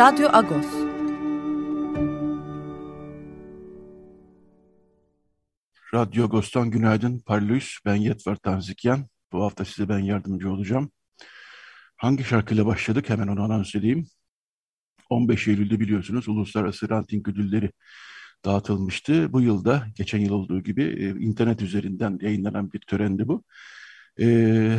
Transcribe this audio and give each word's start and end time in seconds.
Radyo 0.00 0.28
Agos. 0.32 0.66
Radyo 5.94 6.24
Agos'tan 6.24 6.70
günaydın. 6.70 7.18
Parlus, 7.18 7.78
ben 7.84 7.94
Yetver 7.94 8.36
Tanzikyan. 8.36 9.06
Bu 9.32 9.44
hafta 9.44 9.64
size 9.64 9.88
ben 9.88 9.98
yardımcı 9.98 10.50
olacağım. 10.50 10.90
Hangi 11.96 12.24
şarkıyla 12.24 12.66
başladık 12.66 13.10
hemen 13.10 13.28
onu 13.28 13.42
anons 13.42 13.74
edeyim. 13.74 14.06
15 15.10 15.48
Eylül'de 15.48 15.80
biliyorsunuz 15.80 16.28
Uluslararası 16.28 16.90
Ranting 16.90 17.28
Ödülleri 17.28 17.70
dağıtılmıştı. 18.44 19.32
Bu 19.32 19.40
yılda 19.40 19.86
geçen 19.96 20.18
yıl 20.18 20.32
olduğu 20.32 20.62
gibi 20.62 20.82
e, 20.82 21.08
internet 21.24 21.62
üzerinden 21.62 22.18
yayınlanan 22.22 22.72
bir 22.72 22.80
törendi 22.80 23.28
bu. 23.28 23.44
E, 24.20 24.26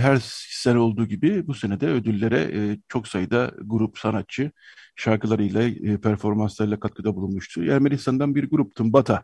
her 0.02 0.17
sene 0.52 0.80
olduğu 0.80 1.08
gibi 1.08 1.47
bu 1.47 1.53
sene 1.53 1.80
de 1.80 1.88
ödüllere 1.88 2.39
e, 2.53 2.80
çok 2.89 3.08
sayıda 3.08 3.52
grup, 3.61 3.97
sanatçı 4.00 4.52
şarkılarıyla, 4.95 5.64
e, 5.64 6.02
performanslarıyla 6.02 6.80
katkıda 6.80 7.16
bulunmuştu. 7.16 7.64
Ermenistan'dan 7.64 8.36
bir 8.36 8.50
grup 8.50 8.75
Tımbata. 8.75 9.23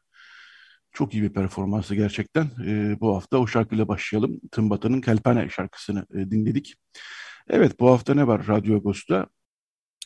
Çok 0.93 1.13
iyi 1.13 1.23
bir 1.23 1.33
performansı 1.33 1.95
gerçekten. 1.95 2.49
E, 2.65 2.97
bu 2.99 3.15
hafta 3.15 3.37
o 3.37 3.47
şarkıyla 3.47 3.87
başlayalım. 3.87 4.39
Tımbata'nın 4.51 5.01
Kelpane 5.01 5.49
şarkısını 5.49 6.05
e, 6.13 6.31
dinledik. 6.31 6.75
Evet 7.49 7.79
bu 7.79 7.89
hafta 7.91 8.13
ne 8.13 8.27
var 8.27 8.47
Radyo 8.47 8.75
Agos'ta? 8.75 9.27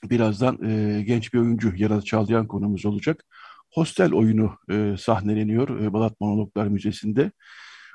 Birazdan 0.03 0.63
e, 0.69 1.01
genç 1.03 1.33
bir 1.33 1.39
oyuncu 1.39 1.73
Yarat 1.75 2.05
Çağlayan 2.05 2.47
konumuz 2.47 2.85
olacak. 2.85 3.25
Hostel 3.73 4.13
oyunu 4.13 4.57
e, 4.71 4.95
sahneleniyor 4.99 5.79
e, 5.81 5.93
Balat 5.93 6.21
Monologlar 6.21 6.67
Müzesi'nde. 6.67 7.31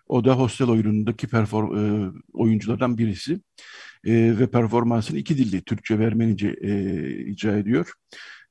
O 0.07 0.25
da 0.25 0.33
hostel 0.33 0.69
oyunundaki 0.69 1.27
perform 1.27 1.77
e, 1.77 2.12
oyunculardan 2.33 2.99
birisi 2.99 3.41
e, 4.05 4.39
ve 4.39 4.51
performansını 4.51 5.19
iki 5.19 5.39
dilli 5.39 5.62
Türkçe 5.62 5.99
ve 5.99 6.05
Ermenice 6.05 6.57
e, 6.61 6.71
icra 7.27 7.57
ediyor. 7.57 7.93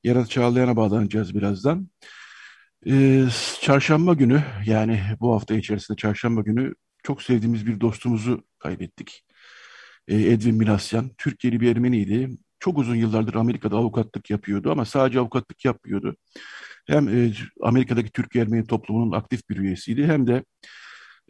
Yarat 0.04 0.30
Çağlayan'a 0.30 0.76
bağlanacağız 0.76 1.34
birazdan. 1.34 1.88
E, 2.86 3.24
çarşamba 3.60 4.14
günü 4.14 4.44
yani 4.66 5.00
bu 5.20 5.34
hafta 5.34 5.54
içerisinde 5.54 5.96
çarşamba 5.96 6.40
günü 6.40 6.74
çok 7.02 7.22
sevdiğimiz 7.22 7.66
bir 7.66 7.80
dostumuzu 7.80 8.44
kaybettik. 8.58 9.24
E, 10.08 10.16
Edwin 10.16 10.54
Minasyan, 10.54 11.10
Türkiye'li 11.18 11.60
bir 11.60 11.70
Ermeniydi. 11.70 12.30
Çok 12.60 12.78
uzun 12.78 12.94
yıllardır 12.94 13.34
Amerika'da 13.34 13.76
avukatlık 13.76 14.30
yapıyordu 14.30 14.72
ama 14.72 14.84
sadece 14.84 15.20
avukatlık 15.20 15.64
yapmıyordu. 15.64 16.16
Hem 16.86 17.08
e, 17.08 17.32
Amerika'daki 17.62 18.10
Türk 18.10 18.36
Ermeni 18.36 18.66
toplumunun 18.66 19.12
aktif 19.12 19.48
bir 19.50 19.56
üyesiydi 19.56 20.06
hem 20.06 20.26
de 20.26 20.44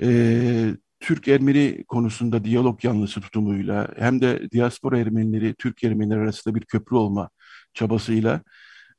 e, 0.03 0.77
Türk-Ermeni 1.01 1.85
konusunda 1.89 2.45
diyalog 2.45 2.85
yanlısı 2.85 3.21
tutumuyla 3.21 3.89
hem 3.97 4.21
de 4.21 4.51
diaspora 4.53 4.99
Ermenileri, 4.99 5.55
Türk 5.55 5.85
Ermenileri 5.85 6.21
arasında 6.21 6.55
bir 6.55 6.61
köprü 6.61 6.97
olma 6.97 7.31
çabasıyla 7.75 8.43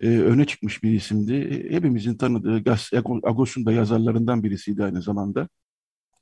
e, 0.02 0.08
öne 0.08 0.46
çıkmış 0.46 0.84
bir 0.84 0.92
isimdi. 0.92 1.68
Hepimizin 1.72 2.18
tanıdığı 2.18 2.64
Agos'un 3.24 3.66
da 3.66 3.72
yazarlarından 3.72 4.44
birisiydi 4.44 4.84
aynı 4.84 5.02
zamanda. 5.02 5.50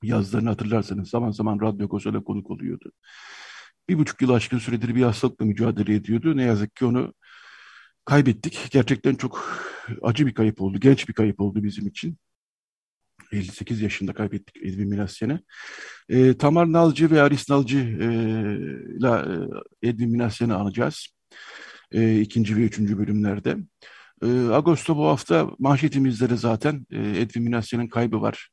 Yazlarını 0.03 0.49
hatırlarsanız 0.49 1.09
zaman 1.09 1.31
zaman 1.31 1.59
Radyo 1.59 1.85
Agos'a 1.85 2.23
konuk 2.23 2.51
oluyordu. 2.51 2.91
Bir 3.89 3.97
buçuk 3.97 4.21
yıl 4.21 4.29
aşkın 4.29 4.59
süredir 4.59 4.95
bir 4.95 5.03
hastalıkla 5.03 5.45
mücadele 5.45 5.95
ediyordu. 5.95 6.37
Ne 6.37 6.43
yazık 6.43 6.75
ki 6.75 6.85
onu 6.85 7.13
kaybettik. 8.05 8.67
Gerçekten 8.71 9.15
çok 9.15 9.59
acı 10.03 10.27
bir 10.27 10.33
kayıp 10.33 10.61
oldu, 10.61 10.79
genç 10.79 11.09
bir 11.09 11.13
kayıp 11.13 11.41
oldu 11.41 11.63
bizim 11.63 11.87
için. 11.87 12.17
58 13.31 13.81
yaşında 13.81 14.13
kaybettik 14.13 14.57
Edwin 14.57 14.89
Minasyen'i. 14.89 15.39
E, 16.09 16.37
Tamar 16.37 16.71
Nalcı 16.71 17.11
ve 17.11 17.21
Aris 17.21 17.49
Nalcı 17.49 17.77
e, 17.77 18.05
ile 18.97 19.47
Edwin 19.83 20.11
Minasyen'i 20.11 20.53
anacağız. 20.53 21.07
E, 21.91 22.21
ikinci 22.21 22.57
ve 22.57 22.61
üçüncü 22.61 22.97
bölümlerde. 22.97 23.57
E, 24.23 24.27
Ağustos 24.27 24.97
bu 24.97 25.07
hafta 25.07 25.49
manşetimizde 25.59 26.29
de 26.29 26.37
zaten 26.37 26.85
e, 26.91 27.21
Edwin 27.21 27.43
Minasyen'in 27.43 27.87
kaybı 27.87 28.21
var. 28.21 28.49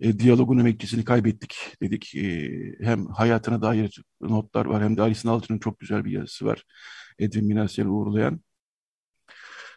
E, 0.00 0.18
diyalogun 0.18 0.58
emekçisini 0.58 1.04
kaybettik 1.04 1.56
dedik. 1.82 2.14
E, 2.14 2.50
hem 2.80 3.06
hayatına 3.06 3.62
dair 3.62 4.02
notlar 4.20 4.66
var 4.66 4.82
hem 4.82 4.96
de 4.96 5.02
Aris 5.02 5.24
Nalcı'nın 5.24 5.58
çok 5.58 5.80
güzel 5.80 6.04
bir 6.04 6.12
yazısı 6.12 6.44
var. 6.44 6.64
Edwin 7.18 7.46
Minasyen'i 7.46 7.88
uğurlayan. 7.88 8.40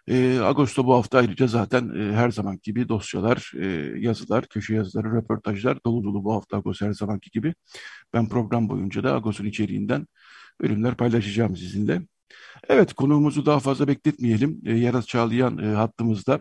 E, 0.08 0.40
Ağustos 0.40 0.86
bu 0.86 0.94
hafta 0.94 1.18
ayrıca 1.18 1.48
zaten 1.48 1.90
e, 2.00 2.16
her 2.16 2.30
zaman 2.32 2.60
gibi 2.64 2.90
dosyalar, 2.90 3.52
e, 3.60 3.66
yazılar, 4.00 4.46
köşe 4.48 4.76
yazıları, 4.76 5.16
röportajlar 5.16 5.84
dolu 5.86 6.04
dolu 6.04 6.24
bu 6.24 6.34
hafta 6.34 6.58
Agos 6.58 6.82
her 6.82 6.94
zamanki 6.94 7.30
gibi. 7.32 7.54
Ben 8.14 8.30
program 8.30 8.70
boyunca 8.70 9.04
da 9.04 9.16
Agos'un 9.16 9.46
içeriğinden 9.46 10.08
bölümler 10.62 10.96
paylaşacağım 10.96 11.58
sizinle. 11.58 12.02
Evet 12.70 12.94
konuğumuzu 12.94 13.46
daha 13.46 13.60
fazla 13.60 13.88
bekletmeyelim. 13.88 14.62
E, 14.66 14.74
Yaras 14.74 15.08
Çağlayan 15.08 15.58
e, 15.58 15.68
hattımızda. 15.68 16.40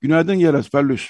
Günaydın 0.00 0.34
Yaras 0.34 0.70
Perlüs. 0.70 1.08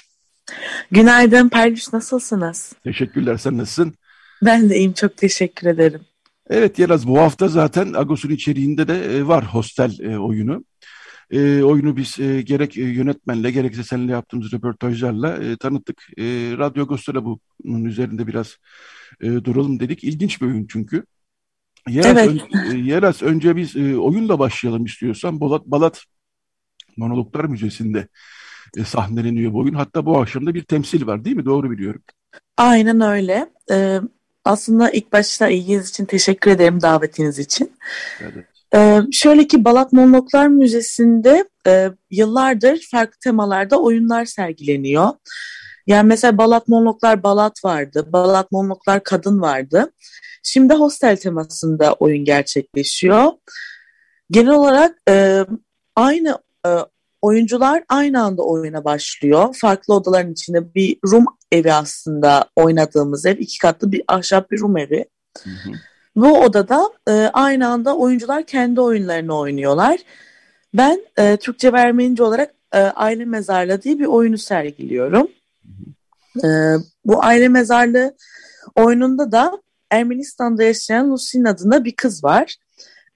Günaydın 0.91 1.49
Perlüs 1.49 1.93
nasılsınız? 1.93 2.73
Teşekkürler 2.83 3.37
sen 3.37 3.57
nasılsın? 3.57 3.93
Ben 4.41 4.69
de 4.69 4.77
iyiyim 4.77 4.93
çok 4.93 5.17
teşekkür 5.17 5.67
ederim. 5.67 6.01
Evet 6.49 6.79
Yaras 6.79 7.07
bu 7.07 7.19
hafta 7.19 7.47
zaten 7.47 7.93
Agos'un 7.93 8.29
içeriğinde 8.29 8.87
de 8.87 9.27
var 9.27 9.45
hostel 9.45 10.17
oyunu 10.17 10.63
e, 11.31 11.63
oyunu 11.63 11.97
biz 11.97 12.19
e, 12.19 12.41
gerek 12.41 12.77
e, 12.77 12.81
yönetmenle 12.81 13.51
gerekse 13.51 13.83
seninle 13.83 14.11
yaptığımız 14.11 14.53
röportajlarla 14.53 15.43
e, 15.43 15.57
tanıttık. 15.57 16.07
E, 16.17 16.23
Radyo 16.57 16.83
Agos'ta 16.83 17.15
da 17.15 17.25
bunun 17.25 17.85
üzerinde 17.85 18.27
biraz 18.27 18.57
e, 19.21 19.27
duralım 19.27 19.79
dedik. 19.79 20.03
İlginç 20.03 20.41
bir 20.41 20.45
oyun 20.45 20.67
çünkü. 20.69 21.05
Yeras, 21.89 22.17
evet. 22.17 22.41
ön, 22.53 22.71
e, 22.71 22.77
Yeras 22.77 23.23
önce 23.23 23.55
biz 23.55 23.75
e, 23.75 23.97
oyunla 23.97 24.39
başlayalım 24.39 24.85
istiyorsan. 24.85 25.41
Balat, 25.41 25.65
Balat 25.65 26.03
Monologlar 26.97 27.45
Müzesi'nde 27.45 28.07
e, 28.77 28.83
sahneleniyor 28.83 29.53
bu 29.53 29.59
oyun. 29.59 29.73
Hatta 29.73 30.05
bu 30.05 30.17
akşam 30.17 30.45
da 30.45 30.53
bir 30.53 30.63
temsil 30.63 31.07
var 31.07 31.25
değil 31.25 31.35
mi? 31.35 31.45
Doğru 31.45 31.71
biliyorum. 31.71 32.01
Aynen 32.57 33.01
öyle. 33.01 33.49
Ee, 33.71 33.99
aslında 34.45 34.89
ilk 34.89 35.13
başta 35.13 35.47
ilginiz 35.47 35.89
için 35.89 36.05
teşekkür 36.05 36.51
ederim 36.51 36.81
davetiniz 36.81 37.39
için. 37.39 37.71
Evet. 38.21 38.54
Ee, 38.75 39.01
şöyle 39.11 39.47
ki 39.47 39.65
Balat 39.65 39.93
Monologlar 39.93 40.47
Müzesi'nde 40.47 41.49
e, 41.67 41.89
yıllardır 42.11 42.87
farklı 42.91 43.19
temalarda 43.23 43.81
oyunlar 43.81 44.25
sergileniyor. 44.25 45.09
Yani 45.87 46.07
mesela 46.07 46.37
Balat 46.37 46.67
Monologlar 46.67 47.23
Balat 47.23 47.65
vardı, 47.65 48.05
Balat 48.13 48.51
Monologlar 48.51 49.03
Kadın 49.03 49.41
vardı. 49.41 49.91
Şimdi 50.43 50.73
hostel 50.73 51.17
temasında 51.17 51.93
oyun 51.93 52.25
gerçekleşiyor. 52.25 53.31
Genel 54.31 54.53
olarak 54.53 54.97
e, 55.09 55.45
aynı 55.95 56.37
e, 56.67 56.69
oyuncular 57.21 57.83
aynı 57.89 58.23
anda 58.23 58.41
oyuna 58.41 58.85
başlıyor. 58.85 59.55
Farklı 59.61 59.93
odaların 59.93 60.31
içinde 60.31 60.75
bir 60.75 60.97
Rum 61.11 61.25
evi 61.51 61.73
aslında 61.73 62.49
oynadığımız 62.55 63.25
ev. 63.25 63.37
iki 63.37 63.57
katlı 63.57 63.91
bir 63.91 64.03
ahşap 64.07 64.51
bir 64.51 64.59
Rum 64.59 64.77
evi. 64.77 65.05
Hı 65.43 65.49
hı. 65.49 65.71
Bu 66.15 66.39
odada 66.39 66.89
e, 67.07 67.11
aynı 67.11 67.67
anda 67.67 67.97
oyuncular 67.97 68.45
kendi 68.45 68.81
oyunlarını 68.81 69.37
oynuyorlar. 69.37 69.99
Ben 70.73 71.01
e, 71.17 71.37
Türkçe 71.37 71.73
ve 71.73 72.23
olarak 72.23 72.55
e, 72.73 72.79
Aile 72.79 73.25
Mezarlığı 73.25 73.81
diye 73.81 73.99
bir 73.99 74.05
oyunu 74.05 74.37
sergiliyorum. 74.37 75.27
E, 76.43 76.47
bu 77.05 77.23
Aile 77.23 77.49
Mezarlığı 77.49 78.15
oyununda 78.75 79.31
da 79.31 79.61
Ermenistan'da 79.91 80.63
yaşayan 80.63 81.11
Lusin 81.11 81.45
adında 81.45 81.85
bir 81.85 81.95
kız 81.95 82.23
var. 82.23 82.55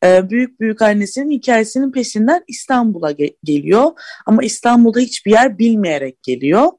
E, 0.04 0.30
büyük 0.30 0.60
büyük 0.60 0.82
annesinin 0.82 1.32
hikayesinin 1.32 1.92
peşinden 1.92 2.44
İstanbul'a 2.48 3.12
ge- 3.12 3.36
geliyor. 3.44 3.92
Ama 4.26 4.44
İstanbul'da 4.44 5.00
hiçbir 5.00 5.32
yer 5.32 5.60
bilmeyerek 5.60 6.24
geliyor. 6.24 6.72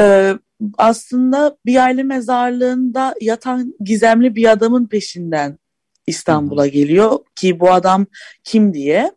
E, 0.00 0.34
aslında 0.78 1.56
bir 1.66 1.76
aile 1.76 2.02
mezarlığında 2.02 3.14
yatan 3.20 3.74
gizemli 3.80 4.36
bir 4.36 4.50
adamın 4.50 4.86
peşinden 4.86 5.58
İstanbul'a 6.06 6.66
geliyor 6.66 7.18
ki 7.36 7.60
bu 7.60 7.72
adam 7.72 8.06
kim 8.44 8.74
diye. 8.74 9.12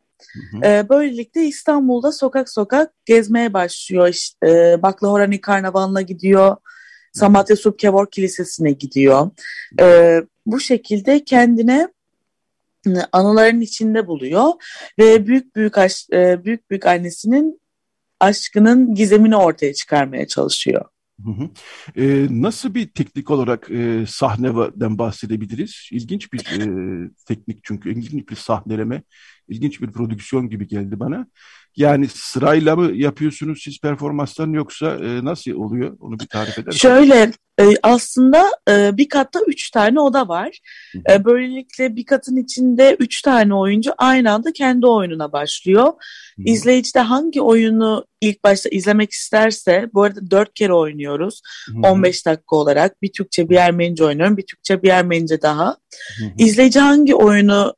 Ee, 0.64 0.86
böylelikle 0.90 1.42
İstanbul'da 1.46 2.12
sokak 2.12 2.50
sokak 2.50 2.94
gezmeye 3.06 3.54
başlıyor. 3.54 4.08
İşte, 4.08 4.50
e, 4.50 4.82
Baklahorani 4.82 5.42
Karnavalı'na 5.42 6.02
gidiyor. 6.02 6.58
Samatya 7.14 7.56
Subkevor 7.56 8.12
Kilisesi'ne 8.12 8.72
gidiyor. 8.72 9.30
Ee, 9.80 10.22
bu 10.46 10.60
şekilde 10.60 11.24
kendine 11.24 11.88
anıların 13.12 13.62
içinde 13.62 14.08
buluyor 14.08 14.52
ve 15.00 15.28
büyük 15.28 15.56
büyük 15.56 15.78
aş, 15.78 16.08
e, 16.14 16.46
büyük 16.46 16.70
büyük 16.70 16.86
annesinin 16.86 17.62
aşkının 18.20 18.96
gizemini 18.96 19.36
ortaya 19.36 19.74
çıkarmaya 19.74 20.28
çalışıyor. 20.28 20.86
Hı 21.26 21.32
hı. 21.32 21.50
Ee, 21.96 22.28
nasıl 22.30 22.74
bir 22.76 22.88
teknik 22.90 23.32
olarak 23.32 23.72
e, 23.72 24.06
sahneden 24.08 24.98
bahsedebiliriz? 24.98 25.90
İlginç 25.92 26.34
bir 26.34 26.40
e, 26.40 27.10
teknik 27.28 27.60
çünkü 27.64 27.92
ilginç 27.92 28.30
bir 28.30 28.36
sahneleme, 28.36 29.04
ilginç 29.48 29.82
bir 29.82 29.92
prodüksiyon 29.92 30.50
gibi 30.50 30.68
geldi 30.68 31.00
bana. 31.00 31.28
Yani 31.76 32.08
sırayla 32.08 32.76
mı 32.76 32.92
yapıyorsunuz 32.94 33.62
siz 33.64 33.80
performanslarını 33.80 34.56
yoksa 34.56 34.96
e, 34.96 35.26
nasıl 35.26 35.52
oluyor? 35.52 35.98
Onu 36.00 36.20
bir 36.20 36.28
tarif 36.28 36.60
eder 36.60 36.72
Şöyle 36.72 37.32
e, 37.60 37.64
aslında 37.84 38.52
e, 38.70 38.98
bir 38.98 39.10
katta 39.10 39.40
üç 39.48 39.72
tane 39.72 40.00
oda 40.00 40.28
var. 40.28 40.60
E, 41.10 41.26
böylelikle 41.26 41.96
bir 41.96 42.06
katın 42.06 42.38
içinde 42.38 42.96
üç 43.00 43.22
tane 43.22 43.56
oyuncu 43.56 43.92
aynı 43.98 44.32
anda 44.32 44.54
kendi 44.54 44.88
oyununa 44.88 45.32
başlıyor. 45.32 45.88
Hı. 45.88 46.42
İzleyici 46.46 46.94
de 46.96 47.00
hangi 47.00 47.42
oyunu 47.42 48.06
ilk 48.22 48.44
başta 48.44 48.70
izlemek 48.70 49.12
isterse, 49.12 49.90
bu 49.94 50.04
arada 50.04 50.32
dört 50.32 50.54
kere 50.54 50.74
oynuyoruz. 50.74 51.42
Hı. 51.68 51.88
15 51.88 52.26
dakika 52.26 52.56
olarak 52.56 53.02
bir 53.02 53.12
Türkçe 53.12 53.50
bir 53.50 53.56
Ermenice 53.56 54.06
oynuyorum, 54.06 54.38
bir 54.38 54.46
Türkçe 54.46 54.84
bir 54.84 54.90
Ermenice 54.90 55.42
daha. 55.42 55.78
Hı. 56.20 56.26
İzleyici 56.38 56.80
hangi 56.80 57.16
oyunu 57.16 57.74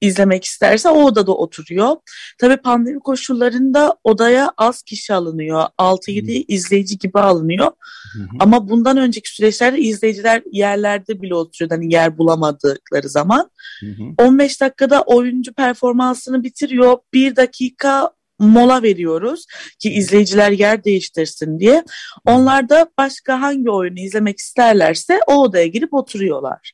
izlemek 0.00 0.44
isterse 0.44 0.88
o 0.88 1.04
odada 1.04 1.32
oturuyor. 1.32 1.96
Tabii 2.38 2.56
pandemi 2.56 3.00
koşullarında 3.00 3.96
odaya 4.04 4.52
az 4.56 4.82
kişi 4.82 5.14
alınıyor. 5.14 5.64
6-7 5.78 6.44
izleyici 6.48 6.98
gibi 6.98 7.18
alınıyor. 7.18 7.66
Hı 8.12 8.22
hı. 8.22 8.26
Ama 8.40 8.68
bundan 8.68 8.96
önceki 8.96 9.34
süreçlerde 9.34 9.78
izleyiciler 9.78 10.42
yerlerde 10.52 11.22
bile 11.22 11.34
oturuyor. 11.34 11.70
Hani 11.70 11.92
yer 11.92 12.18
bulamadıkları 12.18 13.08
zaman. 13.08 13.50
Hı 13.80 13.86
hı. 13.86 14.26
15 14.26 14.60
dakikada 14.60 15.02
oyuncu 15.02 15.52
performansını 15.52 16.42
bitiriyor. 16.42 16.98
Bir 17.14 17.36
dakika 17.36 18.10
mola 18.38 18.82
veriyoruz 18.82 19.46
ki 19.78 19.90
izleyiciler 19.90 20.50
yer 20.50 20.84
değiştirsin 20.84 21.60
diye. 21.60 21.84
Onlar 22.26 22.68
da 22.68 22.86
başka 22.98 23.40
hangi 23.40 23.70
oyunu 23.70 24.00
izlemek 24.00 24.38
isterlerse 24.38 25.20
o 25.26 25.34
odaya 25.34 25.66
girip 25.66 25.94
oturuyorlar. 25.94 26.72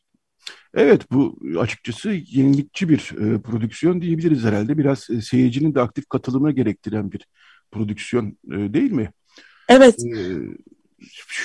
Evet 0.76 1.12
bu 1.12 1.38
açıkçası 1.58 2.10
yenilikçi 2.10 2.88
bir 2.88 3.12
e, 3.20 3.40
prodüksiyon 3.40 4.00
diyebiliriz 4.00 4.44
herhalde. 4.44 4.78
Biraz 4.78 5.10
e, 5.10 5.20
seyircinin 5.20 5.74
de 5.74 5.80
aktif 5.80 6.08
katılımı 6.08 6.52
gerektiren 6.52 7.12
bir 7.12 7.26
prodüksiyon 7.70 8.38
e, 8.52 8.74
değil 8.74 8.92
mi? 8.92 9.12
Evet. 9.68 9.96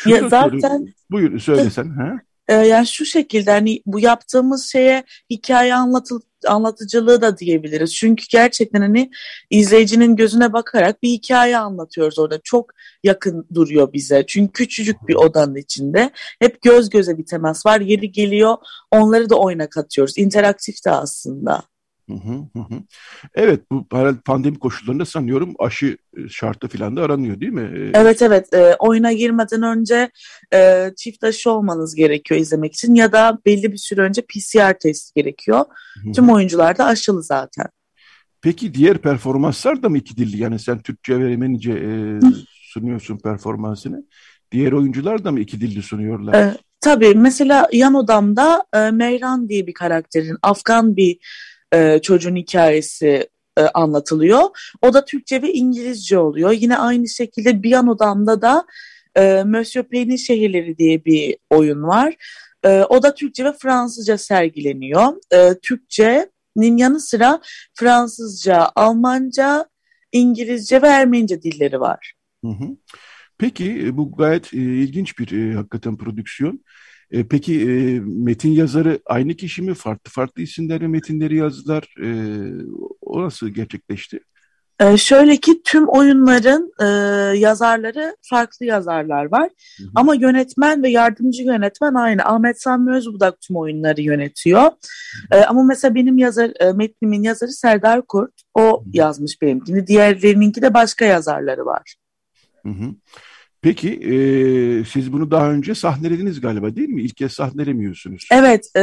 E, 0.06 0.10
ya 0.10 0.30
zaten 0.30 0.86
buyur 1.12 1.39
söylesen. 1.39 1.89
ha? 1.89 2.22
E, 2.47 2.53
yani 2.53 2.88
şu 2.88 3.05
şekilde 3.05 3.51
hani 3.51 3.81
bu 3.85 3.99
yaptığımız 3.99 4.71
şeye 4.71 5.03
hikaye 5.29 5.75
anlatıl 5.75 6.19
anlatıcılığı 6.47 7.21
da 7.21 7.38
diyebiliriz. 7.38 7.95
Çünkü 7.95 8.25
gerçekten 8.31 8.81
hani 8.81 9.11
izleyicinin 9.49 10.15
gözüne 10.15 10.53
bakarak 10.53 11.03
bir 11.03 11.09
hikaye 11.09 11.57
anlatıyoruz 11.57 12.19
orada. 12.19 12.39
Çok 12.43 12.71
yakın 13.03 13.47
duruyor 13.53 13.93
bize. 13.93 14.23
Çünkü 14.27 14.51
küçücük 14.53 15.07
bir 15.07 15.15
odanın 15.15 15.55
içinde 15.55 16.11
hep 16.39 16.61
göz 16.61 16.89
göze 16.89 17.17
bir 17.17 17.25
temas 17.25 17.65
var. 17.65 17.81
Yeri 17.81 18.11
geliyor 18.11 18.57
onları 18.91 19.29
da 19.29 19.35
oyuna 19.35 19.69
katıyoruz. 19.69 20.17
İnteraktif 20.17 20.85
de 20.85 20.91
aslında. 20.91 21.70
Evet 23.36 23.62
bu 23.72 23.88
pandemi 24.25 24.60
koşullarında 24.60 25.06
sanıyorum 25.06 25.54
aşı 25.60 25.98
e, 26.18 26.30
şartı 26.30 26.68
falan 26.68 26.96
da 26.96 27.02
aranıyor 27.02 27.40
değil 27.40 27.52
mi? 27.52 27.72
E, 27.75 28.00
evet 28.00 28.22
evet 28.22 28.54
e, 28.54 28.75
oyuna 28.80 29.13
girmeden 29.13 29.62
önce 29.62 30.12
e, 30.54 30.92
çift 30.98 31.24
aşı 31.24 31.52
olmanız 31.52 31.96
gerekiyor 31.96 32.40
izlemek 32.40 32.74
için 32.74 32.96
ya 32.96 33.12
da 33.12 33.40
belli 33.46 33.72
bir 33.72 33.78
süre 33.78 34.02
önce 34.02 34.22
PCR 34.22 34.80
testi 34.80 35.13
gerekiyor. 35.16 35.66
Hı-hı. 36.04 36.12
Tüm 36.12 36.30
oyuncular 36.30 36.78
da 36.78 36.86
aşılı 36.86 37.24
zaten. 37.24 37.66
Peki 38.42 38.74
diğer 38.74 38.98
performanslar 38.98 39.84
da 39.84 39.90
mı 39.90 39.98
iki 39.98 40.18
dilli? 40.18 40.38
Yani 40.38 40.60
sen 40.60 40.81
Türkçe 40.81 41.19
ve 41.19 41.31
Ermenice 41.31 41.72
e, 41.72 42.19
sunuyorsun 42.74 43.18
performansını. 43.18 44.06
Diğer 44.52 44.72
oyuncular 44.72 45.24
da 45.24 45.31
mı 45.31 45.40
iki 45.40 45.62
dilli 45.62 45.81
sunuyorlar? 45.81 46.34
E, 46.34 46.58
tabii 46.80 47.13
mesela 47.16 47.68
yan 47.74 47.94
odamda 47.94 48.66
e, 48.74 48.92
Meyran 48.92 49.50
diye 49.50 49.68
bir 49.68 49.74
karakterin 49.74 50.38
Afgan 50.42 50.96
bir 50.96 51.18
e, 51.73 52.00
çocuğun 52.00 52.35
hikayesi 52.35 53.29
e, 53.57 53.62
anlatılıyor. 53.62 54.73
O 54.81 54.94
da 54.94 55.06
Türkçe 55.06 55.41
ve 55.41 55.53
İngilizce 55.53 56.18
oluyor. 56.18 56.51
Yine 56.51 56.77
aynı 56.77 57.09
şekilde 57.09 57.63
bir 57.63 57.71
an 57.71 57.88
odamda 57.88 58.41
da 58.41 58.65
e, 59.15 59.44
Monsieur 59.44 59.85
Payne'in 59.88 60.15
Şehirleri 60.15 60.77
diye 60.77 61.06
bir 61.06 61.38
oyun 61.50 61.83
var. 61.83 62.15
E, 62.63 62.69
o 62.69 63.03
da 63.03 63.15
Türkçe 63.15 63.45
ve 63.45 63.53
Fransızca 63.53 64.18
sergileniyor. 64.18 65.13
E, 65.33 65.59
Türkçe'nin 65.62 66.77
yanı 66.77 67.00
sıra 67.00 67.41
Fransızca, 67.74 68.71
Almanca, 68.75 69.65
İngilizce 70.12 70.81
ve 70.81 70.88
Ermenice 70.88 71.41
dilleri 71.41 71.79
var. 71.79 72.13
Hı 72.45 72.51
hı. 72.51 72.77
Peki 73.38 73.85
e, 73.85 73.97
bu 73.97 74.12
gayet 74.12 74.53
e, 74.53 74.57
ilginç 74.57 75.19
bir 75.19 75.31
e, 75.31 75.56
hakikaten 75.56 75.97
prodüksiyon. 75.97 76.63
E, 77.12 77.28
peki 77.28 77.62
e, 77.62 78.00
metin 78.00 78.52
yazarı 78.52 79.00
aynı 79.06 79.34
kişi 79.34 79.62
mi? 79.62 79.74
Farklı 79.74 80.12
farklı 80.12 80.42
isimlerle 80.42 80.88
metinleri 80.88 81.36
yazdılar. 81.36 81.96
E, 82.04 82.08
o 83.02 83.24
nasıl 83.24 83.50
gerçekleşti? 83.50 84.19
Ee, 84.81 84.98
şöyle 84.98 85.38
ki 85.38 85.62
tüm 85.63 85.88
oyunların 85.88 86.74
e, 86.80 86.86
yazarları 87.38 88.16
farklı 88.22 88.66
yazarlar 88.66 89.31
var. 89.31 89.50
Hı 89.78 89.84
hı. 89.84 89.88
Ama 89.96 90.16
yönetmen 90.16 90.84
ve 90.84 90.90
yardımcı 90.90 91.44
yönetmen 91.44 91.94
aynı. 91.94 92.25
Ahmet 92.25 92.62
Sami 92.62 92.96
Özbudak 92.96 93.42
tüm 93.42 93.56
oyunları 93.56 94.02
yönetiyor. 94.02 94.72
E, 95.31 95.38
ama 95.38 95.63
mesela 95.63 95.96
benim 95.96 96.18
yazar 96.18 96.52
e, 96.60 96.72
metnimin 96.72 97.24
yazarı 97.24 97.52
Serdar 97.52 98.02
Kurt. 98.02 98.34
O 98.54 98.62
hı 98.62 98.86
hı. 98.86 98.90
yazmış 98.94 99.42
benimkini. 99.42 99.88
Diğerlerininki 99.88 100.62
de 100.62 100.74
başka 100.74 101.06
yazarları 101.06 101.66
var. 101.66 101.96
Hı 102.66 102.69
hı. 102.69 102.96
Peki 103.62 103.90
e, 103.90 104.16
siz 104.86 105.13
bunu 105.13 105.31
daha 105.31 105.52
önce 105.52 105.75
sahnelediniz 105.75 106.41
galiba 106.41 106.75
değil 106.75 106.89
mi? 106.89 107.01
İlk 107.01 107.18
kez 107.18 107.34
sahnelemiyorsunuz. 107.34 108.27
Evet, 108.32 108.72
e, 108.75 108.82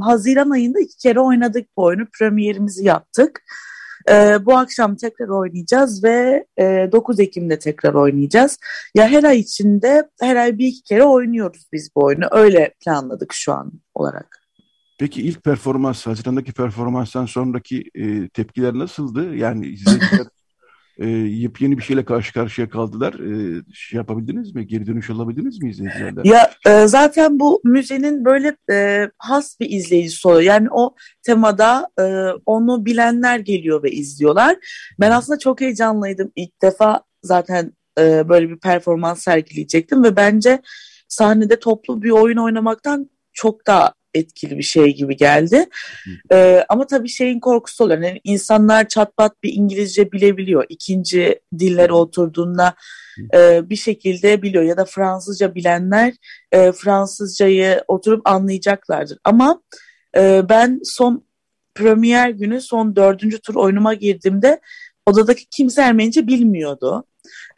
Haziran 0.00 0.50
ayında 0.50 0.80
iki 0.80 0.98
kere 0.98 1.20
oynadık 1.20 1.68
bu 1.76 1.84
oyunu. 1.84 2.06
Premierimizi 2.18 2.84
yaptık. 2.84 3.42
E, 4.10 4.46
bu 4.46 4.56
akşam 4.56 4.96
tekrar 4.96 5.28
oynayacağız 5.28 6.04
ve 6.04 6.46
e, 6.58 6.88
9 6.92 7.20
Ekim'de 7.20 7.58
tekrar 7.58 7.94
oynayacağız. 7.94 8.58
Ya 8.94 9.08
her 9.08 9.24
ay 9.24 9.38
içinde 9.38 10.08
her 10.20 10.36
ay 10.36 10.58
bir 10.58 10.66
iki 10.66 10.82
kere 10.82 11.04
oynuyoruz 11.04 11.66
biz 11.72 11.90
bu 11.96 12.04
oyunu. 12.04 12.24
Öyle 12.30 12.74
planladık 12.84 13.32
şu 13.32 13.52
an 13.52 13.72
olarak. 13.94 14.42
Peki 14.98 15.22
ilk 15.22 15.44
performans, 15.44 16.06
Haziran'daki 16.06 16.52
performanstan 16.52 17.26
sonraki 17.26 17.90
e, 17.94 18.28
tepkiler 18.28 18.74
nasıldı? 18.74 19.34
Yani 19.34 19.66
izleyiciler 19.66 20.26
e, 20.98 21.08
yepyeni 21.08 21.78
bir 21.78 21.82
şeyle 21.82 22.04
karşı 22.04 22.34
karşıya 22.34 22.68
kaldılar. 22.68 23.14
E, 23.14 23.62
şey 23.74 23.96
yapabildiniz 23.96 24.54
mi? 24.54 24.66
Geri 24.66 24.86
dönüş 24.86 25.10
alabildiniz 25.10 25.62
mi 25.62 25.70
izleyicilerden? 25.70 26.24
Ya 26.24 26.50
e, 26.66 26.86
zaten 26.86 27.40
bu 27.40 27.60
müzenin 27.64 28.24
böyle 28.24 28.56
e, 28.70 29.08
has 29.18 29.60
bir 29.60 29.70
izleyicisi 29.70 30.28
oluyor. 30.28 30.42
Yani 30.42 30.68
o 30.70 30.94
temada 31.22 31.88
e, 32.00 32.02
onu 32.46 32.86
bilenler 32.86 33.38
geliyor 33.38 33.82
ve 33.82 33.90
izliyorlar. 33.90 34.56
Ben 35.00 35.10
aslında 35.10 35.38
çok 35.38 35.60
heyecanlıydım. 35.60 36.32
İlk 36.36 36.62
defa 36.62 37.02
zaten 37.22 37.72
e, 37.98 38.28
böyle 38.28 38.50
bir 38.50 38.58
performans 38.58 39.22
sergileyecektim 39.22 40.04
ve 40.04 40.16
bence 40.16 40.62
sahnede 41.08 41.58
toplu 41.58 42.02
bir 42.02 42.10
oyun 42.10 42.36
oynamaktan 42.36 43.10
çok 43.32 43.66
daha 43.66 43.94
etkili 44.16 44.58
bir 44.58 44.62
şey 44.62 44.94
gibi 44.94 45.16
geldi. 45.16 45.66
Ee, 46.32 46.64
ama 46.68 46.86
tabii 46.86 47.08
şeyin 47.08 47.40
korkusu 47.40 47.84
oluyor. 47.84 48.00
Yani 48.02 48.20
insanlar 48.24 48.88
çatpat 48.88 49.42
bir 49.42 49.52
İngilizce 49.52 50.12
bilebiliyor. 50.12 50.64
İkinci 50.68 51.40
dillere 51.58 51.92
oturduğunda 51.92 52.74
e, 53.34 53.70
bir 53.70 53.76
şekilde 53.76 54.42
biliyor. 54.42 54.64
Ya 54.64 54.76
da 54.76 54.84
Fransızca 54.84 55.54
bilenler 55.54 56.14
e, 56.52 56.72
Fransızcayı 56.72 57.84
oturup 57.88 58.28
anlayacaklardır. 58.28 59.18
Ama 59.24 59.62
e, 60.16 60.42
ben 60.48 60.80
son 60.84 61.26
premier 61.74 62.28
günü 62.28 62.60
son 62.60 62.96
dördüncü 62.96 63.38
tur 63.38 63.54
oyunuma 63.54 63.94
girdiğimde 63.94 64.60
odadaki 65.06 65.46
kimse 65.46 65.82
Ermenice 65.82 66.26
bilmiyordu. 66.26 67.04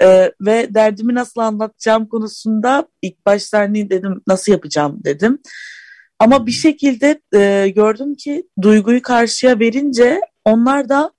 Ee, 0.02 0.32
ve 0.40 0.74
derdimi 0.74 1.14
nasıl 1.14 1.40
anlatacağım 1.40 2.06
konusunda 2.06 2.88
ilk 3.02 3.26
başta 3.26 3.58
hani 3.58 3.90
dedim 3.90 4.22
nasıl 4.26 4.52
yapacağım 4.52 5.00
dedim. 5.04 5.38
Ama 6.18 6.46
bir 6.46 6.52
şekilde 6.52 7.20
e, 7.34 7.68
gördüm 7.68 8.14
ki 8.14 8.48
duyguyu 8.62 9.02
karşıya 9.02 9.58
verince 9.58 10.20
onlar 10.44 10.88
da 10.88 11.12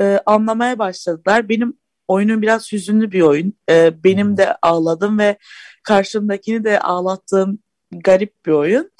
e, 0.00 0.20
anlamaya 0.26 0.78
başladılar. 0.78 1.48
Benim 1.48 1.78
oyunum 2.08 2.42
biraz 2.42 2.72
hüzünlü 2.72 3.12
bir 3.12 3.20
oyun. 3.20 3.54
E, 3.70 4.04
benim 4.04 4.36
de 4.36 4.54
ağladım 4.62 5.18
ve 5.18 5.36
karşımdakini 5.84 6.64
de 6.64 6.80
ağlattığım 6.80 7.58
garip 7.90 8.46
bir 8.46 8.52
oyun. 8.52 8.90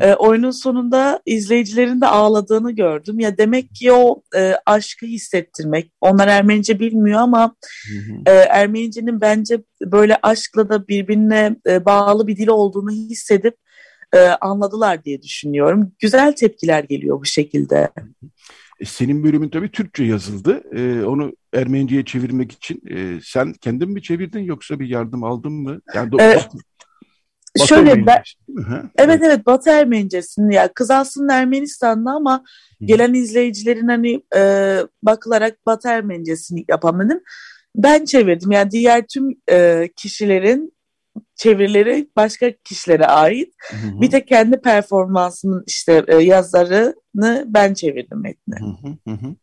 E, 0.00 0.14
oyunun 0.14 0.50
sonunda 0.50 1.20
izleyicilerin 1.26 2.00
de 2.00 2.06
ağladığını 2.06 2.72
gördüm. 2.72 3.20
Ya 3.20 3.38
demek 3.38 3.74
ki 3.74 3.92
o 3.92 4.22
e, 4.36 4.54
aşkı 4.66 5.06
hissettirmek. 5.06 5.92
Onlar 6.00 6.28
Ermenice 6.28 6.80
bilmiyor 6.80 7.20
ama 7.20 7.56
e, 8.26 8.32
Ermenice'nin 8.32 9.20
bence 9.20 9.62
böyle 9.82 10.18
aşkla 10.22 10.68
da 10.68 10.88
birbirine 10.88 11.56
e, 11.68 11.84
bağlı 11.84 12.26
bir 12.26 12.36
dil 12.36 12.48
olduğunu 12.48 12.90
hissedip 12.90 13.56
e, 14.14 14.18
anladılar 14.18 15.04
diye 15.04 15.22
düşünüyorum. 15.22 15.92
Güzel 15.98 16.32
tepkiler 16.32 16.84
geliyor 16.84 17.20
bu 17.20 17.24
şekilde. 17.24 17.90
E, 18.80 18.84
senin 18.84 19.24
bölümün 19.24 19.48
tabii 19.48 19.70
Türkçe 19.70 20.04
yazıldı. 20.04 20.62
Ee, 20.72 21.04
onu 21.04 21.32
Ermenice'ye 21.52 22.04
çevirmek 22.04 22.52
için 22.52 22.82
e, 22.90 23.20
sen 23.24 23.52
kendin 23.52 23.90
mi 23.90 24.02
çevirdin 24.02 24.40
yoksa 24.40 24.80
bir 24.80 24.88
yardım 24.88 25.24
aldın 25.24 25.52
mı? 25.52 25.80
Yani 25.94 26.14
ee, 26.20 26.36
Batı 26.36 26.58
şöyle 27.66 28.06
ben, 28.06 28.22
evet 28.98 29.22
evet 29.22 29.46
Batı 29.46 29.70
Ermenicesini 29.70 30.54
ya 30.54 30.72
kız 30.72 30.90
aslında 30.90 31.34
Ermenistan'da 31.34 32.10
ama 32.10 32.44
gelen 32.80 33.14
izleyicilerin 33.14 33.88
hani 33.88 34.22
e, 34.36 34.80
bakılarak 35.02 35.66
Batı 35.66 35.88
Ermenicesini 35.88 36.64
yapamadım. 36.68 37.20
Ben 37.76 38.04
çevirdim 38.04 38.50
yani 38.50 38.70
diğer 38.70 39.06
tüm 39.06 39.30
e, 39.50 39.88
kişilerin 39.96 40.75
çevirileri 41.34 42.08
başka 42.16 42.52
kişilere 42.64 43.06
ait. 43.06 43.54
Hı 43.70 43.76
hı. 43.76 44.00
Bir 44.00 44.12
de 44.12 44.24
kendi 44.24 44.60
performansımın 44.60 45.64
işte 45.66 46.04
e, 46.08 46.16
yazarını 46.16 47.44
ben 47.46 47.74
çevirdim 47.74 48.22
metni. 48.22 48.54
Hı 48.60 49.10
hı 49.10 49.16
hı. 49.16 49.36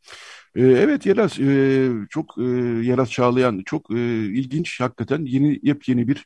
Ee, 0.55 0.61
evet 0.61 1.05
Yeraz 1.05 1.39
e, 1.39 1.89
çok 2.09 2.37
e, 2.37 2.43
Yeraz 2.83 3.11
Çağlayan 3.11 3.61
çok 3.65 3.91
e, 3.91 4.25
ilginç 4.25 4.81
hakikaten 4.81 5.25
yeni 5.25 5.59
yepyeni 5.63 6.07
bir 6.07 6.25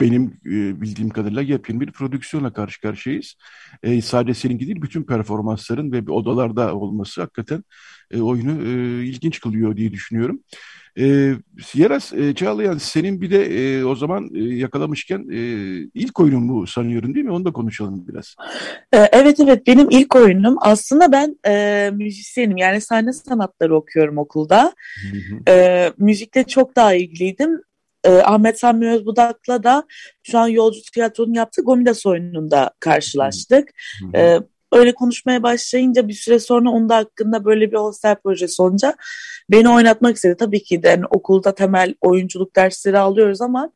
benim 0.00 0.40
bildiğim 0.80 1.10
kadarıyla 1.10 1.42
yepyeni 1.42 1.80
bir 1.80 1.92
prodüksiyona 1.92 2.52
karşı 2.52 2.80
karşıyayız. 2.80 3.34
sadece 4.02 4.34
seninki 4.34 4.66
değil 4.66 4.82
bütün 4.82 5.02
performansların 5.02 5.92
ve 5.92 6.10
odalarda 6.10 6.74
olması 6.74 7.20
hakikaten 7.20 7.64
oyunu 8.14 8.62
ilginç 9.02 9.40
kılıyor 9.40 9.76
diye 9.76 9.92
düşünüyorum. 9.92 10.40
E, 10.98 11.32
Yaras 11.74 12.12
e, 12.12 12.34
Çağlayan 12.34 12.78
senin 12.78 13.20
bir 13.20 13.30
de 13.30 13.44
e, 13.44 13.84
o 13.84 13.94
zaman 13.94 14.30
e, 14.34 14.38
yakalamışken 14.38 15.26
e, 15.32 15.38
ilk 15.94 16.20
oyunun 16.20 16.48
bu 16.48 16.66
sanıyorum 16.66 17.14
değil 17.14 17.26
mi? 17.26 17.32
Onu 17.32 17.44
da 17.44 17.52
konuşalım 17.52 18.08
biraz. 18.08 18.34
E, 18.92 18.98
evet 18.98 19.40
evet 19.40 19.66
benim 19.66 19.90
ilk 19.90 20.16
oyunum. 20.16 20.56
Aslında 20.60 21.12
ben 21.12 21.38
e, 21.46 21.90
müzisyenim 21.94 22.56
yani 22.56 22.80
sahne 22.80 23.12
sanatları 23.12 23.76
okuyorum 23.76 24.18
okulda. 24.18 24.72
Hı 25.12 25.18
hı. 25.18 25.52
E, 25.56 25.92
müzikle 25.98 26.44
çok 26.44 26.76
daha 26.76 26.94
ilgiliydim. 26.94 27.60
E, 28.04 28.10
Ahmet 28.10 28.60
Sami 28.60 28.90
Özbudak'la 28.90 29.62
da 29.62 29.84
şu 30.22 30.38
an 30.38 30.48
Yolcu 30.48 30.80
Tiyatro'nun 30.94 31.34
yaptığı 31.34 31.62
Gomidas 31.62 32.06
oyununda 32.06 32.70
karşılaştık. 32.80 33.68
Hı 34.00 34.18
hı. 34.18 34.22
E, 34.22 34.40
öyle 34.74 34.94
konuşmaya 34.94 35.42
başlayınca 35.42 36.08
bir 36.08 36.12
süre 36.12 36.38
sonra 36.38 36.70
onun 36.70 36.88
da 36.88 36.96
hakkında 36.96 37.44
böyle 37.44 37.72
bir 37.72 37.76
hostel 37.76 38.16
projesi 38.16 38.62
olunca 38.62 38.94
beni 39.50 39.68
oynatmak 39.68 40.16
istedi. 40.16 40.36
Tabii 40.36 40.62
ki 40.62 40.82
de 40.82 40.88
yani 40.88 41.06
okulda 41.06 41.54
temel 41.54 41.94
oyunculuk 42.00 42.56
dersleri 42.56 42.98
alıyoruz 42.98 43.40
ama 43.40 43.72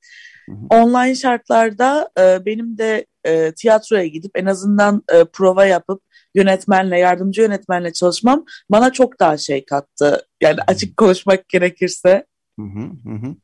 hı 0.48 0.52
hı. 0.52 0.66
online 0.70 1.14
şartlarda 1.14 2.10
e, 2.20 2.46
benim 2.46 2.78
de 2.78 3.06
e, 3.26 3.52
tiyatroya 3.52 4.06
gidip 4.06 4.30
en 4.34 4.46
azından 4.46 5.02
e, 5.12 5.24
prova 5.24 5.64
yapıp 5.64 6.02
yönetmenle, 6.34 6.98
yardımcı 6.98 7.42
yönetmenle 7.42 7.92
çalışmam 7.92 8.44
bana 8.70 8.92
çok 8.92 9.20
daha 9.20 9.36
şey 9.36 9.64
kattı. 9.64 10.26
Yani 10.40 10.58
açık 10.66 10.96
konuşmak 10.96 11.48
gerekirse. 11.48 12.26
Hı 12.58 12.62
hı 12.64 13.10
hı. 13.10 13.34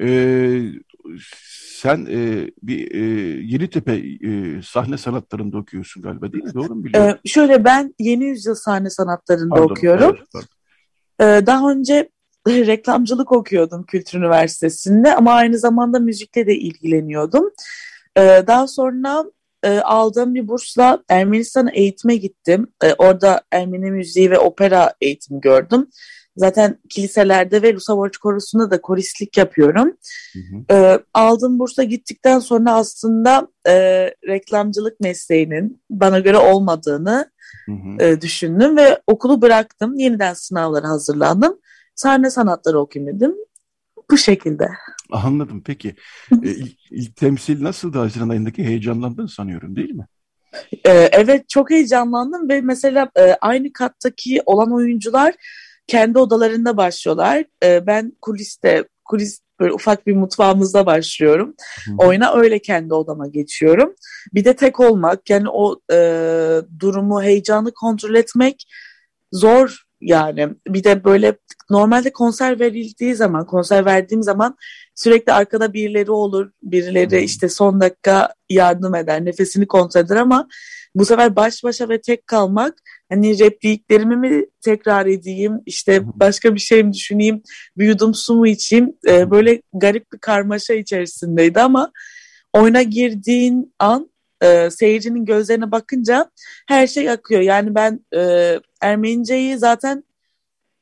Ee, 0.00 0.72
sen 1.80 2.06
e, 2.10 2.50
bir 2.62 2.94
e, 2.94 2.98
Yeditepe 3.42 3.92
e, 3.94 4.62
sahne 4.62 4.98
sanatlarında 4.98 5.58
okuyorsun 5.58 6.02
galiba 6.02 6.32
değil 6.32 6.44
mi? 6.44 6.54
Doğru 6.54 6.74
mu 6.74 6.84
biliyorum? 6.84 7.18
Ee, 7.24 7.28
şöyle 7.28 7.64
ben 7.64 7.94
Yeni 7.98 8.24
Yüzyıl 8.24 8.54
sahne 8.54 8.90
sanatlarında 8.90 9.54
pardon, 9.54 9.70
okuyorum. 9.70 10.16
Evet, 10.34 10.44
Ee, 11.20 11.46
daha 11.46 11.70
önce 11.70 12.08
reklamcılık 12.48 13.32
okuyordum 13.32 13.84
Kültür 13.84 14.18
Üniversitesi'nde 14.18 15.14
ama 15.14 15.32
aynı 15.32 15.58
zamanda 15.58 15.98
müzikle 15.98 16.46
de 16.46 16.56
ilgileniyordum. 16.56 17.50
Ee, 18.16 18.44
daha 18.46 18.66
sonra 18.66 19.24
e, 19.62 19.78
aldığım 19.78 20.34
bir 20.34 20.48
bursla 20.48 21.02
Ermenistan'a 21.08 21.70
eğitime 21.70 22.16
gittim. 22.16 22.66
E, 22.84 22.94
orada 22.94 23.42
Ermeni 23.52 23.90
müziği 23.90 24.30
ve 24.30 24.38
opera 24.38 24.94
eğitimi 25.00 25.40
gördüm. 25.40 25.86
Zaten 26.38 26.78
kiliselerde 26.88 27.62
ve 27.62 27.74
Lusavoç 27.74 28.16
Korosu'nda 28.16 28.70
da 28.70 28.80
koristlik 28.80 29.36
yapıyorum. 29.36 29.92
Hı 30.32 30.38
hı. 30.38 30.74
E, 30.74 30.98
aldığım 31.14 31.58
bursa 31.58 31.82
gittikten 31.82 32.38
sonra 32.38 32.72
aslında 32.74 33.48
e, 33.66 33.74
reklamcılık 34.28 35.00
mesleğinin 35.00 35.82
bana 35.90 36.18
göre 36.18 36.36
olmadığını 36.36 37.30
hı 37.66 37.72
hı. 37.72 38.04
E, 38.04 38.20
düşündüm 38.20 38.76
ve 38.76 39.02
okulu 39.06 39.42
bıraktım. 39.42 39.94
Yeniden 39.98 40.34
sınavlara 40.34 40.88
hazırlandım. 40.88 41.58
Sahne 41.94 42.30
sanatları 42.30 42.80
okuyayım 42.80 43.34
Bu 44.10 44.16
şekilde. 44.16 44.68
Anladım 45.10 45.62
peki. 45.66 45.88
e, 46.42 46.50
ilk, 46.50 46.78
ilk 46.90 47.16
temsil 47.16 47.62
nasıldı 47.62 47.98
Haziran 47.98 48.28
ayındaki 48.28 48.64
heyecanlandın 48.64 49.26
sanıyorum 49.26 49.76
değil 49.76 49.90
mi? 49.90 50.06
E, 50.84 50.90
evet 50.92 51.48
çok 51.48 51.70
heyecanlandım 51.70 52.48
ve 52.48 52.60
mesela 52.60 53.10
e, 53.18 53.36
aynı 53.40 53.72
kattaki 53.72 54.42
olan 54.46 54.74
oyuncular 54.74 55.34
kendi 55.88 56.18
odalarında 56.18 56.76
başlıyorlar. 56.76 57.44
E, 57.64 57.86
ben 57.86 58.12
kuliste, 58.20 58.84
kulis 59.04 59.40
böyle 59.60 59.72
ufak 59.72 60.06
bir 60.06 60.16
mutfağımızda 60.16 60.86
başlıyorum. 60.86 61.54
Hı. 61.86 61.92
Oyuna 61.98 62.34
öyle 62.34 62.58
kendi 62.58 62.94
odama 62.94 63.26
geçiyorum. 63.26 63.94
Bir 64.34 64.44
de 64.44 64.56
tek 64.56 64.80
olmak 64.80 65.30
yani 65.30 65.48
o 65.48 65.80
e, 65.92 65.96
durumu, 66.80 67.22
heyecanı 67.22 67.72
kontrol 67.72 68.14
etmek 68.14 68.66
zor 69.32 69.82
yani. 70.00 70.48
Bir 70.68 70.84
de 70.84 71.04
böyle 71.04 71.36
normalde 71.70 72.12
konser 72.12 72.60
verildiği 72.60 73.14
zaman, 73.14 73.46
konser 73.46 73.84
verdiğim 73.84 74.22
zaman 74.22 74.56
sürekli 74.94 75.32
arkada 75.32 75.72
birileri 75.72 76.10
olur. 76.10 76.50
Birileri 76.62 77.20
işte 77.20 77.48
son 77.48 77.80
dakika 77.80 78.34
yardım 78.50 78.94
eder, 78.94 79.24
nefesini 79.24 79.66
kontrol 79.66 80.00
eder 80.00 80.16
ama 80.16 80.48
bu 80.98 81.04
sefer 81.04 81.36
baş 81.36 81.64
başa 81.64 81.88
ve 81.88 82.00
tek 82.00 82.26
kalmak 82.26 82.74
hani 83.08 83.38
repliklerimi 83.38 84.16
mi 84.16 84.46
tekrar 84.60 85.06
edeyim 85.06 85.60
işte 85.66 86.02
başka 86.04 86.54
bir 86.54 86.60
şey 86.60 86.82
mi 86.82 86.92
düşüneyim 86.92 87.42
bir 87.76 87.86
yudum 87.86 88.14
su 88.14 88.34
mu 88.34 88.46
içeyim 88.46 88.92
e, 89.08 89.30
böyle 89.30 89.62
garip 89.72 90.12
bir 90.12 90.18
karmaşa 90.18 90.74
içerisindeydi 90.74 91.60
ama 91.60 91.92
oyuna 92.52 92.82
girdiğin 92.82 93.74
an 93.78 94.10
e, 94.42 94.70
seyircinin 94.70 95.24
gözlerine 95.24 95.70
bakınca 95.70 96.30
her 96.68 96.86
şey 96.86 97.10
akıyor. 97.10 97.40
Yani 97.40 97.74
ben 97.74 98.00
e, 98.16 98.54
Ermeniceyi 98.80 99.58
zaten 99.58 100.04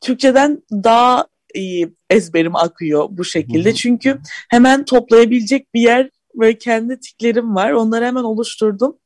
Türkçeden 0.00 0.62
daha 0.72 1.26
iyi 1.54 1.94
ezberim 2.10 2.56
akıyor 2.56 3.08
bu 3.10 3.24
şekilde. 3.24 3.74
Çünkü 3.74 4.18
hemen 4.50 4.84
toplayabilecek 4.84 5.74
bir 5.74 5.80
yer 5.80 6.10
ve 6.34 6.58
kendi 6.58 7.00
tiklerim 7.00 7.54
var. 7.54 7.70
Onları 7.70 8.04
hemen 8.04 8.24
oluşturdum. 8.24 8.96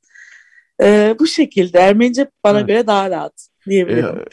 E, 0.82 1.16
bu 1.18 1.26
şekilde 1.26 1.78
Ermenice 1.78 2.30
bana 2.44 2.58
evet. 2.58 2.68
göre 2.68 2.86
daha 2.86 3.10
rahat 3.10 3.48
diyebilirim. 3.68 4.24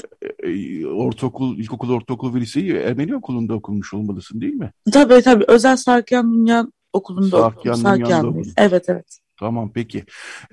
E, 0.44 0.50
e, 0.50 0.86
ortaokul, 0.86 1.58
ilkokul, 1.58 1.94
ortaokul 1.94 2.36
ve 2.36 2.40
liseyi 2.40 2.74
Ermeni 2.74 3.16
okulunda 3.16 3.54
okumuş 3.54 3.94
olmalısın 3.94 4.42
değil 4.42 4.54
mi? 4.54 4.72
Tabii 4.94 5.22
tabii. 5.22 5.46
Özel 5.48 5.78
Sarkyan 5.78 6.34
Dünya 6.34 6.68
Okulu'nda 6.94 7.38
Sarkyan 7.38 7.74
okudum. 7.74 7.84
Sarkyan 7.84 8.44
Evet 8.58 8.90
evet. 8.90 9.20
Tamam 9.40 9.72
peki. 9.74 10.04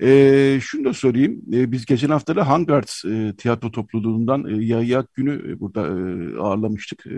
Ee, 0.01 0.59
şunu 0.61 0.85
da 0.85 0.93
sorayım. 0.93 1.41
Ee, 1.53 1.71
biz 1.71 1.85
geçen 1.85 2.09
hafta 2.09 2.35
da 2.35 2.47
Hangarts 2.47 3.05
e, 3.05 3.33
tiyatro 3.37 3.71
topluluğundan 3.71 4.45
e, 4.45 4.65
Yahya 4.65 5.05
Günü 5.13 5.51
e, 5.51 5.59
burada 5.59 5.81
e, 5.81 6.37
ağırlamıştık. 6.39 7.07
E, 7.07 7.17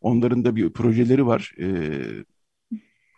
onların 0.00 0.44
da 0.44 0.56
bir 0.56 0.70
projeleri 0.70 1.26
var. 1.26 1.54
E, 1.58 1.66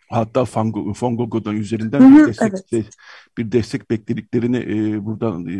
hatta 0.09 0.45
Fango, 0.45 0.93
Fongogo'dan 0.93 1.55
üzerinden 1.55 2.17
bir, 2.17 2.27
destek, 2.27 2.53
evet. 2.71 2.89
bir 3.37 3.51
destek 3.51 3.91
beklediklerini 3.91 4.57
e, 4.57 5.05
buradan 5.05 5.47
e, 5.47 5.57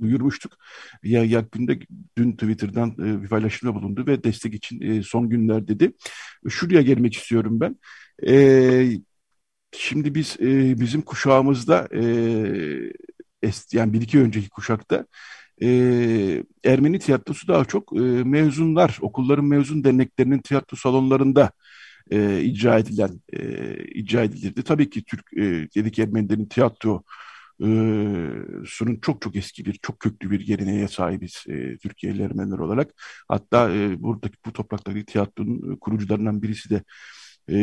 duyurmuştuk. 0.00 0.52
Ya 1.02 1.24
Yakgün'de 1.24 1.78
dün 2.18 2.32
Twitter'dan 2.32 2.90
e, 2.90 3.22
bir 3.22 3.28
paylaşımda 3.28 3.74
bulundu 3.74 4.06
ve 4.06 4.24
destek 4.24 4.54
için 4.54 4.80
e, 4.80 5.02
son 5.02 5.28
günler 5.28 5.68
dedi. 5.68 5.92
Şuraya 6.48 6.82
gelmek 6.82 7.14
istiyorum 7.14 7.60
ben. 7.60 7.76
E, 8.28 8.98
şimdi 9.72 10.14
biz 10.14 10.36
e, 10.40 10.80
bizim 10.80 11.02
kuşağımızda 11.02 11.88
e, 11.94 12.02
es, 13.42 13.74
yani 13.74 13.92
bir 13.92 14.02
iki 14.02 14.20
önceki 14.20 14.48
kuşakta 14.48 15.06
e, 15.62 15.68
Ermeni 16.64 16.98
tiyatrosu 16.98 17.48
daha 17.48 17.64
çok 17.64 17.92
e, 17.96 18.00
mezunlar, 18.24 18.98
okulların 19.00 19.44
mezun 19.44 19.84
derneklerinin 19.84 20.38
tiyatro 20.38 20.76
salonlarında 20.76 21.50
e, 22.10 22.40
icra 22.42 22.78
edilen 22.78 23.20
e, 23.32 23.74
icra 23.84 24.22
edilirdi. 24.24 24.62
Tabii 24.62 24.90
ki 24.90 25.04
Türk 25.04 25.32
e, 25.36 25.42
dedik 25.76 25.98
Ermenilerin 25.98 26.46
tiyatro 26.46 27.02
e, 27.60 27.66
sunun 28.66 28.96
çok 29.02 29.22
çok 29.22 29.36
eski 29.36 29.64
bir, 29.64 29.72
çok 29.72 30.00
köklü 30.00 30.30
bir 30.30 30.40
geleneğe 30.40 30.88
sahibiz 30.88 31.44
e, 31.48 31.76
Türkiye'li 31.78 32.22
Ermeniler 32.22 32.58
olarak. 32.58 32.90
Hatta 33.28 33.74
e, 33.74 34.02
buradaki 34.02 34.36
bu 34.46 34.52
topraktaki 34.52 35.04
tiyatronun 35.04 35.76
kurucularından 35.76 36.42
birisi 36.42 36.70
de 36.70 36.82
e, 37.50 37.56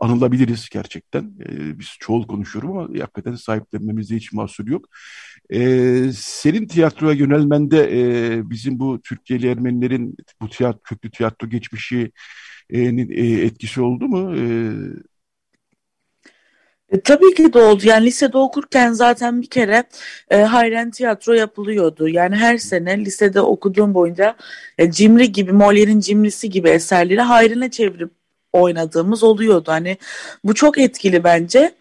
anılabiliriz 0.00 0.68
gerçekten. 0.68 1.34
E, 1.48 1.78
biz 1.78 1.96
çoğul 2.00 2.26
konuşuyorum 2.26 2.78
ama 2.78 2.82
hakikaten 3.00 3.34
sahiplenmemizde 3.34 4.16
hiç 4.16 4.32
mahsur 4.32 4.66
yok. 4.66 4.86
E, 5.50 5.60
senin 6.14 6.66
tiyatroya 6.66 7.14
yönelmende 7.14 7.78
e, 8.00 8.50
bizim 8.50 8.78
bu 8.78 9.00
Türkiye'li 9.02 9.48
Ermenilerin 9.48 10.16
bu 10.40 10.48
tiyatro, 10.50 10.80
köklü 10.82 11.10
tiyatro 11.10 11.48
geçmişi 11.48 12.12
e, 12.72 13.46
etkisi 13.46 13.80
oldu 13.80 14.08
mu? 14.08 14.34
E, 16.92 17.00
tabii 17.00 17.34
ki 17.34 17.52
de 17.52 17.58
oldu. 17.58 17.82
Yani 17.84 18.06
lisede 18.06 18.38
okurken 18.38 18.92
zaten 18.92 19.42
bir 19.42 19.46
kere 19.46 19.84
e, 20.30 20.36
Hayren 20.36 20.90
tiyatro 20.90 21.32
yapılıyordu. 21.32 22.08
Yani 22.08 22.36
her 22.36 22.58
sene 22.58 23.04
lisede 23.04 23.40
okuduğum 23.40 23.94
boyunca 23.94 24.36
e, 24.78 24.90
Cimri 24.90 25.32
gibi, 25.32 25.50
Molière'in 25.52 26.00
Cimrisi 26.00 26.50
gibi 26.50 26.68
eserleri 26.68 27.20
Hayren'e 27.20 27.70
çevirip 27.70 28.10
oynadığımız 28.52 29.22
oluyordu. 29.22 29.70
Hani 29.72 29.96
bu 30.44 30.54
çok 30.54 30.78
etkili 30.78 31.24
bence 31.24 31.74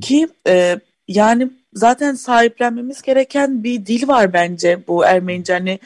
ki 0.00 0.28
e, 0.48 0.80
yani 1.08 1.50
zaten 1.74 2.14
sahiplenmemiz 2.14 3.02
gereken 3.02 3.64
bir 3.64 3.86
dil 3.86 4.08
var 4.08 4.32
bence 4.32 4.78
bu 4.88 5.04
Ermenice 5.04 5.52
hani 5.52 5.78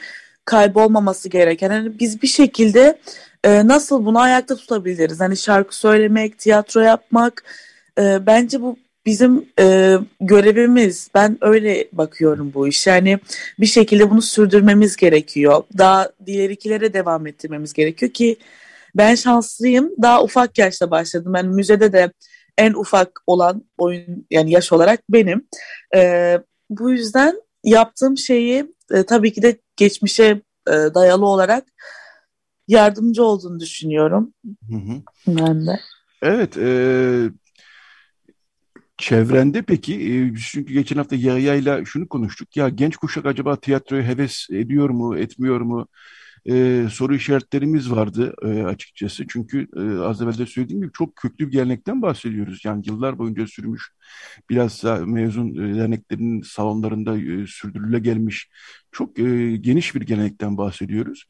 kaybolmaması 0.45 1.29
gereken. 1.29 1.69
Hani 1.69 1.99
biz 1.99 2.21
bir 2.21 2.27
şekilde 2.27 2.97
e, 3.43 3.67
nasıl 3.67 4.05
bunu 4.05 4.19
ayakta 4.19 4.55
tutabiliriz? 4.55 5.19
Hani 5.19 5.37
şarkı 5.37 5.75
söylemek, 5.77 6.39
tiyatro 6.39 6.79
yapmak 6.81 7.43
e, 7.99 8.25
bence 8.25 8.61
bu 8.61 8.77
bizim 9.05 9.49
e, 9.59 9.95
görevimiz. 10.21 11.09
Ben 11.15 11.37
öyle 11.41 11.87
bakıyorum 11.91 12.53
bu 12.53 12.67
iş. 12.67 12.87
Yani 12.87 13.19
bir 13.59 13.65
şekilde 13.65 14.09
bunu 14.09 14.21
sürdürmemiz 14.21 14.95
gerekiyor. 14.95 15.63
Daha 15.77 16.11
diğer 16.25 16.49
devam 16.93 17.27
ettirmemiz 17.27 17.73
gerekiyor 17.73 18.11
ki 18.11 18.37
ben 18.95 19.15
şanslıyım. 19.15 19.91
Daha 20.01 20.23
ufak 20.23 20.57
yaşta 20.57 20.91
başladım. 20.91 21.33
Ben 21.33 21.45
müzede 21.47 21.93
de 21.93 22.11
en 22.57 22.73
ufak 22.73 23.19
olan 23.27 23.63
oyun 23.77 24.27
yani 24.31 24.51
yaş 24.51 24.71
olarak 24.71 24.99
benim. 25.09 25.47
E, 25.95 26.37
bu 26.69 26.91
yüzden 26.91 27.41
yaptığım 27.63 28.17
şeyi 28.17 28.73
e, 28.91 29.03
tabii 29.03 29.33
ki 29.33 29.41
de 29.41 29.57
geçmişe 29.75 30.41
e, 30.67 30.71
dayalı 30.71 31.25
olarak 31.25 31.63
yardımcı 32.69 33.23
olduğunu 33.23 33.59
düşünüyorum. 33.59 34.33
Hı 34.69 34.75
hı. 34.75 35.01
Ben 35.27 35.67
de. 35.67 35.79
Evet. 36.21 36.57
E, 36.57 36.69
çevrende 38.97 39.61
peki, 39.61 39.93
e, 39.95 40.33
çünkü 40.51 40.73
geçen 40.73 40.95
hafta 40.95 41.15
Yahya 41.15 41.85
şunu 41.85 42.09
konuştuk. 42.09 42.57
Ya 42.57 42.69
genç 42.69 42.97
kuşak 42.97 43.25
acaba 43.25 43.55
tiyatroya 43.55 44.03
heves 44.03 44.47
ediyor 44.51 44.89
mu, 44.89 45.17
etmiyor 45.17 45.61
mu? 45.61 45.87
E, 46.45 46.85
soru 46.91 47.15
işaretlerimiz 47.15 47.91
vardı 47.91 48.33
e, 48.43 48.63
açıkçası. 48.63 49.23
Çünkü 49.27 49.67
e, 49.77 49.99
az 49.99 50.21
evvel 50.21 50.37
de 50.37 50.45
söylediğim 50.45 50.81
gibi 50.81 50.91
çok 50.93 51.15
köklü 51.15 51.47
bir 51.47 51.51
gelenekten 51.51 52.01
bahsediyoruz. 52.01 52.61
Yani 52.65 52.83
yıllar 52.87 53.17
boyunca 53.17 53.47
sürmüş, 53.47 53.91
biraz 54.49 54.83
mezun 55.05 55.55
e, 55.55 55.75
derneklerinin 55.75 56.41
salonlarında 56.41 57.17
e, 57.17 57.47
sürdürüle 57.47 57.99
gelmiş 57.99 58.49
çok 58.91 59.19
e, 59.19 59.55
geniş 59.55 59.95
bir 59.95 60.01
gelenekten 60.01 60.57
bahsediyoruz. 60.57 61.25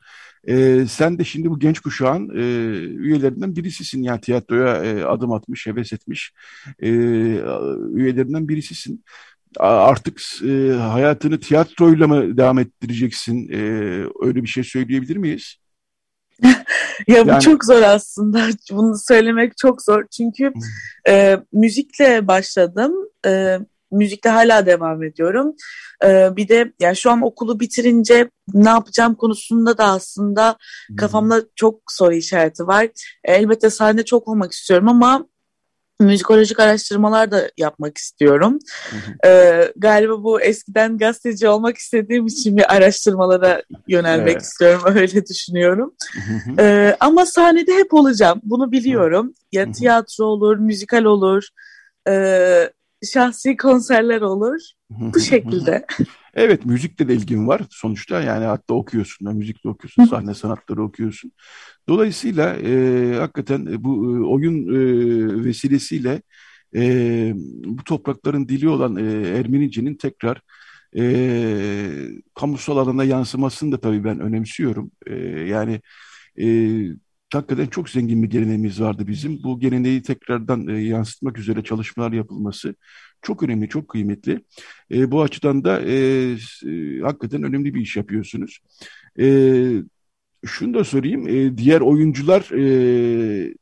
E, 0.47 0.85
sen 0.89 1.19
de 1.19 1.23
şimdi 1.23 1.49
bu 1.49 1.59
genç 1.59 1.79
kuşağın 1.79 2.29
e, 2.29 2.41
üyelerinden 2.79 3.55
birisisin. 3.55 4.03
Yani 4.03 4.21
tiyatroya 4.21 4.85
e, 4.85 5.03
adım 5.03 5.31
atmış, 5.31 5.67
heves 5.67 5.93
etmiş 5.93 6.31
e, 6.79 6.89
üyelerinden 7.93 8.47
birisisin 8.49 9.03
artık 9.57 10.21
e, 10.43 10.71
hayatını 10.73 11.39
tiyatroyla 11.39 12.07
mı 12.07 12.37
devam 12.37 12.59
ettireceksin? 12.59 13.49
E, 13.51 13.57
öyle 14.21 14.43
bir 14.43 14.47
şey 14.47 14.63
söyleyebilir 14.63 15.15
miyiz? 15.15 15.55
ya 17.07 17.27
bu 17.27 17.41
çok 17.41 17.65
zor 17.65 17.81
aslında. 17.81 18.47
Bunu 18.71 18.97
söylemek 18.97 19.57
çok 19.57 19.81
zor. 19.81 20.03
Çünkü 20.17 20.53
e, 21.09 21.37
müzikle 21.53 22.27
başladım. 22.27 22.93
E, 23.25 23.59
müzikte 23.91 24.29
hala 24.29 24.65
devam 24.65 25.03
ediyorum. 25.03 25.55
E, 26.05 26.35
bir 26.35 26.47
de 26.47 26.73
yani 26.79 26.95
şu 26.95 27.11
an 27.11 27.21
okulu 27.21 27.59
bitirince 27.59 28.29
ne 28.53 28.69
yapacağım 28.69 29.15
konusunda 29.15 29.77
da 29.77 29.85
aslında 29.85 30.57
kafamda 30.97 31.43
çok 31.55 31.81
soru 31.89 32.13
işareti 32.13 32.67
var. 32.67 32.87
Elbette 33.23 33.69
sahne 33.69 34.05
çok 34.05 34.27
olmak 34.27 34.51
istiyorum 34.51 34.87
ama 34.87 35.25
müzikolojik 35.99 36.59
araştırmalar 36.59 37.31
da 37.31 37.51
yapmak 37.57 37.97
istiyorum. 37.97 38.59
Ee, 39.25 39.73
galiba 39.75 40.23
bu 40.23 40.41
eskiden 40.41 40.97
gazeteci 40.97 41.47
olmak 41.47 41.77
istediğim 41.77 42.27
için 42.27 42.57
bir 42.57 42.75
araştırmalara 42.75 43.63
yönelmek 43.87 44.33
evet. 44.33 44.41
istiyorum. 44.41 44.81
Öyle 44.95 45.25
düşünüyorum. 45.25 45.93
ee, 46.59 46.95
ama 46.99 47.25
sahnede 47.25 47.73
hep 47.73 47.93
olacağım. 47.93 48.41
Bunu 48.43 48.71
biliyorum. 48.71 49.33
Ya 49.51 49.71
tiyatro 49.71 50.25
olur, 50.25 50.57
müzikal 50.57 51.03
olur, 51.03 51.47
e, 52.09 52.13
şahsi 53.13 53.57
konserler 53.57 54.21
olur. 54.21 54.59
Bu 54.89 55.19
şekilde. 55.19 55.85
Evet 56.33 56.65
müzikle 56.65 57.07
de 57.07 57.13
ilgin 57.13 57.47
var 57.47 57.61
sonuçta 57.69 58.21
yani 58.21 58.45
hatta 58.45 58.73
okuyorsun 58.73 59.27
da 59.27 59.31
müzikle 59.31 59.69
okuyorsun 59.69 60.05
sahne 60.05 60.33
sanatları 60.33 60.83
okuyorsun. 60.83 61.31
Dolayısıyla 61.89 62.55
e, 62.55 63.15
hakikaten 63.15 63.83
bu 63.83 64.17
e, 64.17 64.25
oyun 64.25 64.67
e, 64.67 65.45
vesilesiyle 65.45 66.21
e, 66.75 67.33
bu 67.65 67.83
toprakların 67.83 68.47
dili 68.47 68.69
olan 68.69 68.95
e, 68.95 69.27
Ermenice'nin 69.27 69.95
tekrar 69.95 70.41
e, 70.97 71.03
kamusal 72.35 72.77
alana 72.77 73.03
yansımasını 73.03 73.71
da 73.71 73.79
tabii 73.79 74.03
ben 74.03 74.19
önemsiyorum. 74.19 74.91
E, 75.07 75.15
yani 75.29 75.81
e, 76.41 76.45
hakikaten 77.33 77.67
çok 77.67 77.89
zengin 77.89 78.23
bir 78.23 78.29
geleneğimiz 78.29 78.81
vardı 78.81 79.07
bizim. 79.07 79.43
Bu 79.43 79.59
geleneği 79.59 80.01
tekrardan 80.01 80.67
e, 80.67 80.81
yansıtmak 80.81 81.37
üzere 81.39 81.63
çalışmalar 81.63 82.11
yapılması 82.11 82.75
çok 83.21 83.43
önemli, 83.43 83.69
çok 83.69 83.87
kıymetli. 83.87 84.43
E, 84.91 85.11
bu 85.11 85.21
açıdan 85.21 85.63
da 85.63 85.81
e, 85.81 85.95
e, 86.67 86.99
hakikaten 87.01 87.43
önemli 87.43 87.73
bir 87.75 87.81
iş 87.81 87.97
yapıyorsunuz. 87.97 88.59
E, 89.19 89.25
şunu 90.45 90.73
da 90.73 90.83
sorayım, 90.83 91.27
e, 91.27 91.57
diğer 91.57 91.81
oyuncular 91.81 92.41
e, 92.51 93.53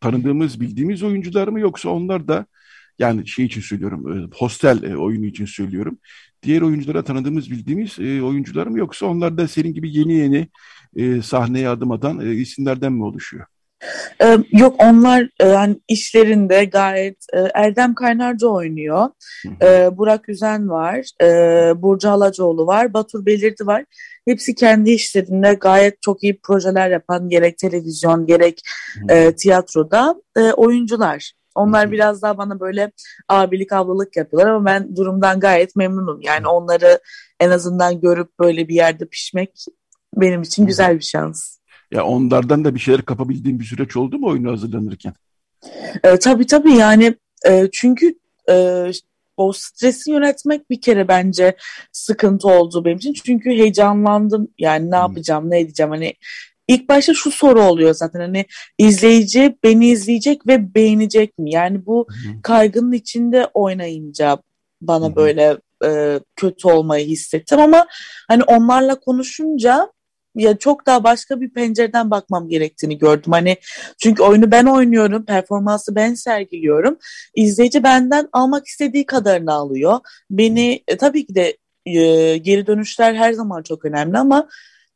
tanıdığımız, 0.00 0.60
bildiğimiz 0.60 1.02
oyuncular 1.02 1.48
mı 1.48 1.60
yoksa 1.60 1.88
onlar 1.88 2.28
da 2.28 2.46
yani 2.98 3.28
şey 3.28 3.44
için 3.44 3.60
söylüyorum, 3.60 4.12
e, 4.18 4.36
hostel 4.36 4.82
e, 4.82 4.96
oyunu 4.96 5.26
için 5.26 5.44
söylüyorum. 5.44 5.98
Diğer 6.42 6.62
oyunculara 6.62 7.04
tanıdığımız, 7.04 7.50
bildiğimiz 7.50 7.98
e, 7.98 8.22
oyuncular 8.22 8.66
mı 8.66 8.78
yoksa 8.78 9.06
onlar 9.06 9.38
da 9.38 9.48
senin 9.48 9.74
gibi 9.74 9.96
yeni 9.96 10.14
yeni 10.14 10.48
sahneye 11.22 11.68
adım 11.68 11.90
atan 11.90 12.20
isimlerden 12.20 12.92
mi 12.92 13.04
oluşuyor? 13.04 13.46
Yok 14.52 14.76
onlar 14.78 15.28
yani 15.42 15.76
işlerinde 15.88 16.64
gayet 16.64 17.26
Erdem 17.54 17.94
Kaynarca 17.94 18.46
oynuyor. 18.46 19.08
Ee, 19.62 19.90
Burak 19.96 20.28
Üzen 20.28 20.68
var. 20.68 21.06
Burcu 21.82 22.10
Alacoğlu 22.10 22.66
var. 22.66 22.94
Batur 22.94 23.26
Belirdi 23.26 23.66
var. 23.66 23.84
Hepsi 24.28 24.54
kendi 24.54 24.90
işlerinde 24.90 25.54
gayet 25.54 26.02
çok 26.02 26.24
iyi 26.24 26.40
projeler 26.40 26.90
yapan 26.90 27.28
gerek 27.28 27.58
televizyon 27.58 28.26
gerek 28.26 28.62
e, 29.08 29.34
tiyatroda 29.34 30.14
e, 30.36 30.52
oyuncular. 30.52 31.32
Onlar 31.54 31.92
biraz 31.92 32.22
daha 32.22 32.38
bana 32.38 32.60
böyle 32.60 32.92
abilik 33.28 33.72
ablalık 33.72 34.16
yapıyorlar 34.16 34.50
ama 34.50 34.66
ben 34.66 34.96
durumdan 34.96 35.40
gayet 35.40 35.76
memnunum. 35.76 36.20
Yani 36.22 36.48
onları 36.48 37.00
en 37.40 37.50
azından 37.50 38.00
görüp 38.00 38.38
böyle 38.38 38.68
bir 38.68 38.74
yerde 38.74 39.06
pişmek 39.06 39.64
benim 40.16 40.42
için 40.42 40.66
güzel 40.66 40.96
bir 40.96 41.04
şans. 41.04 41.58
Ya 41.90 42.04
onlardan 42.04 42.64
da 42.64 42.74
bir 42.74 42.80
şeyler 42.80 43.02
kapabildiğin 43.02 43.60
bir 43.60 43.64
süreç 43.64 43.96
oldu 43.96 44.18
mu 44.18 44.28
oyunu 44.28 44.50
hazırlanırken? 44.50 45.12
E, 46.04 46.18
tabii 46.18 46.46
tabii 46.46 46.72
yani 46.72 47.14
e, 47.48 47.68
çünkü 47.72 48.14
e, 48.50 48.86
o 49.38 49.52
stresi 49.52 50.10
yönetmek 50.10 50.70
bir 50.70 50.80
kere 50.80 51.08
bence 51.08 51.56
sıkıntı 51.92 52.48
oldu 52.48 52.84
benim 52.84 52.96
için. 52.96 53.12
Çünkü 53.12 53.50
heyecanlandım. 53.50 54.48
Yani 54.58 54.90
ne 54.90 54.96
yapacağım 54.96 55.50
ne 55.50 55.60
edeceğim? 55.60 55.90
Hani 55.90 56.14
ilk 56.68 56.88
başta 56.88 57.14
şu 57.14 57.30
soru 57.30 57.62
oluyor 57.62 57.94
zaten. 57.94 58.20
Hani 58.20 58.44
izleyici 58.78 59.58
beni 59.64 59.86
izleyecek 59.88 60.46
ve 60.46 60.74
beğenecek 60.74 61.38
mi? 61.38 61.50
Yani 61.52 61.86
bu 61.86 62.06
kaygının 62.42 62.92
içinde 62.92 63.46
oynayınca 63.54 64.38
bana 64.80 65.16
böyle 65.16 65.58
e, 65.84 66.20
kötü 66.36 66.68
olmayı 66.68 67.06
hissettim. 67.06 67.60
Ama 67.60 67.86
hani 68.28 68.42
onlarla 68.44 69.00
konuşunca 69.00 69.92
ya 70.34 70.58
çok 70.58 70.86
daha 70.86 71.04
başka 71.04 71.40
bir 71.40 71.50
pencereden 71.50 72.10
bakmam 72.10 72.48
gerektiğini 72.48 72.98
gördüm. 72.98 73.32
Hani 73.32 73.56
çünkü 73.98 74.22
oyunu 74.22 74.50
ben 74.50 74.64
oynuyorum, 74.64 75.24
performansı 75.24 75.94
ben 75.94 76.14
sergiliyorum. 76.14 76.98
İzleyici 77.34 77.82
benden 77.82 78.28
almak 78.32 78.66
istediği 78.66 79.06
kadarını 79.06 79.52
alıyor. 79.52 79.98
Beni 80.30 80.82
e, 80.88 80.96
tabii 80.96 81.26
ki 81.26 81.34
de 81.34 81.56
e, 81.86 82.36
geri 82.36 82.66
dönüşler 82.66 83.14
her 83.14 83.32
zaman 83.32 83.62
çok 83.62 83.84
önemli 83.84 84.18
ama 84.18 84.48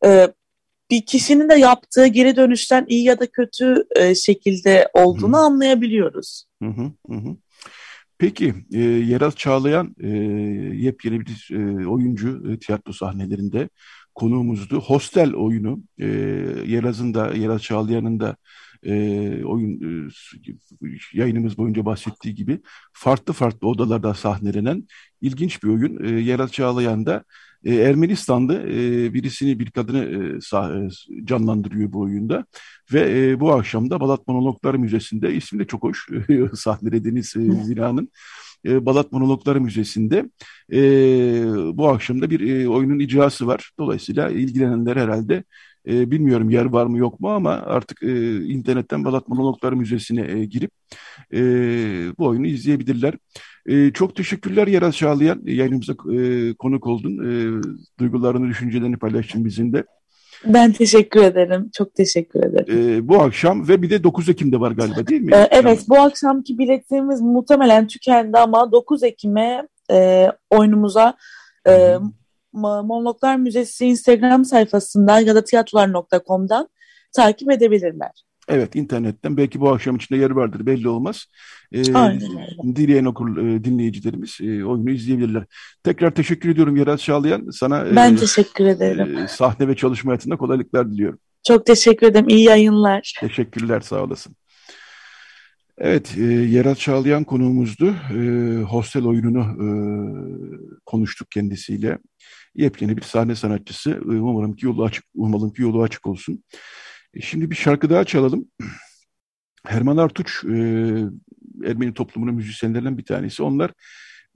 e, 0.05 0.29
bir 0.90 1.07
kişinin 1.07 1.49
de 1.49 1.55
yaptığı 1.55 2.07
geri 2.07 2.37
dönüşten 2.37 2.87
iyi 2.88 3.05
ya 3.05 3.21
da 3.21 3.27
kötü 3.27 3.85
e, 3.97 4.14
şekilde 4.14 4.88
olduğunu 4.95 5.37
hı. 5.37 5.40
anlayabiliyoruz. 5.40 6.45
Hı 6.62 6.68
hı 6.68 6.92
hı. 7.14 7.37
Peki, 8.18 8.55
e, 8.73 8.79
Yerel 8.81 9.31
Çağlayan 9.31 9.97
e, 10.01 10.09
yepyeni 10.77 11.21
bir 11.21 11.49
e, 11.53 11.87
oyuncu 11.87 12.53
e, 12.53 12.59
tiyatro 12.59 12.92
sahnelerinde 12.92 13.68
konuğumuzdu. 14.14 14.81
Hostel 14.81 15.35
oyunu 15.35 15.83
e, 15.98 16.07
Yeraz'ın 16.66 17.14
da 17.14 17.35
Yeraz 17.35 17.62
Çağlayan'ın 17.62 18.20
da 18.20 18.37
e, 18.83 18.92
oyun 19.44 19.81
e, 19.81 20.11
yayınımız 21.12 21.59
boyunca 21.59 21.85
bahsettiği 21.85 22.35
gibi 22.35 22.61
farklı 22.92 23.33
farklı 23.33 23.68
odalarda 23.68 24.14
sahnelenen 24.14 24.87
ilginç 25.20 25.62
bir 25.62 25.68
oyun. 25.68 26.05
E, 26.05 26.20
Yerat 26.20 26.53
Çağlayan 26.53 27.07
da 27.07 27.25
e, 27.64 27.75
Ermenistan'da 27.75 28.62
e, 28.62 29.14
birisini 29.14 29.59
bir 29.61 29.70
kadını 29.70 30.05
e, 30.05 30.40
sah, 30.40 30.70
e, 30.70 30.88
canlandırıyor 31.25 31.92
bu 31.92 32.01
oyunda 32.01 32.46
ve 32.92 33.31
e, 33.31 33.40
bu 33.40 33.53
akşam 33.53 33.90
da 33.90 34.01
Balat 34.01 34.29
Monologlar 34.29 34.75
Müzesi'nde 34.75 35.35
ismi 35.35 35.59
de 35.59 35.66
çok 35.66 35.83
hoş 35.83 36.09
sahnede 36.55 37.05
Deniz 37.05 37.37
e, 37.37 37.40
Zina'nın 37.64 38.11
e, 38.66 38.87
Balat 38.87 39.12
Monologlar 39.12 39.57
Müzesi'nde 39.57 40.31
e, 40.72 40.81
bu 41.77 41.88
akşam 41.88 42.22
da 42.22 42.31
bir 42.31 42.40
e, 42.40 42.68
oyunun 42.68 42.98
icrası 42.98 43.46
var. 43.46 43.70
Dolayısıyla 43.79 44.31
ilgilenenler 44.31 44.96
herhalde 44.96 45.44
e, 45.88 46.11
bilmiyorum 46.11 46.51
yer 46.51 46.64
var 46.64 46.87
mı 46.87 46.98
yok 46.98 47.20
mu 47.20 47.31
ama 47.31 47.51
artık 47.51 48.03
e, 48.03 48.44
internetten 48.44 49.05
Balat 49.05 49.29
Monologlar 49.29 49.72
Müzesi'ne 49.72 50.20
e, 50.31 50.44
girip 50.44 50.70
e, 51.35 51.38
bu 52.18 52.27
oyunu 52.27 52.46
izleyebilirler. 52.46 53.14
E, 53.66 53.92
çok 53.92 54.16
teşekkürler 54.16 54.66
Yaraz 54.66 54.96
Çağlayan. 54.96 55.42
Yayınımıza 55.44 55.92
e, 55.92 56.55
konuk 56.55 56.87
oldun. 56.87 57.18
E, 57.18 57.62
duygularını, 57.98 58.48
düşüncelerini 58.48 58.96
paylaştın 58.96 59.44
bizimle. 59.44 59.85
Ben 60.44 60.72
teşekkür 60.72 61.22
ederim. 61.22 61.70
Çok 61.76 61.94
teşekkür 61.94 62.40
ederim. 62.44 62.96
Ee, 62.96 63.09
bu 63.09 63.20
akşam 63.20 63.68
ve 63.68 63.83
bir 63.83 63.90
de 63.90 64.05
9 64.05 64.28
Ekim'de 64.28 64.61
var 64.61 64.72
galiba 64.72 65.07
değil 65.07 65.20
mi? 65.20 65.35
Ee, 65.35 65.48
evet 65.50 65.85
bu 65.88 66.00
akşamki 66.00 66.59
biletlerimiz 66.59 67.20
muhtemelen 67.20 67.87
tükendi 67.87 68.38
ama 68.38 68.72
9 68.72 69.02
Ekim'e 69.02 69.68
e, 69.90 70.28
oyunumuza 70.50 71.14
e, 71.68 71.96
Monologlar 72.52 73.37
Müzesi 73.37 73.87
Instagram 73.87 74.44
sayfasından 74.44 75.18
ya 75.18 75.35
da 75.35 75.44
tiyatrolar.com'dan 75.44 76.68
takip 77.12 77.50
edebilirler. 77.50 78.24
Evet 78.48 78.76
internetten 78.76 79.37
belki 79.37 79.61
bu 79.61 79.72
akşam 79.72 79.96
içinde 79.96 80.18
yer 80.18 80.31
vardır 80.31 80.66
belli 80.66 80.88
olmaz. 80.88 81.26
Ee, 81.72 81.94
Aynen 81.94 82.20
Dileyen 82.76 83.05
okur 83.05 83.37
e, 83.37 83.64
dinleyicilerimiz 83.64 84.38
e, 84.40 84.64
oyunu 84.64 84.90
izleyebilirler. 84.90 85.44
Tekrar 85.85 86.14
teşekkür 86.14 86.48
ediyorum 86.48 86.76
Yerat 86.76 87.00
Çağlayan. 87.00 87.50
Sana 87.50 87.96
ben 87.96 88.14
e, 88.14 88.16
teşekkür 88.16 88.66
ederim. 88.66 89.18
E, 89.18 89.28
sahne 89.28 89.68
ve 89.68 89.76
çalışma 89.76 90.11
hayatında 90.11 90.37
kolaylıklar 90.37 90.92
diliyorum. 90.92 91.18
Çok 91.46 91.66
teşekkür 91.66 92.07
ederim. 92.07 92.28
İyi 92.28 92.44
yayınlar. 92.44 93.14
Teşekkürler 93.20 93.81
sağ 93.81 94.02
olasın. 94.02 94.37
Evet, 95.78 96.14
e, 96.18 96.22
Yerat 96.22 96.78
Çağlayan 96.78 97.24
konuğumuzdu. 97.24 97.94
E, 98.16 98.20
hostel 98.62 99.05
oyununu 99.05 99.40
e, 99.40 99.68
konuştuk 100.87 101.31
kendisiyle. 101.31 101.98
Yepyeni 102.55 102.96
bir 102.96 103.02
sahne 103.02 103.35
sanatçısı. 103.35 103.90
E, 103.90 103.96
umarım 104.05 104.57
ki 104.57 104.66
yolu 104.66 104.85
açık, 104.85 105.05
umalım 105.14 105.52
ki 105.52 105.62
yolu 105.62 105.83
açık 105.83 106.07
olsun. 106.07 106.44
E, 107.14 107.20
şimdi 107.20 107.51
bir 107.51 107.57
şarkı 107.57 107.90
daha 107.90 108.05
çalalım. 108.05 108.48
Herman 109.66 109.96
Artuç, 109.96 110.44
e, 110.44 110.57
Ermeni 111.64 111.94
toplumunun 111.94 112.35
müzisyenlerinden 112.35 112.98
bir 112.98 113.05
tanesi. 113.05 113.42
Onlar 113.42 113.72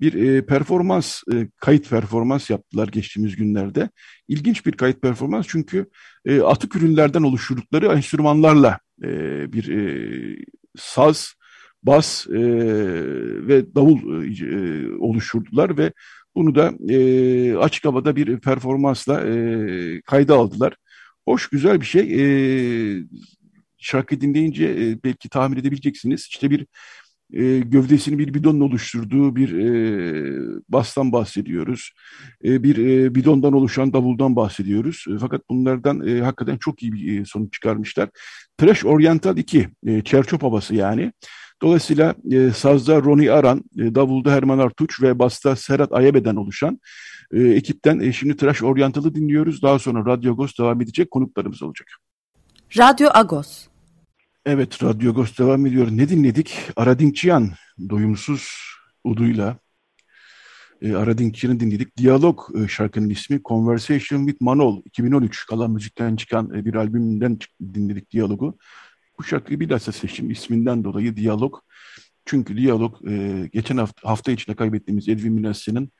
bir 0.00 0.14
e, 0.14 0.46
performans, 0.46 1.22
e, 1.32 1.48
kayıt 1.60 1.90
performans 1.90 2.50
yaptılar 2.50 2.88
geçtiğimiz 2.88 3.36
günlerde. 3.36 3.90
İlginç 4.28 4.66
bir 4.66 4.72
kayıt 4.72 5.02
performans 5.02 5.46
çünkü 5.48 5.90
e, 6.24 6.40
atık 6.40 6.76
ürünlerden 6.76 7.22
oluşturdukları 7.22 7.86
enstrümanlarla 7.86 8.78
e, 9.02 9.08
bir 9.52 9.68
e, 9.68 10.36
saz, 10.76 11.34
bas 11.82 12.26
e, 12.26 12.40
ve 13.48 13.74
davul 13.74 14.24
e, 14.24 14.90
oluşturdular 14.98 15.78
ve 15.78 15.92
bunu 16.34 16.54
da 16.54 16.72
e, 16.88 17.56
açık 17.56 17.84
havada 17.84 18.16
bir 18.16 18.40
performansla 18.40 19.20
e, 19.28 20.00
kayda 20.00 20.34
aldılar. 20.34 20.76
Hoş, 21.28 21.48
güzel 21.48 21.80
bir 21.80 21.86
şey. 21.86 22.02
E, 22.20 23.04
şarkı 23.78 24.20
dinleyince 24.20 24.64
e, 24.64 25.02
belki 25.04 25.28
tahmin 25.28 25.56
edebileceksiniz. 25.56 26.26
İşte 26.30 26.50
bir 26.50 26.66
e, 27.32 27.58
gövdesini 27.58 28.18
bir 28.18 28.34
bidonla 28.34 28.64
oluşturduğu 28.64 29.36
bir 29.36 29.52
e, 29.52 30.62
bastan 30.68 31.12
bahsediyoruz. 31.12 31.90
E, 32.44 32.62
bir 32.62 32.76
e, 32.76 33.14
bidondan 33.14 33.52
oluşan 33.52 33.92
davuldan 33.92 34.36
bahsediyoruz. 34.36 35.04
E, 35.08 35.18
fakat 35.18 35.40
bunlardan 35.50 36.06
e, 36.08 36.20
hakikaten 36.20 36.56
çok 36.58 36.82
iyi 36.82 36.92
bir 36.92 37.20
e, 37.20 37.24
sonuç 37.24 37.52
çıkarmışlar. 37.52 38.08
Trash 38.58 38.84
Oriental 38.84 39.36
2, 39.38 39.68
e, 39.86 40.02
Çerçop 40.02 40.42
havası 40.42 40.74
yani. 40.74 41.12
Dolayısıyla 41.62 42.14
e, 42.30 42.50
sazda 42.50 43.02
Ronnie 43.02 43.30
Aran, 43.30 43.64
e, 43.78 43.94
davulda 43.94 44.32
Herman 44.32 44.58
Artuç 44.58 45.02
ve 45.02 45.18
basta 45.18 45.56
Serhat 45.56 45.92
Ayabe'den 45.92 46.36
oluşan 46.36 46.80
e, 47.32 47.42
ekipten 47.42 48.00
e, 48.00 48.12
şimdi 48.12 48.36
Trash 48.36 48.62
Oriental'ı 48.62 49.14
dinliyoruz. 49.14 49.62
Daha 49.62 49.78
sonra 49.78 50.12
Radyo 50.12 50.32
Agos 50.32 50.58
devam 50.58 50.80
edecek 50.80 51.10
konuklarımız 51.10 51.62
olacak. 51.62 51.88
Radyo 52.78 53.08
Agos. 53.14 53.66
Evet, 54.46 54.82
Radyo 54.82 55.10
Agos 55.10 55.38
devam 55.38 55.66
ediyor. 55.66 55.88
Ne 55.90 56.08
dinledik? 56.08 56.56
Aradinkçiyan, 56.76 57.50
doyumsuz 57.90 58.50
uduyla. 59.04 59.58
E, 60.82 60.94
Aradinkçiyan'ı 60.94 61.60
dinledik. 61.60 61.96
Diyalog 61.96 62.40
e, 62.54 62.68
şarkının 62.68 63.10
ismi 63.10 63.42
Conversation 63.42 64.26
with 64.26 64.42
Manol 64.42 64.82
2013 64.84 65.46
kalan 65.46 65.70
müzikten 65.70 66.16
çıkan 66.16 66.54
e, 66.54 66.64
bir 66.64 66.74
albümden 66.74 67.38
dinledik 67.74 68.10
diyalogu. 68.10 68.58
Bu 69.18 69.24
şarkıyı 69.24 69.60
bilhassa 69.60 69.92
seçtim 69.92 70.30
isminden 70.30 70.84
dolayı 70.84 71.16
diyalog. 71.16 71.54
Çünkü 72.24 72.56
diyalog 72.56 73.08
e, 73.08 73.46
geçen 73.52 73.76
hafta, 73.76 74.08
hafta 74.08 74.32
içinde 74.32 74.56
kaybettiğimiz 74.56 75.08
Edwin 75.08 75.32
Minassi'nin 75.32 75.92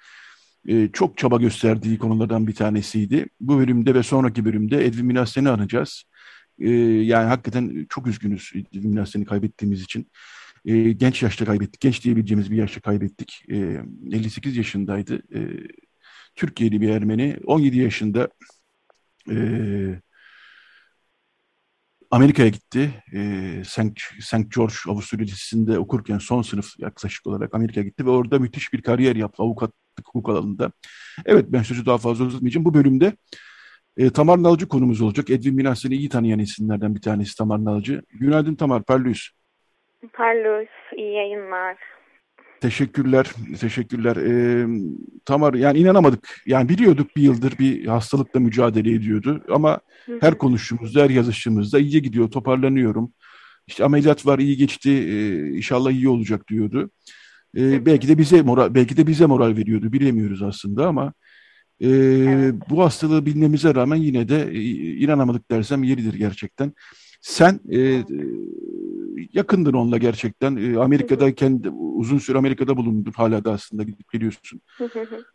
e, 0.69 0.89
çok 0.93 1.19
çaba 1.19 1.37
gösterdiği 1.37 1.99
konulardan 1.99 2.47
bir 2.47 2.55
tanesiydi. 2.55 3.27
Bu 3.41 3.59
bölümde 3.59 3.95
ve 3.95 4.03
sonraki 4.03 4.45
bölümde 4.45 4.87
Edwin 4.87 5.07
Minassi'ni 5.07 5.49
anacağız. 5.49 6.05
E, 6.59 6.71
yani 6.71 7.29
hakikaten 7.29 7.87
çok 7.89 8.07
üzgünüz 8.07 8.53
Edwin 8.55 8.91
Minassi'ni 8.91 9.25
kaybettiğimiz 9.25 9.83
için. 9.83 10.11
E, 10.65 10.93
genç 10.93 11.23
yaşta 11.23 11.45
kaybettik. 11.45 11.81
Genç 11.81 12.05
diyebileceğimiz 12.05 12.51
bir 12.51 12.57
yaşta 12.57 12.81
kaybettik. 12.81 13.43
E, 13.49 13.81
58 14.13 14.57
yaşındaydı. 14.57 15.23
E, 15.35 15.41
Türkiye'li 16.35 16.81
bir 16.81 16.89
Ermeni. 16.89 17.37
17 17.47 17.79
yaşında 17.79 18.29
e, 19.31 19.37
Amerika'ya 22.11 22.49
gitti. 22.49 23.05
E, 23.13 23.63
St. 23.67 24.01
St. 24.21 24.55
George 24.57 24.75
Avusturya 24.89 25.25
Lisesi'nde 25.25 25.79
okurken 25.79 26.19
son 26.19 26.43
sınıf 26.43 26.79
yaklaşık 26.79 27.27
olarak 27.27 27.55
Amerika'ya 27.55 27.87
gitti 27.87 28.07
ve 28.07 28.11
orada 28.11 28.39
müthiş 28.39 28.73
bir 28.73 28.83
kariyer 28.83 29.17
yaptı 29.17 29.43
avukatlık 29.97 30.07
hukuk 30.07 30.29
alanında. 30.29 30.73
Evet 31.27 31.47
ben 31.49 31.63
sözü 31.63 31.87
daha 31.87 31.99
fazla 31.99 32.25
uzatmayacağım. 32.25 32.65
Bu 32.65 32.75
bölümde 32.75 33.13
e, 33.97 34.11
Tamar 34.11 34.43
Nalcı 34.43 34.69
konumuz 34.69 35.01
olacak. 35.01 35.31
Edwin 35.31 35.55
Minas'ını 35.55 35.95
iyi 35.95 36.09
tanıyan 36.09 36.39
isimlerden 36.39 36.95
bir 36.95 37.01
tanesi 37.01 37.37
Tamar 37.37 37.65
Nalcı. 37.65 38.03
Günaydın 38.11 38.55
Tamar, 38.55 38.83
Perlüs. 38.85 39.31
Perlüs, 40.13 40.69
iyi 40.97 41.13
yayınlar. 41.13 41.77
Teşekkürler, 42.61 43.27
teşekkürler. 43.61 44.17
Ee, 44.17 44.67
Tamar 45.25 45.55
yani 45.55 45.79
inanamadık. 45.79 46.43
Yani 46.47 46.69
biliyorduk 46.69 47.17
bir 47.17 47.23
yıldır 47.23 47.59
bir 47.59 47.87
hastalıkla 47.87 48.41
mücadele 48.41 48.93
ediyordu 48.93 49.45
ama 49.49 49.81
her 50.21 50.39
konuştuğumuzda, 50.39 51.03
her 51.03 51.11
yazıştığımızda 51.11 51.79
iyiye 51.79 52.01
gidiyor, 52.01 52.31
toparlanıyorum. 52.31 53.13
İşte 53.67 53.85
ameliyat 53.85 54.27
var, 54.27 54.39
iyi 54.39 54.57
geçti, 54.57 54.91
ee, 54.91 55.57
inşallah 55.57 55.91
iyi 55.91 56.09
olacak 56.09 56.49
diyordu. 56.49 56.91
Ee, 57.57 57.87
belki 57.87 58.09
de 58.09 58.19
bize 58.19 58.43
moral, 58.43 58.75
belki 58.75 58.97
de 58.97 59.07
bize 59.07 59.27
moral 59.27 59.57
veriyordu, 59.57 59.93
bilemiyoruz 59.93 60.43
aslında 60.43 60.87
ama 60.87 61.13
e, 61.81 61.89
evet. 61.89 62.55
bu 62.71 62.85
hastalığı 62.85 63.27
bilmemize 63.27 63.75
rağmen 63.75 63.97
yine 63.97 64.29
de 64.29 64.49
e, 64.53 64.63
inanamadık 64.97 65.51
dersem 65.51 65.83
yeridir 65.83 66.15
gerçekten. 66.15 66.73
Sen 67.21 67.61
e, 67.73 68.05
yakındın 69.33 69.73
onunla 69.73 69.99
gerçekten. 69.99 70.57
E, 70.57 70.79
Amerika'dayken 70.79 71.65
de, 71.65 71.71
uzun 71.71 72.19
süre 72.19 72.39
Amerika'da 72.39 72.77
bulundun 72.77 73.13
hala 73.13 73.45
da 73.45 73.53
aslında 73.53 73.83
gidip 73.83 74.13
geliyorsun. 74.13 74.61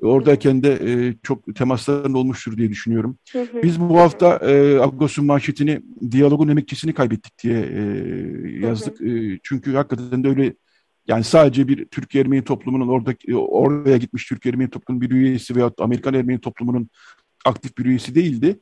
Oradayken 0.01 0.63
de 0.63 0.73
e, 0.73 1.15
çok 1.23 1.55
temasların 1.55 2.13
olmuştur 2.13 2.57
diye 2.57 2.69
düşünüyorum. 2.69 3.17
Biz 3.63 3.79
bu 3.79 3.97
hafta 3.97 4.35
e, 4.35 4.79
Agos'un 4.79 5.25
manşetini 5.25 5.81
diyalogun 6.11 6.47
emekçisini 6.47 6.93
kaybettik 6.93 7.43
diye 7.43 7.59
e, 7.59 7.81
yazdık. 8.65 9.01
E, 9.01 9.39
çünkü 9.43 9.73
hakikaten 9.73 10.23
de 10.23 10.27
öyle 10.27 10.53
yani 11.07 11.23
sadece 11.23 11.67
bir 11.67 11.85
Türk 11.85 12.15
Ermeni 12.15 12.43
toplumunun 12.43 12.87
orada 12.87 13.11
oraya 13.35 13.97
gitmiş 13.97 14.25
Türk 14.25 14.45
Ermeni 14.45 14.69
toplumunun 14.69 15.09
bir 15.09 15.15
üyesi 15.15 15.55
veya 15.55 15.71
Amerikan 15.79 16.13
Ermeni 16.13 16.41
toplumunun 16.41 16.89
aktif 17.45 17.77
bir 17.77 17.85
üyesi 17.85 18.15
değildi 18.15 18.59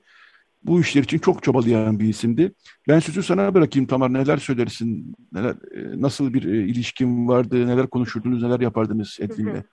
bu 0.63 0.79
işler 0.81 1.01
için 1.01 1.19
çok 1.19 1.43
çabalayan 1.43 1.99
bir 1.99 2.05
isimdi. 2.05 2.51
Ben 2.89 2.99
sözü 2.99 3.23
sana 3.23 3.53
bırakayım 3.53 3.87
Tamar. 3.87 4.13
Neler 4.13 4.37
söylersin? 4.37 5.15
Neler, 5.33 5.51
e, 5.51 6.01
nasıl 6.01 6.33
bir 6.33 6.43
e, 6.43 6.57
ilişkin 6.57 7.27
vardı? 7.27 7.67
Neler 7.67 7.87
konuşurdunuz? 7.87 8.43
Neler 8.43 8.59
yapardınız 8.59 9.17
Edwin'le? 9.21 9.63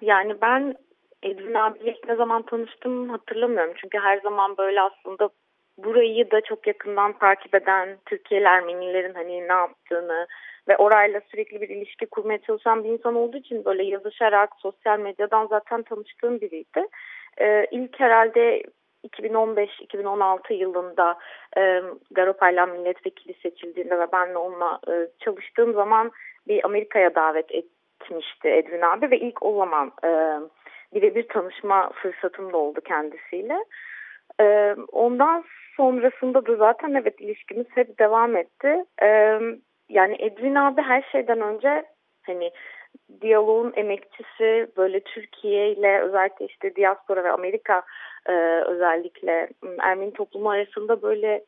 yani 0.00 0.40
ben 0.42 0.74
Edwin 1.22 1.54
abiyle 1.54 1.96
ne 2.08 2.16
zaman 2.16 2.42
tanıştım 2.42 3.08
hatırlamıyorum. 3.08 3.74
Çünkü 3.82 3.98
her 3.98 4.20
zaman 4.20 4.56
böyle 4.58 4.80
aslında 4.80 5.30
burayı 5.78 6.30
da 6.30 6.40
çok 6.40 6.66
yakından 6.66 7.18
takip 7.18 7.54
eden 7.54 7.98
Türkiye'li 8.06 8.44
Ermenilerin 8.44 9.14
hani 9.14 9.48
ne 9.48 9.52
yaptığını 9.52 10.26
ve 10.68 10.76
orayla 10.76 11.20
sürekli 11.30 11.60
bir 11.60 11.68
ilişki 11.68 12.06
kurmaya 12.06 12.38
çalışan 12.38 12.84
bir 12.84 12.88
insan 12.88 13.14
olduğu 13.14 13.36
için 13.36 13.64
böyle 13.64 13.82
yazışarak 13.82 14.50
sosyal 14.58 14.98
medyadan 14.98 15.46
zaten 15.46 15.82
tanıştığım 15.82 16.40
biriydi. 16.40 16.86
Ee, 17.40 17.66
ilk 17.70 18.00
herhalde 18.00 18.62
2015-2016 19.04 20.52
yılında 20.52 21.18
e, 21.56 21.82
Garopaylan 22.10 22.70
milletvekili 22.70 23.34
seçildiğinde 23.42 23.98
ve 23.98 24.06
ben 24.12 24.34
de 24.34 24.38
onunla 24.38 24.80
e, 24.88 25.08
çalıştığım 25.18 25.72
zaman 25.72 26.12
bir 26.48 26.64
Amerika'ya 26.64 27.14
davet 27.14 27.46
etmişti 27.52 28.48
Edwin 28.48 28.80
abi 28.80 29.10
ve 29.10 29.18
ilk 29.18 29.42
o 29.42 29.56
zaman 29.56 29.92
e, 30.04 30.40
birebir 30.94 31.28
tanışma 31.28 31.90
fırsatım 31.90 32.52
da 32.52 32.56
oldu 32.56 32.80
kendisiyle. 32.80 33.64
E, 34.40 34.76
ondan 34.92 35.44
sonrasında 35.76 36.46
da 36.46 36.56
zaten 36.56 36.94
evet 36.94 37.20
ilişkimiz 37.20 37.66
hep 37.74 37.98
devam 37.98 38.36
etti. 38.36 38.84
E, 39.02 39.40
yani 39.88 40.16
Edwin 40.18 40.54
abi 40.54 40.82
her 40.82 41.02
şeyden 41.12 41.40
önce 41.40 41.84
hani 42.26 42.50
diyaloğun 43.20 43.72
emekçisi 43.76 44.66
böyle 44.76 45.00
Türkiye 45.00 45.72
ile 45.72 46.00
özellikle 46.00 46.46
işte 46.46 46.76
diaspora 46.76 47.24
ve 47.24 47.30
Amerika 47.30 47.82
e, 48.26 48.32
özellikle 48.66 49.48
Ermeni 49.78 50.12
toplumu 50.12 50.50
arasında 50.50 51.02
böyle 51.02 51.44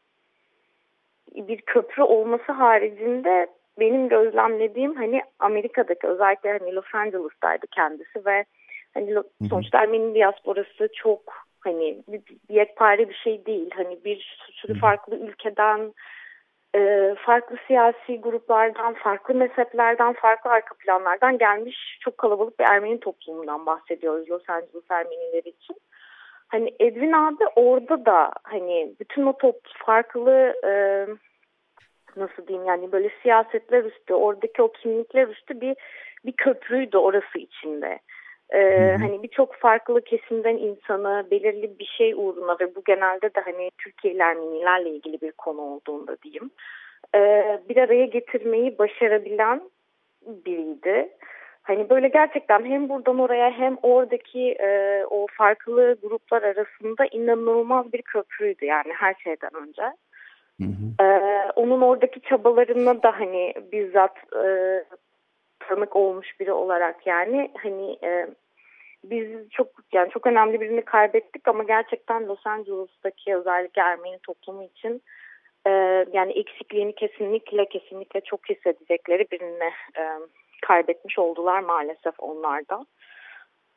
bir 1.35 1.61
köprü 1.61 2.03
olması 2.03 2.53
haricinde 2.53 3.46
benim 3.81 4.09
gözlemlediğim 4.09 4.96
hani 4.96 5.22
Amerika'daki 5.38 6.07
özellikle 6.07 6.59
hani 6.59 6.74
Los 6.74 6.94
Angeles'taydı 6.94 7.66
kendisi 7.66 8.27
ve 8.27 8.44
hani 8.94 9.14
sonuçta 9.48 9.79
Ermeni 9.79 10.14
diasporası 10.14 10.88
çok 10.94 11.48
hani 11.61 12.03
bir, 12.09 12.22
yekpare 12.48 13.09
bir 13.09 13.14
şey 13.14 13.46
değil. 13.46 13.70
Hani 13.74 14.05
bir 14.05 14.38
sürü 14.53 14.79
farklı 14.81 15.16
ülkeden 15.16 15.92
e, 16.76 17.14
farklı 17.18 17.57
siyasi 17.66 18.20
gruplardan, 18.20 18.94
farklı 18.94 19.35
mezheplerden, 19.35 20.12
farklı 20.12 20.50
arka 20.50 20.74
planlardan 20.74 21.38
gelmiş 21.38 21.98
çok 22.00 22.18
kalabalık 22.18 22.59
bir 22.59 22.64
Ermeni 22.64 23.00
toplumundan 23.00 23.66
bahsediyoruz 23.66 24.31
Los 24.31 24.50
Angeles 24.50 24.90
Ermenileri 24.90 25.48
için. 25.48 25.76
Hani 26.48 26.74
Edwin 26.81 27.12
abi 27.12 27.44
orada 27.57 28.07
da 28.07 28.33
hani 28.42 28.94
bütün 29.00 29.26
o 29.26 29.37
top 29.38 29.57
farklı 29.87 30.54
e, 30.64 30.72
nasıl 32.16 32.46
diyeyim 32.46 32.68
yani 32.68 32.92
böyle 32.92 33.11
siyasetler 33.22 33.85
üstü, 33.85 34.14
oradaki 34.14 34.62
o 34.62 34.72
kimlikler 34.72 35.28
üstü 35.28 35.61
bir 35.61 35.76
bir 36.24 36.33
köprüydü 36.33 36.96
orası 36.96 37.38
içinde. 37.38 37.98
Ee, 38.54 38.96
hani 39.00 39.22
birçok 39.22 39.54
farklı 39.54 40.00
kesimden 40.00 40.56
insanı 40.56 41.26
belirli 41.30 41.78
bir 41.78 41.84
şey 41.84 42.14
uğruna 42.14 42.56
ve 42.61 42.74
bu 42.74 42.82
genelde 42.87 43.34
de 43.34 43.40
hani 43.40 43.70
Türkiye 43.78 44.14
Ermenilerle 44.14 44.90
ilgili 44.90 45.20
bir 45.20 45.32
konu 45.32 45.61
olduğunda 45.61 46.16
diyeyim 46.22 46.50
e, 47.14 47.18
bir 47.68 47.76
araya 47.76 48.06
getirmeyi 48.06 48.78
başarabilen 48.78 49.61
biriydi. 50.26 51.08
Hani 51.62 51.90
böyle 51.90 52.08
gerçekten 52.08 52.64
hem 52.64 52.88
buradan 52.88 53.18
oraya 53.18 53.50
hem 53.50 53.76
oradaki 53.82 54.52
e, 54.52 55.04
o 55.11 55.26
farklı 55.38 55.96
gruplar 56.02 56.42
arasında 56.42 57.06
inanılmaz 57.12 57.92
bir 57.92 58.02
köprüydü 58.02 58.64
yani 58.64 58.92
her 58.92 59.14
şeyden 59.14 59.50
önce. 59.54 59.82
Hı 60.61 60.64
hı. 60.64 61.04
Ee, 61.04 61.50
onun 61.56 61.80
oradaki 61.80 62.20
çabalarına 62.20 63.02
da 63.02 63.20
hani 63.20 63.54
bizzat 63.72 64.16
e, 64.44 64.44
tanık 65.68 65.96
olmuş 65.96 66.40
biri 66.40 66.52
olarak 66.52 67.07
yani 67.07 67.50
hani 67.62 67.98
e, 68.02 68.26
biz 69.04 69.50
çok 69.50 69.66
yani 69.92 70.11
çok 70.11 70.26
önemli 70.26 70.61
birini 70.61 70.83
kaybettik 70.83 71.48
ama 71.48 71.64
gerçekten 71.64 72.26
Los 72.28 72.46
Angeles'taki 72.46 73.37
özellikle 73.37 73.83
Ermeni 73.83 74.18
toplumu 74.18 74.62
için 74.62 75.02
e, 75.66 75.70
yani 76.12 76.33
eksikliğini 76.33 76.94
kesinlikle 76.94 77.68
kesinlikle 77.68 78.20
çok 78.20 78.50
hissedecekleri 78.50 79.26
birini 79.33 79.70
e, 79.98 80.02
kaybetmiş 80.66 81.18
oldular 81.18 81.61
maalesef 81.61 82.14
onlar 82.18 82.68
da. 82.68 82.87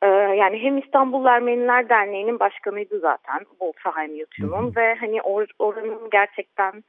E, 0.02 0.06
yani 0.36 0.62
hem 0.62 0.78
İstanbul 0.78 1.26
Ermeniler 1.26 1.88
Derneği'nin 1.88 2.40
başkanıydı 2.40 2.98
zaten 2.98 3.38
Wolfram 3.38 4.14
Yutu'nun 4.14 4.76
ve 4.76 4.94
hani 4.94 5.22
or, 5.22 5.46
oranın 5.58 6.10
gerçekten 6.10 6.84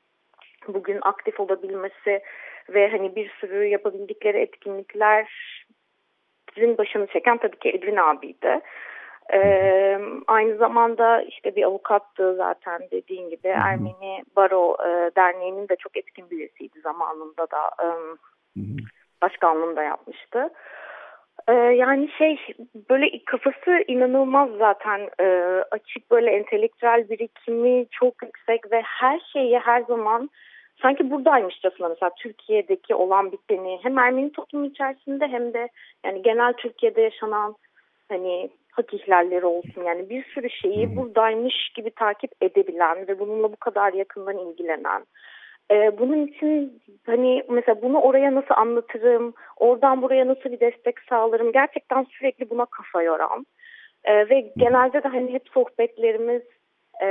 bugün 0.67 0.99
aktif 1.02 1.39
olabilmesi 1.39 2.21
ve 2.69 2.89
hani 2.89 3.15
bir 3.15 3.30
sürü 3.30 3.65
yapabildikleri 3.65 4.38
etkinlikler 4.38 5.28
bizim 6.56 6.78
başını 6.78 7.08
çeken 7.08 7.38
tabii 7.38 7.60
ki 7.60 7.69
Edwin 7.69 7.97
abiydi. 7.97 8.60
Ee, 9.34 9.99
aynı 10.28 10.58
zamanda 10.58 11.21
işte 11.21 11.56
bir 11.56 11.63
avukattı 11.63 12.36
zaten 12.36 12.82
dediğin 12.91 13.30
gibi 13.30 13.47
Ermeni 13.47 14.23
Baro 14.36 14.78
e, 14.80 15.12
Derneği'nin 15.15 15.69
de 15.69 15.76
çok 15.76 15.97
etkin 15.97 16.30
bir 16.30 16.38
üyesiydi 16.38 16.80
zamanında 16.82 17.47
da 17.52 17.69
e, 17.84 17.88
başkanlığını 19.21 19.76
da 19.76 19.84
yapmıştı. 19.84 20.49
Ee, 21.47 21.54
yani 21.54 22.10
şey 22.17 22.38
böyle 22.89 23.26
kafası 23.26 23.84
inanılmaz 23.88 24.49
zaten 24.58 25.10
e, 25.19 25.26
açık 25.71 26.12
böyle 26.12 26.32
entelektüel 26.32 27.10
birikimi 27.10 27.86
çok 27.91 28.23
yüksek 28.23 28.71
ve 28.71 28.82
her 28.82 29.19
şeyi 29.34 29.60
her 29.60 29.82
zaman 29.82 30.30
sanki 30.82 31.12
buradaymışçasına 31.12 31.90
mesela 31.90 32.12
Türkiye'deki 32.18 32.96
olan 32.96 33.32
biteni 33.32 33.80
hem 33.84 33.98
Ermeni 33.98 34.32
toplumu 34.32 34.66
içerisinde 34.66 35.28
hem 35.28 35.54
de 35.54 35.70
yani 36.06 36.22
genel 36.22 36.54
Türkiye'de 36.54 37.02
yaşanan 37.02 37.56
hani 38.10 38.50
hak 38.72 38.94
ihlalleri 38.94 39.46
olsun. 39.46 39.84
Yani 39.84 40.10
bir 40.10 40.24
sürü 40.24 40.50
şeyi 40.50 40.96
buradaymış 40.96 41.70
gibi 41.76 41.92
takip 41.92 42.32
edebilen 42.42 43.08
ve 43.08 43.20
bununla 43.20 43.52
bu 43.52 43.56
kadar 43.56 43.94
yakından 43.94 44.38
ilgilenen. 44.38 45.06
Ee, 45.72 46.00
bunun 46.00 46.28
için 46.28 46.82
hani 47.06 47.44
mesela 47.50 47.82
bunu 47.82 48.02
oraya 48.02 48.36
nasıl 48.36 48.54
anlatırım, 48.56 49.34
oradan 49.58 50.02
buraya 50.02 50.28
nasıl 50.28 50.52
bir 50.52 50.60
destek 50.60 51.00
sağlarım 51.10 51.52
gerçekten 51.52 52.04
sürekli 52.04 52.50
buna 52.50 52.66
kafa 52.66 53.02
yoran. 53.02 53.46
Ee, 54.04 54.30
ve 54.30 54.52
genelde 54.58 55.04
de 55.04 55.08
hani 55.08 55.34
hep 55.34 55.50
sohbetlerimiz 55.54 56.42
e, 57.01 57.08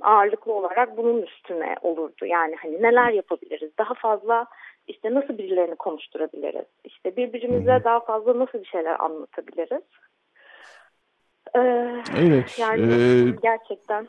ağırlıklı 0.00 0.52
olarak 0.52 0.96
bunun 0.96 1.22
üstüne 1.22 1.76
olurdu. 1.82 2.26
Yani 2.26 2.56
hani 2.62 2.82
neler 2.82 3.10
yapabiliriz, 3.12 3.70
daha 3.78 3.94
fazla 3.94 4.46
işte 4.86 5.14
nasıl 5.14 5.38
birilerini 5.38 5.76
konuşturabiliriz, 5.76 6.66
işte 6.84 7.16
birbirimize 7.16 7.80
daha 7.84 8.00
fazla 8.00 8.38
nasıl 8.38 8.58
bir 8.58 8.66
şeyler 8.66 9.00
anlatabiliriz. 9.00 9.82
Ee, 11.56 12.02
evet. 12.16 12.58
Yani 12.58 12.92
e, 12.92 13.30
gerçekten. 13.42 14.08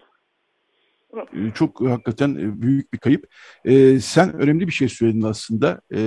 Çok 1.53 1.81
hakikaten 1.81 2.29
e, 2.35 2.61
büyük 2.61 2.93
bir 2.93 2.97
kayıp. 2.97 3.25
Ee, 3.65 3.99
sen 3.99 4.33
önemli 4.33 4.67
bir 4.67 4.71
şey 4.71 4.89
söyledin 4.89 5.21
aslında. 5.21 5.81
Ee, 5.91 5.99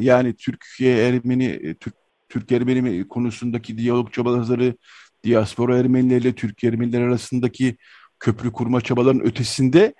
yani 0.00 0.36
Türkiye 0.36 1.08
Ermeni, 1.08 1.46
e, 1.46 1.74
Türk, 1.74 1.94
Türk 2.28 2.52
Ermeni 2.52 3.08
konusundaki 3.08 3.78
diyalog 3.78 4.12
çabaları, 4.12 4.74
diaspora 5.24 5.78
Ermenilerle 5.78 6.34
Türk 6.34 6.64
Ermeniler 6.64 7.00
arasındaki 7.00 7.76
köprü 8.20 8.52
kurma 8.52 8.80
çabalarının 8.80 9.24
ötesinde 9.24 9.94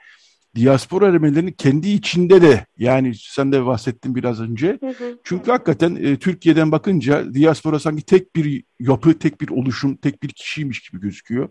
diaspora 0.56 1.06
Ermenilerinin 1.06 1.52
kendi 1.52 1.88
içinde 1.88 2.42
de 2.42 2.66
yani 2.76 3.14
sen 3.14 3.52
de 3.52 3.66
bahsettin 3.66 4.14
biraz 4.14 4.40
önce. 4.40 4.78
Hı 4.80 4.88
hı. 4.88 5.18
Çünkü 5.24 5.50
hakikaten 5.50 5.96
e, 5.96 6.16
Türkiye'den 6.16 6.72
bakınca 6.72 7.34
diaspora 7.34 7.78
sanki 7.78 8.02
tek 8.02 8.36
bir 8.36 8.64
yapı, 8.80 9.18
tek 9.18 9.40
bir 9.40 9.48
oluşum, 9.48 9.96
tek 9.96 10.22
bir 10.22 10.28
kişiymiş 10.28 10.80
gibi 10.80 11.00
gözüküyor. 11.00 11.48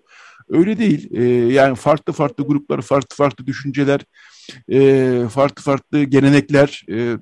Öyle 0.49 0.77
değil. 0.77 1.11
E, 1.11 1.23
yani 1.53 1.75
farklı 1.75 2.13
farklı 2.13 2.47
gruplar, 2.47 2.81
farklı 2.81 3.15
farklı 3.15 3.47
düşünceler, 3.47 4.01
e, 4.71 5.29
farklı 5.29 5.63
farklı 5.63 6.03
gelenekler 6.03 6.85
e, 6.89 7.17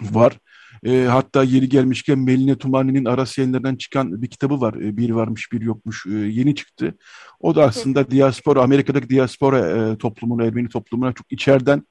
var. 0.00 0.38
E, 0.86 1.04
hatta 1.04 1.44
yeri 1.44 1.68
gelmişken 1.68 2.18
Meline 2.18 2.58
Tumani'nin 2.58 3.04
Aras 3.04 3.38
yayınlarından 3.38 3.76
çıkan 3.76 4.22
bir 4.22 4.28
kitabı 4.28 4.60
var. 4.60 4.74
E, 4.74 4.96
bir 4.96 5.10
varmış 5.10 5.52
bir 5.52 5.60
yokmuş. 5.60 6.06
E, 6.06 6.10
yeni 6.10 6.54
çıktı. 6.54 6.94
O 7.40 7.54
da 7.54 7.64
aslında 7.64 8.10
diaspora, 8.10 8.62
Amerika'daki 8.62 9.08
diaspora 9.08 9.58
e, 9.58 9.98
toplumuna, 9.98 10.44
Ermeni 10.44 10.68
toplumuna 10.68 11.12
çok 11.12 11.32
içeriden 11.32 11.82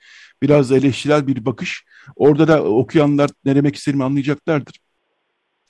biraz 0.41 0.71
eleştirel 0.71 1.27
bir 1.27 1.45
bakış. 1.45 1.85
Orada 2.15 2.47
da 2.47 2.63
okuyanlar 2.63 3.29
ne 3.45 3.55
demek 3.55 3.75
istediğimi 3.75 4.03
anlayacaklardır. 4.03 4.79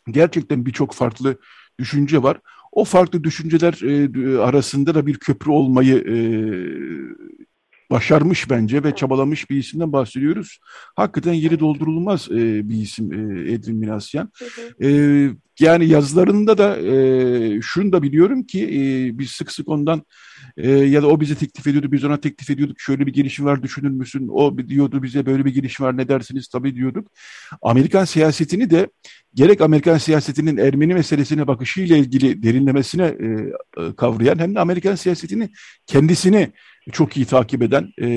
Gerçekten 0.08 0.66
birçok 0.66 0.94
farklı 0.94 1.38
düşünce 1.80 2.24
var. 2.24 2.40
O 2.72 2.86
farklı 2.86 3.24
düşünceler 3.24 3.74
e, 3.84 4.40
arasında 4.40 4.96
da 4.96 5.08
bir 5.08 5.18
köprü 5.18 5.52
olmayı 5.52 5.96
e, 5.98 6.18
başarmış 7.96 8.50
bence 8.50 8.84
ve 8.84 8.96
çabalamış 8.96 9.50
bir 9.50 9.58
isimden 9.58 9.94
bahsediyoruz. 9.94 10.60
Hakikaten 10.96 11.34
yeri 11.34 11.60
doldurulmaz 11.60 12.28
e, 12.32 12.70
bir 12.70 12.76
isim 12.76 13.14
e, 13.14 13.52
Edwin 13.52 13.76
Minasyan. 13.76 14.32
E, 14.84 15.30
yani 15.60 15.88
yazılarında 15.88 16.58
da 16.58 16.78
e, 16.78 17.62
şunu 17.62 17.92
da 17.92 18.04
biliyorum 18.04 18.44
ki 18.44 18.64
e, 18.64 19.20
biz 19.20 19.32
sık 19.32 19.52
sık 19.52 19.70
ondan 19.70 20.04
e, 20.58 20.72
ya 20.72 21.02
da 21.02 21.08
o 21.08 21.20
bize 21.20 21.36
teklif 21.36 21.68
ediyordu, 21.68 21.92
biz 21.92 22.04
ona 22.04 22.18
teklif 22.18 22.50
ediyorduk. 22.50 22.80
Şöyle 22.80 23.06
bir 23.08 23.14
girişim 23.14 23.46
var 23.46 23.64
düşünür 23.64 23.90
müsün? 23.90 24.28
O 24.28 24.58
diyordu 24.58 25.04
bize 25.04 25.26
böyle 25.26 25.46
bir 25.46 25.54
girişim 25.54 25.86
var 25.86 25.98
ne 25.98 26.08
dersiniz? 26.08 26.48
Tabii 26.48 26.76
diyorduk. 26.76 27.12
Amerikan 27.62 28.06
siyasetini 28.06 28.70
de 28.70 28.88
gerek 29.34 29.62
Amerikan 29.62 29.98
siyasetinin 29.98 30.58
Ermeni 30.58 30.94
meselesine 30.94 31.48
bakışıyla 31.48 31.98
ilgili 31.98 32.44
derinlemesine 32.44 33.06
e, 33.06 33.26
e, 33.82 33.96
kavrayan 33.98 34.40
hem 34.40 34.56
de 34.56 34.60
Amerikan 34.60 34.96
siyasetini 34.96 35.50
kendisini 35.88 36.52
çok 36.92 37.18
iyi 37.18 37.26
takip 37.26 37.62
eden 37.62 37.94
e, 37.98 38.08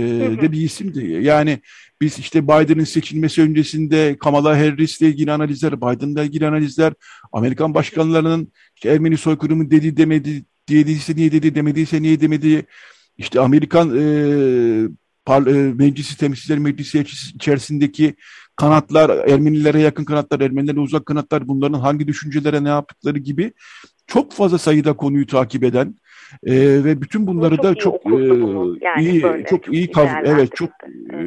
de 0.43 0.53
bir 0.53 0.61
isimdi. 0.61 1.19
Yani 1.23 1.59
biz 2.01 2.19
işte 2.19 2.45
Biden'ın 2.45 2.85
seçilmesi 2.85 3.43
öncesinde 3.43 4.17
Kamala 4.21 4.59
Harris'le 4.59 5.03
ilgili 5.03 5.33
analizler, 5.33 5.81
Biden'la 5.81 6.25
ilgili 6.25 6.47
analizler, 6.47 6.93
Amerikan 7.33 7.75
başkanlarının 7.75 8.53
işte 8.77 8.89
Ermeni 8.89 9.17
soykırımı 9.17 9.71
dedi 9.71 9.97
demedi, 9.97 10.45
dediyse 10.69 11.17
niye 11.17 11.33
dedi, 11.33 11.55
demediyse 11.55 12.03
niye 12.03 12.21
demedi, 12.21 12.67
işte 13.19 13.41
Amerikan 13.41 13.99
e, 13.99 14.03
par, 15.25 15.47
e, 15.47 15.73
Meclisi 15.73 16.19
Temsilciler 16.19 16.59
Meclisi 16.59 17.05
içerisindeki 17.35 18.15
kanatlar, 18.57 19.29
Ermenilere 19.29 19.81
yakın 19.81 20.05
kanatlar, 20.05 20.41
Ermenilere 20.41 20.81
uzak 20.81 21.07
kanatlar, 21.07 21.49
bunların 21.49 21.79
hangi 21.79 22.09
düşüncelere 22.09 22.65
ne 22.65 22.69
yaptıkları 22.69 23.19
gibi 23.19 23.53
çok 24.07 24.33
fazla 24.33 24.59
sayıda 24.59 24.93
konuyu 24.93 25.27
takip 25.27 25.65
eden 25.65 25.95
e, 26.47 26.55
ve 26.85 27.01
bütün 27.03 27.27
bunları 27.27 27.57
çok 27.57 27.65
da 27.65 27.75
çok 27.75 28.07
e, 28.07 28.11
yani 28.81 29.09
iyi 29.09 29.45
çok 29.51 29.75
iyi 29.75 29.91
kav 29.91 30.07
evet 30.25 30.57
çok. 30.57 30.71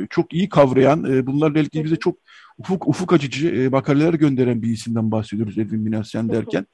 Çok 0.10 0.34
iyi 0.34 0.50
kavrayan 0.50 1.04
e, 1.14 1.28
bunlarla 1.28 1.60
ilgili 1.60 1.84
bize 1.84 1.96
çok 1.96 2.18
ufuk 2.58 2.88
ufuk 2.88 3.14
açıcı 3.14 3.50
e, 3.50 3.70
makaleler 3.70 4.14
gönderen 4.14 4.62
bir 4.62 4.70
isimden 4.70 5.12
bahsediyoruz 5.12 5.58
Edwin 5.58 5.80
Minasyan 5.80 6.30
derken. 6.30 6.66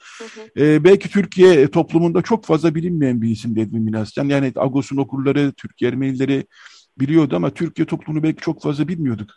E, 0.58 0.84
belki 0.84 1.10
Türkiye 1.10 1.68
toplumunda 1.68 2.22
çok 2.22 2.46
fazla 2.46 2.76
bilinmeyen 2.76 3.22
bir 3.22 3.30
isim 3.30 3.58
Edwin 3.58 3.82
Minasyan. 3.82 4.30
Yani 4.30 4.52
Agos'un 4.56 4.98
okurları, 4.98 5.54
Türk 5.58 5.82
Ermenileri 5.82 6.46
biliyordu 7.00 7.36
ama 7.36 7.50
Türkiye 7.50 7.86
toplumunu 7.86 8.24
belki 8.24 8.42
çok 8.42 8.62
fazla 8.62 8.88
bilmiyorduk. 8.88 9.30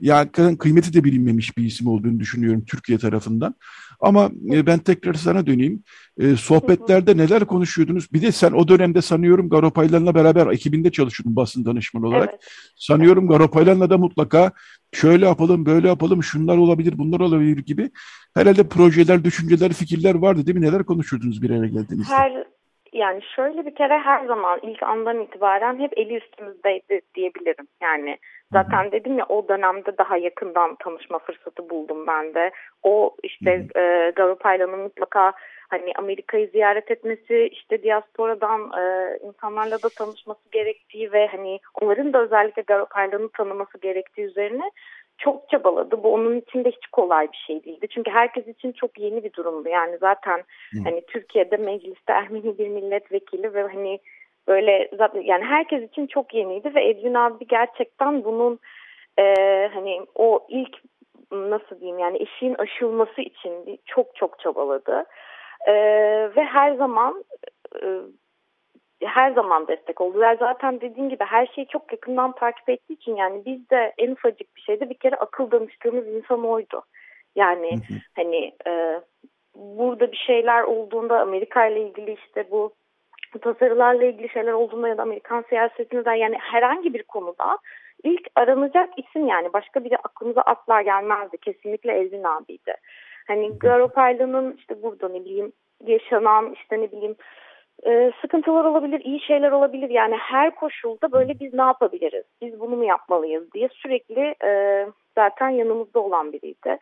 Yani 0.00 0.58
kıymeti 0.58 0.92
de 0.92 1.04
bilinmemiş 1.04 1.58
bir 1.58 1.64
isim 1.64 1.86
olduğunu 1.86 2.20
düşünüyorum 2.20 2.64
Türkiye 2.64 2.98
tarafından. 2.98 3.54
Ama 4.00 4.30
e, 4.52 4.66
ben 4.66 4.78
tekrar 4.78 5.14
sana 5.14 5.46
döneyim. 5.46 5.82
E, 6.18 6.36
sohbetlerde 6.36 7.16
neler 7.16 7.44
konuşuyordunuz? 7.44 8.12
Bir 8.12 8.22
de 8.22 8.32
sen 8.32 8.52
o 8.52 8.68
dönemde 8.68 9.02
sanıyorum 9.02 9.48
Garopaylan'la 9.48 10.14
beraber 10.14 10.46
ekibinde 10.46 10.90
çalışıyordun 10.90 11.36
basın 11.36 11.64
danışmanı 11.64 12.06
olarak. 12.06 12.28
Evet. 12.30 12.40
Sanıyorum 12.76 13.28
Garopaylan'la 13.28 13.90
da 13.90 13.98
mutlaka 13.98 14.52
şöyle 14.92 15.26
yapalım, 15.26 15.66
böyle 15.66 15.88
yapalım, 15.88 16.22
şunlar 16.22 16.56
olabilir, 16.56 16.98
bunlar 16.98 17.20
olabilir 17.20 17.58
gibi 17.58 17.90
herhalde 18.34 18.68
projeler, 18.68 19.24
düşünceler, 19.24 19.72
fikirler 19.72 20.14
vardı 20.14 20.46
değil 20.46 20.58
mi? 20.58 20.66
Neler 20.66 20.84
konuşuyordunuz 20.84 21.42
bir 21.42 21.50
araya 21.50 21.68
geldiğinizde? 21.68 22.14
Her 22.14 22.32
yani 22.92 23.22
şöyle 23.36 23.66
bir 23.66 23.74
kere 23.74 23.98
her 23.98 24.26
zaman 24.26 24.60
ilk 24.62 24.82
andan 24.82 25.20
itibaren 25.20 25.78
hep 25.78 25.98
eli 25.98 26.16
üstümüzdeydi 26.16 27.00
diyebilirim. 27.14 27.66
Yani 27.82 28.18
zaten 28.52 28.92
dedim 28.92 29.18
ya 29.18 29.26
o 29.28 29.48
dönemde 29.48 29.98
daha 29.98 30.16
yakından 30.16 30.74
tanışma 30.74 31.18
fırsatı 31.18 31.70
buldum 31.70 32.06
ben 32.06 32.34
de. 32.34 32.50
O 32.82 33.16
işte 33.22 33.66
e, 33.76 34.12
Garopaylan'ın 34.16 34.80
mutlaka 34.80 35.32
hani 35.68 35.92
Amerika'yı 35.96 36.48
ziyaret 36.48 36.90
etmesi, 36.90 37.48
işte 37.52 37.82
diasporadan 37.82 38.60
e, 38.60 39.18
insanlarla 39.26 39.82
da 39.82 39.88
tanışması 39.88 40.50
gerektiği 40.52 41.12
ve 41.12 41.26
hani 41.26 41.60
onların 41.80 42.12
da 42.12 42.22
özellikle 42.22 42.62
Garopaylan'ı 42.62 43.28
tanıması 43.28 43.78
gerektiği 43.78 44.22
üzerine 44.22 44.70
çok 45.18 45.48
çabaladı. 45.48 46.02
Bu 46.02 46.14
onun 46.14 46.36
için 46.36 46.64
de 46.64 46.70
hiç 46.70 46.86
kolay 46.86 47.32
bir 47.32 47.44
şey 47.46 47.64
değildi. 47.64 47.86
Çünkü 47.90 48.10
herkes 48.10 48.48
için 48.48 48.72
çok 48.72 48.98
yeni 48.98 49.24
bir 49.24 49.32
durumdu. 49.32 49.68
Yani 49.68 49.98
zaten 49.98 50.38
Hı. 50.72 50.78
hani 50.84 51.06
Türkiye'de 51.06 51.56
mecliste 51.56 52.12
Ermeni 52.12 52.58
bir 52.58 52.68
milletvekili 52.68 53.54
ve 53.54 53.62
hani 53.62 54.00
böyle 54.48 54.90
zaten 54.98 55.20
yani 55.20 55.44
herkes 55.44 55.82
için 55.82 56.06
çok 56.06 56.34
yeniydi 56.34 56.74
ve 56.74 56.88
Edwin 56.88 57.14
abi 57.14 57.46
gerçekten 57.46 58.24
bunun 58.24 58.58
e, 59.18 59.24
hani 59.74 60.00
o 60.14 60.46
ilk 60.48 60.76
nasıl 61.32 61.80
diyeyim 61.80 61.98
yani 61.98 62.22
eşiğin 62.22 62.54
aşılması 62.54 63.20
için 63.20 63.80
çok 63.86 64.16
çok 64.16 64.38
çabaladı. 64.38 65.04
E, 65.66 65.72
ve 66.36 66.44
her 66.44 66.74
zaman 66.74 67.24
e, 67.82 67.86
her 69.02 69.30
zaman 69.30 69.68
destek 69.68 70.00
oldular. 70.00 70.36
Zaten 70.40 70.80
dediğim 70.80 71.08
gibi 71.08 71.24
her 71.24 71.46
şeyi 71.46 71.66
çok 71.66 71.92
yakından 71.92 72.32
takip 72.32 72.68
ettiği 72.68 72.92
için 72.92 73.16
yani 73.16 73.42
biz 73.46 73.70
de 73.70 73.94
en 73.98 74.10
ufacık 74.10 74.56
bir 74.56 74.60
şeyde 74.60 74.90
bir 74.90 74.94
kere 74.94 75.16
akıl 75.16 75.50
danıştığımız 75.50 76.06
insan 76.06 76.44
oydu. 76.44 76.82
Yani 77.36 77.70
hı 77.70 77.94
hı. 77.94 77.98
hani 78.16 78.52
e, 78.66 79.00
burada 79.54 80.12
bir 80.12 80.22
şeyler 80.26 80.62
olduğunda 80.62 81.20
Amerika 81.20 81.66
ile 81.66 81.82
ilgili 81.82 82.12
işte 82.26 82.50
bu 82.50 82.72
tasarılarla 83.40 84.04
ilgili 84.04 84.28
şeyler 84.28 84.52
olduğunda 84.52 84.88
ya 84.88 84.98
da 84.98 85.02
Amerikan 85.02 85.44
siyasetinden 85.48 86.14
yani 86.14 86.36
herhangi 86.38 86.94
bir 86.94 87.02
konuda 87.02 87.58
ilk 88.04 88.28
aranacak 88.34 88.90
isim 88.98 89.28
yani 89.28 89.52
başka 89.52 89.84
biri 89.84 89.96
aklımıza 89.96 90.40
asla 90.40 90.82
gelmezdi. 90.82 91.38
Kesinlikle 91.38 91.92
Elvin 91.92 92.24
abiydi. 92.24 92.74
Hani 93.26 93.58
Garopaylı'nın 93.58 94.56
işte 94.56 94.82
burada 94.82 95.08
ne 95.08 95.24
bileyim 95.24 95.52
yaşanan 95.86 96.52
işte 96.52 96.80
ne 96.80 96.92
bileyim 96.92 97.16
e, 97.86 98.12
sıkıntılar 98.20 98.64
olabilir, 98.64 99.00
iyi 99.04 99.20
şeyler 99.20 99.52
olabilir. 99.52 99.90
Yani 99.90 100.16
her 100.16 100.54
koşulda 100.54 101.12
böyle 101.12 101.40
biz 101.40 101.54
ne 101.54 101.62
yapabiliriz, 101.62 102.24
biz 102.42 102.60
bunu 102.60 102.76
mu 102.76 102.84
yapmalıyız 102.84 103.52
diye 103.52 103.68
sürekli 103.72 104.34
e, 104.44 104.86
zaten 105.14 105.48
yanımızda 105.48 106.00
olan 106.00 106.32
biriydi. 106.32 106.78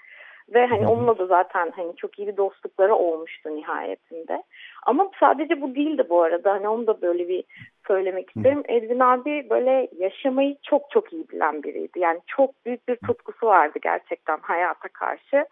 Ve 0.55 0.67
hani 0.67 0.87
onunla 0.87 1.19
da 1.19 1.27
zaten 1.27 1.73
hani 1.77 1.97
çok 1.97 2.19
iyi 2.19 2.29
bir 2.29 2.37
dostlukları 2.37 2.95
olmuştu 2.95 3.57
nihayetinde. 3.57 4.43
Ama 4.87 5.11
sadece 5.21 5.61
bu 5.61 5.75
değildi 5.75 6.07
bu 6.09 6.23
arada. 6.23 6.53
Hani 6.53 6.69
onu 6.69 6.87
da 6.87 7.03
böyle 7.03 7.29
bir 7.29 7.45
söylemek 7.87 8.37
isterim. 8.37 8.63
Edwin 8.69 9.01
abi 9.01 9.47
böyle 9.51 9.89
yaşamayı 9.99 10.57
çok 10.63 10.91
çok 10.91 11.13
iyi 11.13 11.29
bilen 11.29 11.63
biriydi. 11.63 11.99
Yani 11.99 12.21
çok 12.27 12.67
büyük 12.67 12.89
bir 12.89 12.97
tutkusu 12.97 13.47
vardı 13.47 13.79
gerçekten 13.83 14.39
hayata 14.43 14.89
karşı. 14.89 15.47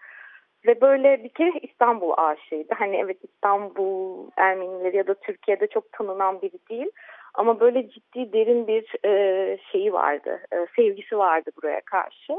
Ve 0.66 0.80
böyle 0.80 1.24
bir 1.24 1.28
kere 1.28 1.58
İstanbul 1.62 2.12
aşığıydı. 2.16 2.74
Hani 2.78 2.96
evet 2.96 3.18
İstanbul 3.24 4.30
Ermenileri 4.36 4.96
ya 4.96 5.06
da 5.06 5.14
Türkiye'de 5.14 5.66
çok 5.66 5.92
tanınan 5.92 6.42
biri 6.42 6.58
değil. 6.70 6.90
Ama 7.34 7.60
böyle 7.60 7.90
ciddi 7.90 8.32
derin 8.32 8.66
bir 8.66 9.06
e, 9.06 9.58
şeyi 9.72 9.92
vardı, 9.92 10.40
e, 10.52 10.66
sevgisi 10.76 11.18
vardı 11.18 11.50
buraya 11.56 11.80
karşı. 11.80 12.32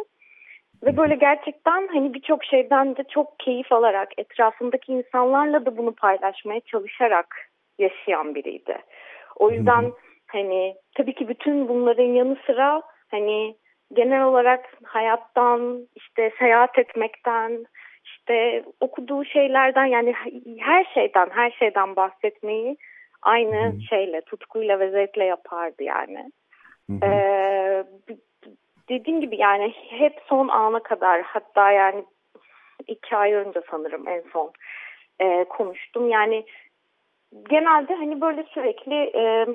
Ve 0.84 0.98
böyle 0.98 1.16
gerçekten 1.16 1.88
hani 1.88 2.14
birçok 2.14 2.44
şeyden 2.44 2.96
de 2.96 3.04
çok 3.04 3.40
keyif 3.40 3.72
alarak 3.72 4.10
etrafındaki 4.18 4.92
insanlarla 4.92 5.66
da 5.66 5.78
bunu 5.78 5.96
paylaşmaya 5.96 6.60
çalışarak 6.60 7.50
yaşayan 7.80 8.36
biriydi. 8.36 8.78
O 9.36 9.52
yüzden 9.52 9.92
hani 10.28 10.76
tabii 10.96 11.14
ki 11.14 11.28
bütün 11.28 11.68
bunların 11.68 12.14
yanı 12.14 12.38
sıra 12.46 12.82
hani 13.12 13.56
genel 13.94 14.24
olarak 14.24 14.66
hayattan 14.84 15.88
işte 15.96 16.32
seyahat 16.40 16.78
etmekten 16.78 17.66
işte 18.24 18.64
okuduğu 18.80 19.26
şeylerden 19.26 19.86
yani 19.86 20.14
her 20.60 20.86
şeyden 20.94 21.30
her 21.30 21.52
şeyden 21.52 21.96
bahsetmeyi 21.96 22.78
aynı 23.22 23.72
hmm. 23.72 23.82
şeyle 23.82 24.22
tutkuyla 24.22 24.80
ve 24.80 24.90
zevkle 24.90 25.24
yapardı 25.24 25.84
yani. 25.84 26.32
Hmm. 26.86 27.04
Ee, 27.04 27.84
dediğim 28.90 29.22
gibi 29.22 29.38
yani 29.38 29.74
hep 29.90 30.22
son 30.26 30.48
ana 30.48 30.84
kadar 30.84 31.22
hatta 31.22 31.72
yani 31.72 32.06
iki 32.88 33.16
ay 33.16 33.34
önce 33.34 33.62
sanırım 33.72 34.08
en 34.08 34.24
son 34.34 34.52
e, 35.20 35.44
konuştum. 35.44 36.10
Yani 36.10 36.46
genelde 37.50 37.96
hani 37.96 38.22
böyle 38.22 38.44
sürekli 38.44 39.12
e, 39.16 39.48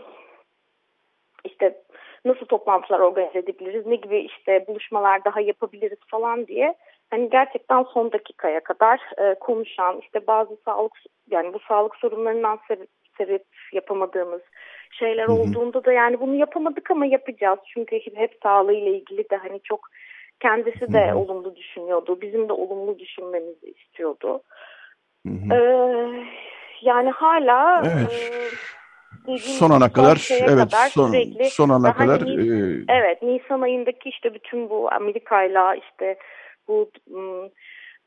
işte 1.44 1.82
nasıl 2.24 2.46
toplantılar 2.46 3.00
organize 3.00 3.38
edebiliriz, 3.38 3.86
ne 3.86 3.96
gibi 3.96 4.18
işte 4.18 4.66
buluşmalar 4.66 5.24
daha 5.24 5.40
yapabiliriz 5.40 5.98
falan 6.10 6.46
diye 6.46 6.74
hani 7.10 7.30
gerçekten 7.30 7.82
son 7.82 8.12
dakikaya 8.12 8.60
kadar 8.60 9.00
e, 9.18 9.34
konuşan 9.34 9.98
işte 10.02 10.26
bazı 10.26 10.56
sağlık 10.64 10.92
yani 11.30 11.52
bu 11.54 11.58
sağlık 11.68 11.96
sorunlarından 11.96 12.58
sebep, 12.68 12.88
sebep 13.18 13.44
yapamadığımız 13.72 14.42
şeyler 14.90 15.26
hı 15.28 15.32
hı. 15.32 15.36
olduğunda 15.36 15.84
da 15.84 15.92
yani 15.92 16.20
bunu 16.20 16.34
yapamadık 16.34 16.90
ama 16.90 17.06
yapacağız 17.06 17.58
çünkü 17.74 18.00
hep 18.14 18.38
sağlığıyla 18.42 18.90
ilgili 18.90 19.30
de 19.30 19.36
hani 19.36 19.60
çok 19.64 19.80
kendisi 20.40 20.92
de 20.92 21.08
hı 21.08 21.12
hı. 21.12 21.18
olumlu 21.18 21.56
düşünüyordu 21.56 22.20
bizim 22.20 22.48
de 22.48 22.52
olumlu 22.52 22.98
düşünmemizi 22.98 23.66
istiyordu. 23.66 24.42
Hı 25.26 25.32
hı. 25.32 25.54
Ee, 25.54 26.24
yani 26.82 27.10
hala 27.10 27.82
evet. 27.86 28.40
e, 29.28 29.38
son 29.38 29.70
ana 29.70 29.92
kadar 29.92 30.28
evet 30.30 30.70
kadar 30.70 30.88
son 30.88 31.14
son 31.50 31.68
ana 31.68 31.94
kadar 31.94 32.20
hani, 32.20 32.30
e... 32.30 32.84
evet 32.88 33.22
Nisan 33.22 33.60
ayındaki 33.60 34.08
işte 34.08 34.34
bütün 34.34 34.70
bu 34.70 34.92
Amerika'yla 34.92 35.74
işte 35.74 36.16
bu 36.68 36.90
ım, 37.10 37.50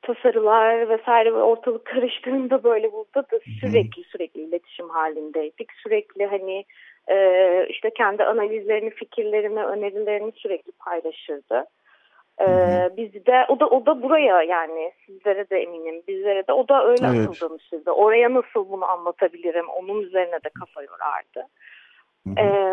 tasarılar 0.01 0.89
vesaire 0.89 1.33
ve 1.33 1.41
ortalık 1.41 1.85
karıştığında 1.93 2.63
böyle 2.63 2.91
burada 2.91 3.31
da 3.31 3.39
sürekli 3.59 4.03
sürekli 4.03 4.41
iletişim 4.41 4.89
halindeydik. 4.89 5.69
Sürekli 5.83 6.25
hani 6.25 6.65
e, 7.07 7.17
işte 7.69 7.89
kendi 7.97 8.23
analizlerini, 8.23 8.89
fikirlerini, 8.89 9.63
önerilerini 9.63 10.31
sürekli 10.35 10.71
paylaşırdı. 10.71 11.65
Ee, 12.41 12.89
biz 12.97 13.13
de 13.25 13.45
o 13.49 13.59
da 13.59 13.67
o 13.67 13.85
da 13.85 14.01
buraya 14.01 14.43
yani 14.43 14.91
sizlere 15.05 15.49
de 15.49 15.57
eminim 15.57 16.01
bizlere 16.07 16.47
de 16.47 16.53
o 16.53 16.67
da 16.67 16.85
öyle 16.85 17.07
evet. 17.07 17.27
akıl 17.27 17.49
danışırdı. 17.49 17.91
Oraya 17.91 18.33
nasıl 18.33 18.69
bunu 18.69 18.85
anlatabilirim 18.85 19.69
onun 19.69 20.01
üzerine 20.01 20.35
de 20.35 20.49
kafa 20.59 20.83
yorardı. 20.83 21.47
Ee, 22.37 22.71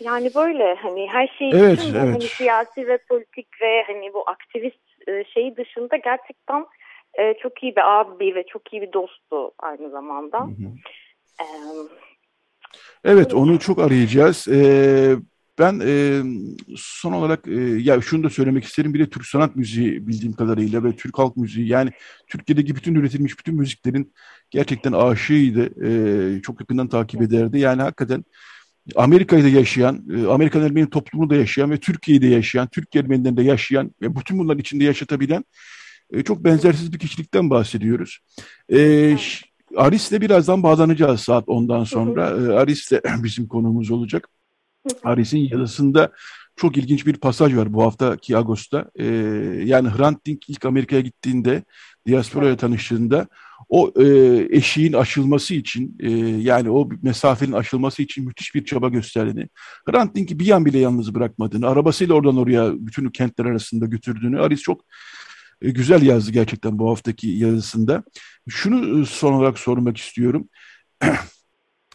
yani 0.00 0.30
böyle 0.34 0.74
hani 0.74 1.08
her 1.08 1.28
şey 1.38 1.50
evet, 1.50 1.78
bütün 1.78 1.94
evet. 1.94 2.14
hani 2.14 2.20
siyasi 2.20 2.88
ve 2.88 2.98
politik 3.08 3.48
ve 3.62 3.82
hani 3.86 4.14
bu 4.14 4.24
aktivist 4.26 4.89
e, 5.08 5.24
şeyi 5.24 5.56
dışında 5.56 5.96
gerçekten 5.96 6.66
e, 7.18 7.34
çok 7.42 7.62
iyi 7.62 7.76
bir 7.76 8.00
abi 8.00 8.34
ve 8.34 8.44
çok 8.46 8.72
iyi 8.72 8.82
bir 8.82 8.92
dosttu 8.92 9.52
aynı 9.58 9.90
zamanda. 9.90 10.40
Hı 10.40 10.44
hı. 10.44 10.68
E, 11.40 11.46
evet 13.04 13.34
onu 13.34 13.58
çok 13.58 13.78
arayacağız. 13.78 14.48
Ee, 14.48 15.16
ben 15.58 15.80
e, 15.84 16.22
son 16.76 17.12
olarak 17.12 17.48
e, 17.48 17.60
ya 17.60 18.00
şunu 18.00 18.24
da 18.24 18.30
söylemek 18.30 18.64
isterim. 18.64 18.94
Bir 18.94 18.98
de 18.98 19.10
Türk 19.10 19.26
sanat 19.26 19.56
müziği 19.56 20.08
bildiğim 20.08 20.32
kadarıyla 20.32 20.84
ve 20.84 20.96
Türk 20.96 21.18
halk 21.18 21.36
müziği 21.36 21.68
yani 21.68 21.90
Türkiye'deki 22.26 22.76
bütün 22.76 22.94
üretilmiş 22.94 23.38
bütün 23.38 23.54
müziklerin 23.54 24.12
gerçekten 24.50 24.92
aşığıydı. 24.92 25.86
E, 25.86 26.42
çok 26.42 26.60
yakından 26.60 26.88
takip 26.88 27.22
ederdi. 27.22 27.58
Yani 27.58 27.82
hakikaten 27.82 28.24
Amerika'da 28.96 29.48
yaşayan, 29.48 30.04
e, 30.16 30.26
Amerikan 30.26 30.62
Ermeni 30.62 30.90
toplumunda 30.90 31.36
yaşayan 31.36 31.70
ve 31.70 31.76
Türkiye'de 31.76 32.26
yaşayan, 32.26 32.68
Türk 32.68 32.96
Ermenilerinde 32.96 33.42
yaşayan 33.42 33.94
ve 34.02 34.16
bütün 34.16 34.38
bunların 34.38 34.60
içinde 34.60 34.84
yaşatabilen 34.84 35.44
e, 36.12 36.22
çok 36.22 36.44
benzersiz 36.44 36.92
bir 36.92 36.98
kişilikten 36.98 37.50
bahsediyoruz. 37.50 38.18
E, 38.72 39.16
Aris'le 39.76 40.12
birazdan 40.12 40.62
bağlanacağız 40.62 41.20
saat 41.20 41.44
ondan 41.46 41.84
sonra. 41.84 42.28
E, 42.30 42.52
Aris 42.52 42.90
de 42.90 43.00
bizim 43.22 43.48
konumuz 43.48 43.90
olacak. 43.90 44.28
Aris'in 45.04 45.38
yazısında 45.38 46.12
çok 46.56 46.76
ilginç 46.76 47.06
bir 47.06 47.16
pasaj 47.16 47.56
var 47.56 47.72
bu 47.72 47.82
haftaki 47.82 48.36
Ağustos'ta. 48.36 48.90
Yani 49.64 49.88
Hrant 49.88 50.26
Dink 50.26 50.50
ilk 50.50 50.64
Amerika'ya 50.64 51.02
gittiğinde, 51.02 51.62
diasporaya 52.06 52.56
tanıştığında 52.56 53.26
o 53.70 53.92
e, 54.02 54.06
eşiğin 54.50 54.92
aşılması 54.92 55.54
için 55.54 55.96
e, 56.00 56.10
yani 56.42 56.70
o 56.70 56.88
mesafenin 57.02 57.52
aşılması 57.52 58.02
için 58.02 58.24
müthiş 58.24 58.54
bir 58.54 58.64
çaba 58.64 58.88
gösterdiğini, 58.88 59.48
Hrant 59.90 60.14
Dink'i 60.14 60.38
bir 60.38 60.50
an 60.50 60.64
bile 60.64 60.78
yalnız 60.78 61.14
bırakmadığını, 61.14 61.68
arabasıyla 61.68 62.14
oradan 62.14 62.36
oraya 62.36 62.72
bütün 62.86 63.10
kentler 63.10 63.44
arasında 63.44 63.86
götürdüğünü 63.86 64.40
Aris 64.40 64.60
çok 64.60 64.84
e, 65.62 65.70
güzel 65.70 66.02
yazdı 66.02 66.30
gerçekten 66.32 66.78
bu 66.78 66.90
haftaki 66.90 67.28
yazısında. 67.28 68.04
Şunu 68.48 69.00
e, 69.00 69.04
son 69.04 69.32
olarak 69.32 69.58
sormak 69.58 69.96
istiyorum. 69.96 70.48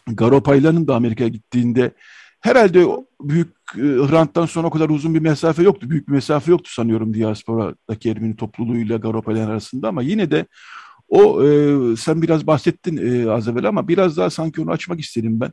Garopaylan'ın 0.06 0.88
da 0.88 0.94
Amerika'ya 0.94 1.28
gittiğinde 1.28 1.92
herhalde 2.40 2.86
büyük 3.20 3.48
e, 3.76 3.80
Hrant'tan 3.80 4.46
sonra 4.46 4.66
o 4.66 4.70
kadar 4.70 4.88
uzun 4.88 5.14
bir 5.14 5.20
mesafe 5.20 5.62
yoktu. 5.62 5.90
Büyük 5.90 6.08
bir 6.08 6.12
mesafe 6.12 6.50
yoktu 6.50 6.72
sanıyorum 6.72 7.14
diasporadaki 7.14 8.10
Ermeni 8.10 8.36
topluluğuyla 8.36 8.96
Garopaylan 8.96 9.50
arasında 9.50 9.88
ama 9.88 10.02
yine 10.02 10.30
de 10.30 10.46
o 11.08 11.44
e, 11.44 11.48
sen 11.96 12.22
biraz 12.22 12.46
bahsettin 12.46 12.96
e, 12.96 13.30
az 13.30 13.48
evvel 13.48 13.64
ama 13.64 13.88
biraz 13.88 14.16
daha 14.16 14.30
sanki 14.30 14.60
onu 14.60 14.70
açmak 14.70 15.00
istedim 15.00 15.40
ben. 15.40 15.50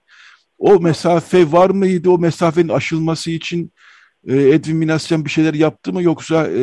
O 0.58 0.80
mesafe 0.80 1.52
var 1.52 1.70
mıydı? 1.70 2.10
O 2.10 2.18
mesafenin 2.18 2.70
aşılması 2.70 3.32
için 3.32 3.72
e, 4.28 4.36
Edwin 4.36 4.78
Minasyan 4.78 5.26
bir 5.26 5.30
şeyler 5.30 5.54
yaptı 5.54 5.94
mı 5.94 6.04
yoksa 6.04 6.48
e, 6.48 6.62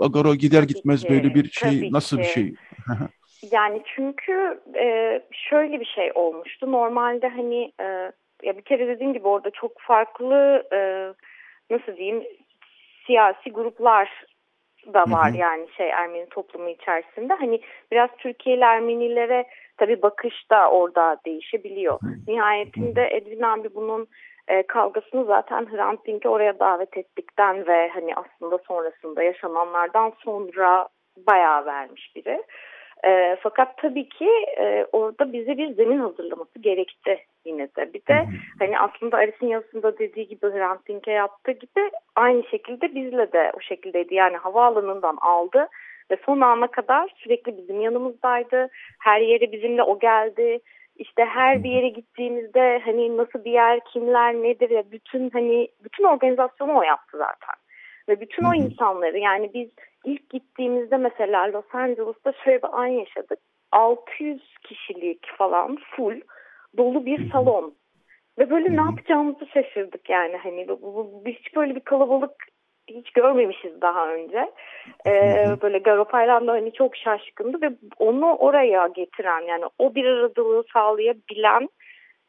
Agaro 0.00 0.34
gider 0.34 0.60
tabii 0.60 0.74
gitmez 0.74 1.02
ki, 1.02 1.08
böyle 1.08 1.34
bir 1.34 1.50
şey 1.50 1.88
nasıl 1.92 2.16
ki. 2.16 2.22
bir 2.22 2.28
şey? 2.28 2.54
yani 3.52 3.82
çünkü 3.94 4.60
e, 4.78 5.20
şöyle 5.32 5.80
bir 5.80 5.92
şey 5.94 6.12
olmuştu. 6.14 6.72
Normalde 6.72 7.28
hani 7.28 7.72
e, 7.80 8.12
ya 8.42 8.56
bir 8.56 8.62
kere 8.62 8.88
dediğim 8.88 9.12
gibi 9.12 9.28
orada 9.28 9.50
çok 9.50 9.80
farklı 9.80 10.62
e, 10.72 10.78
nasıl 11.70 11.96
diyeyim 11.96 12.22
siyasi 13.06 13.50
gruplar 13.50 14.26
da 14.94 15.04
var 15.10 15.30
hı 15.30 15.34
hı. 15.34 15.36
yani 15.36 15.66
şey 15.76 15.90
Ermeni 15.90 16.26
toplumu 16.26 16.68
içerisinde. 16.68 17.34
Hani 17.34 17.60
biraz 17.92 18.10
Türkiye'li 18.18 18.64
Ermenilere 18.64 19.46
tabii 19.76 20.02
bakış 20.02 20.50
da 20.50 20.70
orada 20.70 21.16
değişebiliyor. 21.26 21.98
Nihayetinde 22.28 23.08
Edwin 23.10 23.42
abi 23.42 23.74
bunun 23.74 24.08
e, 24.48 24.62
kavgasını 24.62 25.24
zaten 25.24 25.66
Hrant 25.72 26.06
Dink'i 26.06 26.28
oraya 26.28 26.58
davet 26.58 26.96
ettikten 26.96 27.66
ve 27.66 27.88
hani 27.88 28.14
aslında 28.14 28.58
sonrasında 28.58 29.22
yaşananlardan 29.22 30.12
sonra 30.24 30.88
bayağı 31.26 31.66
vermiş 31.66 32.16
biri. 32.16 32.42
E, 33.04 33.36
fakat 33.40 33.78
tabii 33.78 34.08
ki 34.08 34.28
e, 34.58 34.86
orada 34.92 35.32
bize 35.32 35.58
bir 35.58 35.74
zemin 35.74 35.98
hazırlaması 35.98 36.58
gerekti 36.58 37.18
yine 37.44 37.68
de. 37.76 37.94
Bir 37.94 38.06
de 38.06 38.26
hani 38.58 38.78
aslında 38.78 39.16
Aris'in 39.16 39.46
yazısında 39.46 39.98
dediği 39.98 40.28
gibi 40.28 40.46
Hrant 40.46 40.88
Dink'e 40.88 41.12
yaptığı 41.12 41.52
gibi 41.52 41.90
aynı 42.16 42.44
şekilde 42.44 42.94
bizle 42.94 43.32
de 43.32 43.52
o 43.56 43.60
şekildeydi. 43.60 44.14
Yani 44.14 44.36
havaalanından 44.36 45.16
aldı 45.20 45.68
ve 46.10 46.16
son 46.26 46.40
ana 46.40 46.66
kadar 46.66 47.10
sürekli 47.16 47.56
bizim 47.56 47.80
yanımızdaydı. 47.80 48.68
Her 49.00 49.20
yere 49.20 49.52
bizimle 49.52 49.82
o 49.82 49.98
geldi. 49.98 50.60
İşte 50.96 51.24
her 51.24 51.64
bir 51.64 51.70
yere 51.70 51.88
gittiğimizde 51.88 52.82
hani 52.84 53.16
nasıl 53.16 53.44
bir 53.44 53.52
yer, 53.52 53.80
kimler, 53.92 54.34
nedir 54.34 54.70
ya 54.70 54.90
bütün 54.90 55.30
hani 55.30 55.68
bütün 55.84 56.04
organizasyonu 56.04 56.78
o 56.78 56.82
yaptı 56.82 57.18
zaten. 57.18 57.54
Ve 58.08 58.20
bütün 58.20 58.44
o 58.44 58.54
insanları 58.54 59.18
yani 59.18 59.50
biz 59.54 59.68
ilk 60.04 60.30
gittiğimizde 60.30 60.96
mesela 60.96 61.52
Los 61.52 61.74
Angeles'ta 61.74 62.32
şöyle 62.44 62.62
bir 62.62 62.80
an 62.80 62.86
yaşadık. 62.86 63.38
600 63.72 64.54
kişilik 64.62 65.26
falan 65.38 65.78
full 65.96 66.20
dolu 66.76 67.06
bir 67.06 67.30
salon. 67.30 67.74
Ve 68.38 68.50
böyle 68.50 68.76
ne 68.76 68.80
yapacağımızı 68.80 69.46
şaşırdık 69.46 70.10
yani 70.10 70.36
hani 70.36 70.68
bu, 70.68 70.82
bu, 70.82 70.94
bu, 70.94 71.22
hiç 71.26 71.56
böyle 71.56 71.74
bir 71.74 71.80
kalabalık 71.80 72.32
hiç 72.88 73.10
görmemişiz 73.10 73.80
daha 73.80 74.12
önce. 74.14 74.52
Ee, 75.06 75.56
böyle 75.62 75.78
Garopaylan 75.78 76.46
da 76.46 76.52
hani 76.52 76.72
çok 76.72 76.96
şaşkındı 76.96 77.60
ve 77.62 77.70
onu 77.98 78.34
oraya 78.34 78.86
getiren 78.86 79.40
yani 79.40 79.64
o 79.78 79.94
bir 79.94 80.04
aradılığı 80.04 80.64
sağlayabilen 80.72 81.68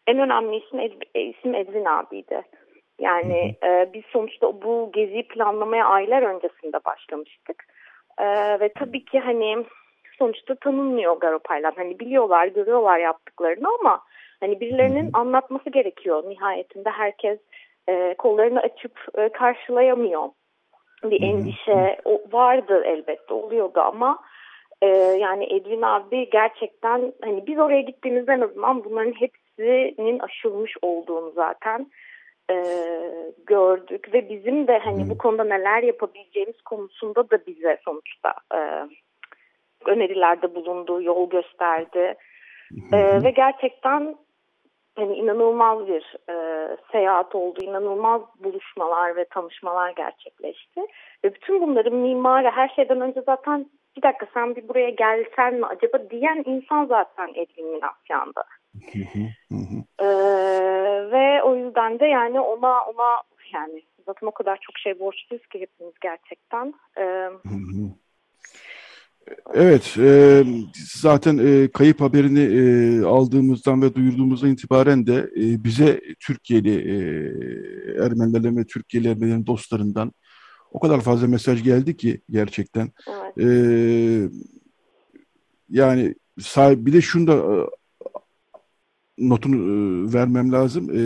en 0.07 0.19
önemli 0.19 0.57
isim, 0.57 0.79
isim 1.15 1.55
Edwin 1.55 1.85
abiydi. 1.85 2.41
Yani 2.99 3.55
e, 3.63 3.89
biz 3.93 4.03
sonuçta 4.05 4.61
bu 4.61 4.89
geziyi 4.93 5.27
planlamaya 5.27 5.85
aylar 5.85 6.21
öncesinde 6.21 6.85
başlamıştık. 6.85 7.63
E, 8.17 8.25
ve 8.59 8.73
tabii 8.73 9.05
ki 9.05 9.19
hani 9.19 9.65
sonuçta 10.19 10.55
tanınmıyor 10.55 11.19
Garopaylan. 11.19 11.73
Hani 11.75 11.99
biliyorlar, 11.99 12.47
görüyorlar 12.47 12.99
yaptıklarını 12.99 13.67
ama 13.79 14.03
hani 14.39 14.59
birilerinin 14.59 15.09
anlatması 15.13 15.69
gerekiyor. 15.69 16.29
Nihayetinde 16.29 16.89
herkes 16.89 17.39
e, 17.89 18.15
kollarını 18.17 18.59
açıp 18.59 19.05
e, 19.17 19.29
karşılayamıyor. 19.29 20.29
Bir 21.03 21.21
endişe 21.21 21.97
o, 22.05 22.21
vardı 22.31 22.83
elbette 22.85 23.33
oluyordu 23.33 23.79
ama 23.79 24.19
e, 24.81 24.87
yani 24.97 25.55
Edwin 25.55 25.81
abi 25.81 26.29
gerçekten 26.29 27.13
hani 27.23 27.47
biz 27.47 27.59
oraya 27.59 27.81
gittiğimizde 27.81 28.33
en 28.33 28.41
azından 28.41 28.83
bunların 28.83 29.13
hepsinin 29.13 30.19
aşılmış 30.19 30.73
olduğunu 30.81 31.31
zaten 31.31 31.91
e, 32.51 32.55
gördük 33.45 34.13
ve 34.13 34.29
bizim 34.29 34.67
de 34.67 34.77
hani 34.77 35.09
bu 35.09 35.17
konuda 35.17 35.43
neler 35.43 35.83
yapabileceğimiz 35.83 36.61
konusunda 36.61 37.29
da 37.29 37.45
bize 37.47 37.77
sonuçta 37.85 38.33
e, 38.53 38.59
önerilerde 39.85 40.55
bulundu, 40.55 41.01
yol 41.01 41.29
gösterdi. 41.29 42.15
E, 42.93 43.23
ve 43.23 43.31
gerçekten 43.31 44.15
hani 44.95 45.15
inanılmaz 45.15 45.87
bir 45.87 46.15
e, 46.29 46.35
seyahat 46.91 47.35
oldu, 47.35 47.63
inanılmaz 47.63 48.21
buluşmalar 48.43 49.15
ve 49.15 49.25
tanışmalar 49.25 49.91
gerçekleşti. 49.91 50.81
Ve 51.23 51.33
bütün 51.33 51.61
bunların 51.61 51.95
mimarı 51.95 52.49
her 52.49 52.69
şeyden 52.69 53.01
önce 53.01 53.21
zaten 53.21 53.65
bir 53.97 54.01
dakika 54.01 54.27
sen 54.33 54.55
bir 54.55 54.67
buraya 54.67 54.89
gelsen 54.89 55.53
mi 55.53 55.65
acaba 55.65 56.09
diyen 56.09 56.43
insan 56.45 56.85
zaten 56.85 57.29
Edwin 57.35 57.67
Minasyan'dı. 57.67 58.43
Ee, 59.99 60.05
ve 61.11 61.43
o 61.43 61.55
yüzden 61.55 61.99
de 61.99 62.05
yani 62.05 62.39
ona 62.39 62.85
ona 62.85 63.21
yani 63.53 63.83
zaten 64.05 64.27
o 64.27 64.31
kadar 64.31 64.59
çok 64.61 64.77
şey 64.77 64.99
borçluyuz 64.99 65.47
ki 65.47 65.59
hepimiz 65.61 65.93
gerçekten. 66.01 66.73
Ee, 66.97 67.29
Evet, 69.53 69.95
e, 69.97 70.43
zaten 70.93 71.37
e, 71.37 71.71
kayıp 71.71 72.01
haberini 72.01 72.39
e, 72.39 73.03
aldığımızdan 73.05 73.81
ve 73.81 73.95
duyurduğumuzdan 73.95 74.49
itibaren 74.49 75.07
de 75.07 75.15
e, 75.15 75.63
bize 75.63 76.01
Türkiye'li 76.19 76.75
e, 76.75 76.95
Ermenilerden 78.05 78.57
ve 78.57 78.65
Türkiye'li 78.65 79.07
Ermenilerin 79.07 79.45
dostlarından 79.45 80.11
o 80.71 80.79
kadar 80.79 81.01
fazla 81.01 81.27
mesaj 81.27 81.63
geldi 81.63 81.97
ki 81.97 82.21
gerçekten. 82.29 82.91
Evet. 83.07 83.37
E, 83.37 83.49
yani 85.69 86.15
bir 86.57 86.93
de 86.93 87.01
şunu 87.01 87.27
da 87.27 87.33
e, 87.33 87.55
notunu 89.17 89.55
e, 89.55 90.13
vermem 90.13 90.51
lazım. 90.51 90.89
E, 90.89 91.01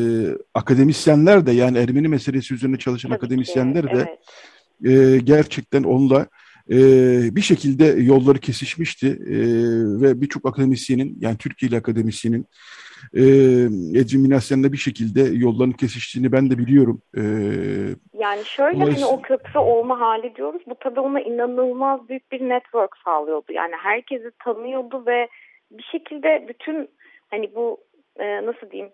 akademisyenler 0.53 1.45
de 1.45 1.51
yani 1.51 1.77
Ermeni 1.77 2.07
meselesi 2.07 2.53
üzerine 2.53 2.77
çalışan 2.77 3.09
Tabii 3.09 3.17
akademisyenler 3.17 3.87
ki, 3.87 3.95
de 3.95 4.17
evet. 4.83 5.17
e, 5.17 5.17
gerçekten 5.17 5.83
onunla 5.83 6.27
e, 6.69 6.75
bir 7.35 7.41
şekilde 7.41 7.85
yolları 7.85 8.39
kesişmişti 8.39 9.07
e, 9.07 9.37
ve 10.01 10.21
birçok 10.21 10.45
akademisyenin 10.45 11.17
yani 11.19 11.37
Türkiye'li 11.37 11.77
akademisyenin 11.77 12.45
e, 13.13 13.23
Edwin 13.99 14.31
bir 14.71 14.77
şekilde 14.77 15.21
yolların 15.21 15.71
kesiştiğini 15.71 16.31
ben 16.31 16.49
de 16.49 16.57
biliyorum. 16.57 17.01
E, 17.17 17.21
yani 18.13 18.45
şöyle 18.45 18.79
hani 18.79 19.05
o 19.05 19.21
köprü 19.21 19.59
olma 19.59 19.99
hali 19.99 20.35
diyoruz. 20.35 20.61
Bu 20.67 20.75
tabii 20.79 20.99
ona 20.99 21.21
inanılmaz 21.21 22.09
büyük 22.09 22.31
bir 22.31 22.49
network 22.49 22.97
sağlıyordu. 23.05 23.53
Yani 23.53 23.73
herkesi 23.75 24.31
tanıyordu 24.43 25.03
ve 25.05 25.27
bir 25.71 25.83
şekilde 25.91 26.45
bütün 26.49 26.89
hani 27.29 27.55
bu 27.55 27.77
e, 28.21 28.45
nasıl 28.45 28.71
diyeyim 28.71 28.91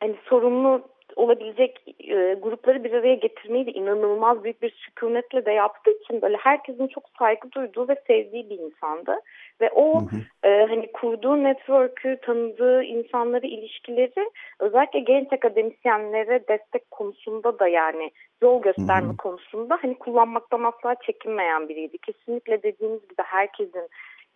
hani 0.00 0.16
sorumlu 0.24 0.82
olabilecek 1.16 1.82
e, 2.00 2.34
grupları 2.42 2.84
bir 2.84 2.92
araya 2.92 3.14
getirmeyi 3.14 3.66
de 3.66 3.72
inanılmaz 3.72 4.44
büyük 4.44 4.62
bir 4.62 4.70
sükunetle 4.70 5.44
de 5.44 5.52
yaptığı 5.52 5.90
için 5.90 6.22
böyle 6.22 6.36
herkesin 6.36 6.86
çok 6.86 7.04
saygı 7.18 7.52
duyduğu 7.52 7.88
ve 7.88 7.96
sevdiği 8.06 8.50
bir 8.50 8.58
insandı. 8.58 9.20
Ve 9.60 9.70
o 9.70 10.00
hı 10.00 10.04
hı. 10.04 10.48
E, 10.48 10.66
hani 10.66 10.92
kurduğu 10.92 11.44
network'ü, 11.44 12.18
tanıdığı 12.22 12.82
insanları, 12.82 13.46
ilişkileri 13.46 14.30
özellikle 14.60 15.00
genç 15.00 15.32
akademisyenlere 15.32 16.48
destek 16.48 16.90
konusunda 16.90 17.58
da 17.58 17.68
yani 17.68 18.10
yol 18.42 18.62
gösterme 18.62 19.08
hı 19.08 19.12
hı. 19.12 19.16
konusunda 19.16 19.78
hani 19.82 19.94
kullanmaktan 19.94 20.62
asla 20.64 20.94
çekinmeyen 21.06 21.68
biriydi. 21.68 21.98
Kesinlikle 21.98 22.62
dediğiniz 22.62 23.02
gibi 23.02 23.22
herkesin 23.24 23.88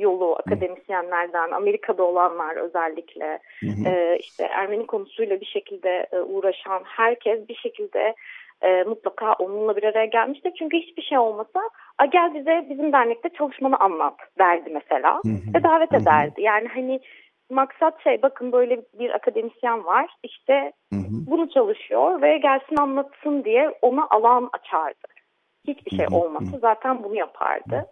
yolu 0.02 0.36
akademisyenlerden, 0.36 1.50
Amerika'da 1.50 2.02
olanlar 2.02 2.56
özellikle 2.56 3.38
hı 3.60 3.66
hı. 3.66 3.88
E, 3.88 4.18
işte 4.18 4.44
Ermeni 4.44 4.86
konusuyla 4.86 5.40
bir 5.40 5.46
şekilde 5.46 6.06
e, 6.12 6.18
uğraşan 6.18 6.82
herkes 6.84 7.48
bir 7.48 7.54
şekilde 7.54 8.14
e, 8.62 8.82
mutlaka 8.82 9.32
onunla 9.32 9.76
bir 9.76 9.82
araya 9.84 10.06
gelmiştir. 10.06 10.52
Çünkü 10.58 10.76
hiçbir 10.76 11.02
şey 11.02 11.18
olmasa 11.18 11.60
A, 11.98 12.04
gel 12.04 12.34
bize 12.34 12.66
bizim 12.70 12.92
dernekte 12.92 13.28
çalışmanı 13.28 13.76
anlat 13.76 14.14
derdi 14.38 14.70
mesela 14.70 15.20
hı 15.24 15.28
hı. 15.28 15.54
ve 15.54 15.62
davet 15.62 15.92
hı 15.92 15.96
hı. 15.96 16.00
ederdi. 16.00 16.42
Yani 16.42 16.68
hani 16.68 17.00
maksat 17.50 18.02
şey 18.04 18.22
bakın 18.22 18.52
böyle 18.52 18.82
bir 18.98 19.10
akademisyen 19.10 19.84
var 19.84 20.10
işte 20.22 20.72
hı 20.92 20.98
hı. 20.98 21.26
bunu 21.30 21.50
çalışıyor 21.50 22.22
ve 22.22 22.38
gelsin 22.38 22.76
anlatsın 22.76 23.44
diye 23.44 23.74
ona 23.82 24.06
alan 24.10 24.50
açardı. 24.52 25.06
Hiçbir 25.66 25.96
şey 25.96 26.06
olmasa 26.12 26.58
zaten 26.58 27.04
bunu 27.04 27.16
yapardı. 27.16 27.86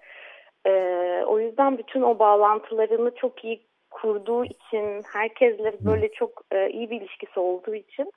Ee, 0.67 1.25
o 1.27 1.41
yüzden 1.41 1.79
bütün 1.79 2.03
o 2.03 2.19
bağlantılarını 2.19 3.13
çok 3.17 3.45
iyi 3.45 3.67
kurduğu 3.91 4.45
için, 4.45 5.03
herkesle 5.13 5.75
böyle 5.81 6.13
çok 6.13 6.43
e, 6.53 6.71
iyi 6.71 6.91
bir 6.91 7.01
ilişkisi 7.01 7.41
olduğu 7.41 7.75
için 7.75 8.13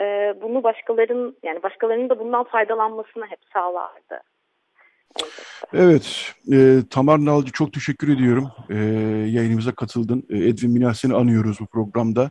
e, 0.00 0.34
bunu 0.42 0.62
başkalarının 0.62 1.36
yani 1.42 1.62
başkalarının 1.62 2.08
da 2.08 2.18
bundan 2.18 2.44
faydalanmasını 2.44 3.26
hep 3.26 3.38
sağlardı. 3.52 4.22
Evet, 5.74 6.34
e, 6.52 6.78
Tamar 6.90 7.24
Nalcı 7.24 7.52
çok 7.52 7.72
teşekkür 7.72 8.16
ediyorum. 8.16 8.50
E, 8.70 8.74
yayınımıza 9.30 9.74
katıldın. 9.74 10.26
E, 10.30 10.36
Edwin 10.36 10.72
Minas'ını 10.72 11.16
anıyoruz 11.16 11.60
bu 11.60 11.66
programda. 11.66 12.30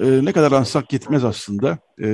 E, 0.00 0.24
ne 0.24 0.32
kadar 0.32 0.52
ansak 0.52 0.92
yetmez 0.92 1.24
aslında. 1.24 1.78
E, 2.02 2.06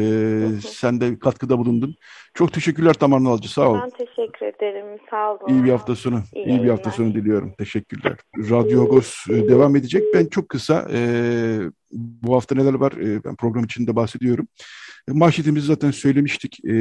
sen 0.67 1.01
de 1.01 1.19
katkıda 1.19 1.59
bulundun. 1.59 1.95
Çok 2.35 2.53
teşekkürler 2.53 2.95
Tamar 2.95 3.25
Nalcı, 3.25 3.53
sağ 3.53 3.69
ol. 3.71 3.79
Ben 3.83 3.91
teşekkür 3.91 4.47
ederim, 4.47 4.99
sağ 5.11 5.33
olun. 5.33 5.55
İyi 5.55 5.65
bir 5.65 5.71
hafta 5.71 5.97
sonu, 5.97 6.23
iyi, 6.35 6.47
iyi 6.47 6.63
bir 6.63 6.69
hafta 6.69 6.91
sonu 6.91 7.15
diliyorum. 7.15 7.53
Teşekkürler. 7.59 8.17
Radyo 8.37 8.83
Agos 8.83 9.15
e, 9.31 9.49
devam 9.49 9.77
edecek. 9.77 10.03
Ben 10.15 10.27
çok 10.27 10.49
kısa, 10.49 10.89
e, 10.93 11.01
bu 11.93 12.35
hafta 12.37 12.55
neler 12.55 12.75
var 12.75 12.93
e, 12.93 13.25
ben 13.25 13.37
program 13.37 13.65
içinde 13.65 13.97
bahsediyorum. 13.97 14.49
E, 15.09 15.13
manşetimizi 15.13 15.67
zaten 15.67 15.91
söylemiştik. 15.91 16.65
E, 16.65 16.75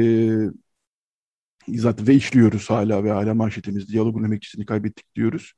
zaten 1.78 2.06
ve 2.06 2.14
işliyoruz 2.14 2.70
hala 2.70 3.04
ve 3.04 3.10
hala 3.10 3.34
manşetimiz 3.34 3.88
diyalogun 3.88 4.24
emekçisini 4.24 4.66
kaybettik 4.66 5.16
diyoruz. 5.16 5.52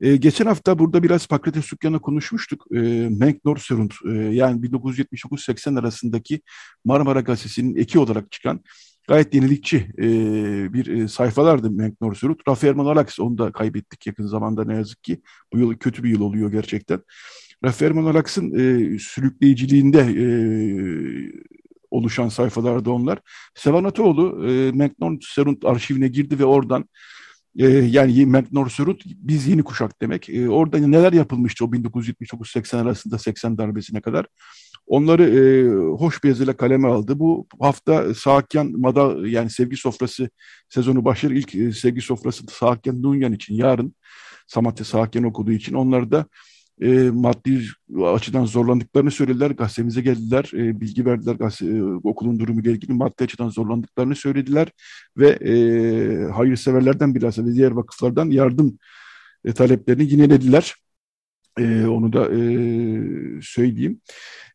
E, 0.00 0.16
geçen 0.16 0.46
hafta 0.46 0.78
burada 0.78 1.02
biraz 1.02 1.26
Pakrates 1.26 1.64
Sukyan'la 1.64 1.98
konuşmuştuk. 1.98 2.66
E, 2.74 2.78
Menk 3.10 3.44
Norserund 3.44 3.90
e, 4.06 4.10
yani 4.10 4.60
1979-80 4.60 5.80
arasındaki 5.80 6.40
Marmara 6.84 7.20
Gazetesi'nin 7.20 7.76
eki 7.76 7.98
olarak 7.98 8.32
çıkan 8.32 8.60
gayet 9.08 9.34
yenilikçi 9.34 9.76
e, 9.98 10.02
bir 10.72 10.86
e, 10.86 11.08
sayfalardı 11.08 11.70
Menk 11.70 12.00
Norserund. 12.00 12.36
Rafael 12.48 12.74
Manalax 12.74 13.20
onu 13.20 13.38
da 13.38 13.52
kaybettik 13.52 14.06
yakın 14.06 14.26
zamanda 14.26 14.64
ne 14.64 14.74
yazık 14.74 15.02
ki. 15.02 15.22
Bu 15.52 15.58
yıl 15.58 15.74
kötü 15.74 16.02
bir 16.02 16.08
yıl 16.08 16.20
oluyor 16.20 16.52
gerçekten. 16.52 17.00
Rafael 17.64 17.92
Manalax'ın 17.92 18.52
e, 18.54 18.98
sürükleyiciliğinde 18.98 20.00
e, 20.00 20.26
oluşan 21.94 22.28
sayfalarda 22.28 22.90
onlar. 22.90 23.18
Sevan 23.54 23.84
Ataoğlu 23.84 24.48
e, 24.48 24.72
McNor 24.72 25.16
Serund 25.20 25.62
arşivine 25.62 26.08
girdi 26.08 26.38
ve 26.38 26.44
oradan 26.44 26.88
e, 27.58 27.66
yani 27.68 28.26
McNor 28.26 28.68
Serund 28.68 29.00
biz 29.04 29.46
yeni 29.46 29.62
kuşak 29.62 30.02
demek. 30.02 30.28
E, 30.28 30.48
orada 30.48 30.78
neler 30.78 31.12
yapılmıştı 31.12 31.64
o 31.64 31.68
1979-80 31.68 32.76
arasında 32.76 33.18
80 33.18 33.58
darbesine 33.58 34.00
kadar. 34.00 34.26
Onları 34.86 35.22
e, 35.22 35.68
hoş 35.96 36.24
bir 36.24 36.28
yazıyla 36.28 36.56
kaleme 36.56 36.88
aldı. 36.88 37.18
Bu 37.18 37.46
hafta 37.60 38.14
Saakyan 38.14 38.80
Mada 38.80 39.28
yani 39.28 39.50
sevgi 39.50 39.76
sofrası 39.76 40.30
sezonu 40.68 41.04
başlar. 41.04 41.30
İlk 41.30 41.54
e, 41.54 41.72
sevgi 41.72 42.00
sofrası 42.00 42.44
Saakyan 42.50 43.02
Dunyan 43.02 43.32
için 43.32 43.54
yarın 43.54 43.94
Samatya 44.46 44.84
Saakyan 44.84 45.24
okuduğu 45.24 45.52
için 45.52 45.74
onları 45.74 46.10
da 46.10 46.26
e, 46.82 47.10
maddi 47.10 47.62
açıdan 48.04 48.44
zorlandıklarını 48.44 49.10
söylediler. 49.10 49.50
Gazetemize 49.50 50.00
geldiler, 50.00 50.50
e, 50.54 50.80
bilgi 50.80 51.06
verdiler 51.06 51.34
gazete, 51.34 51.66
e, 51.66 51.82
okulun 51.82 52.38
durumuyla 52.38 52.72
ilgili 52.72 52.92
maddi 52.92 53.24
açıdan 53.24 53.48
zorlandıklarını 53.48 54.16
söylediler 54.16 54.68
ve 55.16 55.28
e, 55.28 56.32
hayırseverlerden 56.32 57.14
biraz 57.14 57.38
ve 57.38 57.54
diğer 57.54 57.70
vakıflardan 57.70 58.30
yardım 58.30 58.78
e, 59.44 59.52
taleplerini 59.52 60.12
yinelediler. 60.12 60.74
E, 61.58 61.86
onu 61.86 62.12
da 62.12 62.24
e, 62.24 62.38
söyleyeyim. 63.42 64.00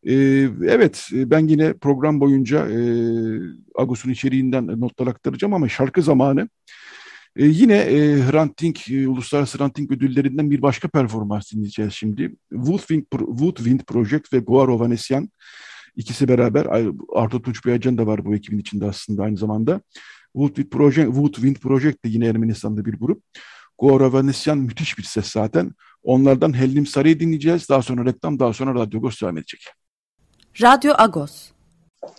E, 0.03 0.13
evet, 0.67 1.07
ben 1.13 1.47
yine 1.47 1.73
program 1.73 2.19
boyunca 2.19 2.69
e, 2.69 2.79
Agos'un 3.75 4.11
içeriğinden 4.11 4.67
notlar 4.67 5.07
aktaracağım 5.07 5.53
ama 5.53 5.69
şarkı 5.69 6.01
zamanı 6.01 6.49
e, 7.35 7.45
yine 7.45 7.77
e, 7.77 8.23
Hrant 8.23 8.61
Dink, 8.61 8.91
e, 8.91 9.07
Uluslararası 9.07 9.57
Hrant 9.57 9.77
Dink 9.77 9.91
ödüllerinden 9.91 10.51
bir 10.51 10.61
başka 10.61 10.87
performans 10.87 11.51
dinleyeceğiz 11.51 11.93
şimdi. 11.93 12.35
Woodwind, 12.49 13.03
Woodwind 13.11 13.79
Project 13.79 14.33
ve 14.33 14.39
Goar 14.39 14.67
Ovanesyan 14.67 15.29
ikisi 15.95 16.27
beraber, 16.27 16.67
Arto 17.15 17.41
Tunç 17.41 17.65
Beyazcan 17.65 17.97
da 17.97 18.07
var 18.07 18.25
bu 18.25 18.35
ekibin 18.35 18.59
içinde 18.59 18.85
aslında 18.85 19.23
aynı 19.23 19.37
zamanda. 19.37 19.81
Woodwind 20.33 20.69
Project, 20.69 21.07
Woodwind 21.07 21.55
Project 21.55 22.05
de 22.05 22.09
yine 22.09 22.25
Ermenistan'da 22.27 22.85
bir 22.85 22.93
grup. 22.93 23.23
Goar 23.77 24.01
Ovanesyan 24.01 24.57
müthiş 24.57 24.97
bir 24.97 25.03
ses 25.03 25.31
zaten. 25.31 25.71
Onlardan 26.03 26.57
Hellim 26.57 26.85
Sarı'yı 26.85 27.19
dinleyeceğiz. 27.19 27.69
Daha 27.69 27.81
sonra 27.81 28.05
reklam, 28.05 28.39
daha 28.39 28.53
sonra 28.53 28.75
Radyo 28.75 28.99
Agos 28.99 29.21
devam 29.21 29.37
edecek. 29.37 29.61
Radyo 30.61 30.93
Agos. 30.97 31.49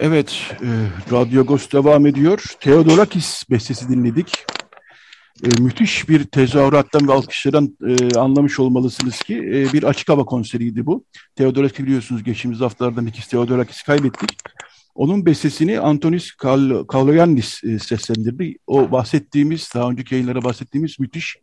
Evet, 0.00 0.56
e, 0.62 0.68
Radyo 1.12 1.40
Agos 1.42 1.72
devam 1.72 2.06
ediyor. 2.06 2.44
Theodorakis 2.60 3.50
bestesi 3.50 3.88
dinledik 3.88 4.46
e, 5.44 5.62
müthiş 5.62 6.08
bir 6.08 6.24
tezahürattan 6.24 7.08
ve 7.08 7.12
alkışlardan 7.12 7.76
e, 7.88 8.18
anlamış 8.18 8.60
olmalısınız 8.60 9.18
ki 9.18 9.36
e, 9.36 9.72
bir 9.72 9.82
açık 9.82 10.08
hava 10.08 10.24
konseriydi 10.24 10.86
bu. 10.86 11.04
Theodorakis 11.36 11.86
biliyorsunuz 11.86 12.24
geçtiğimiz 12.24 12.60
haftalarda 12.60 13.00
Mikis 13.00 13.26
Theodorakis'i 13.26 13.84
kaybettik. 13.84 14.30
Onun 14.94 15.26
bestesini 15.26 15.80
Antonis 15.80 16.32
Kal 16.32 16.84
Kaloyannis 16.84 17.64
e, 17.64 17.78
seslendirdi. 17.78 18.56
O 18.66 18.92
bahsettiğimiz, 18.92 19.70
daha 19.74 19.90
önceki 19.90 20.14
yayınlara 20.14 20.44
bahsettiğimiz 20.44 21.00
müthiş 21.00 21.36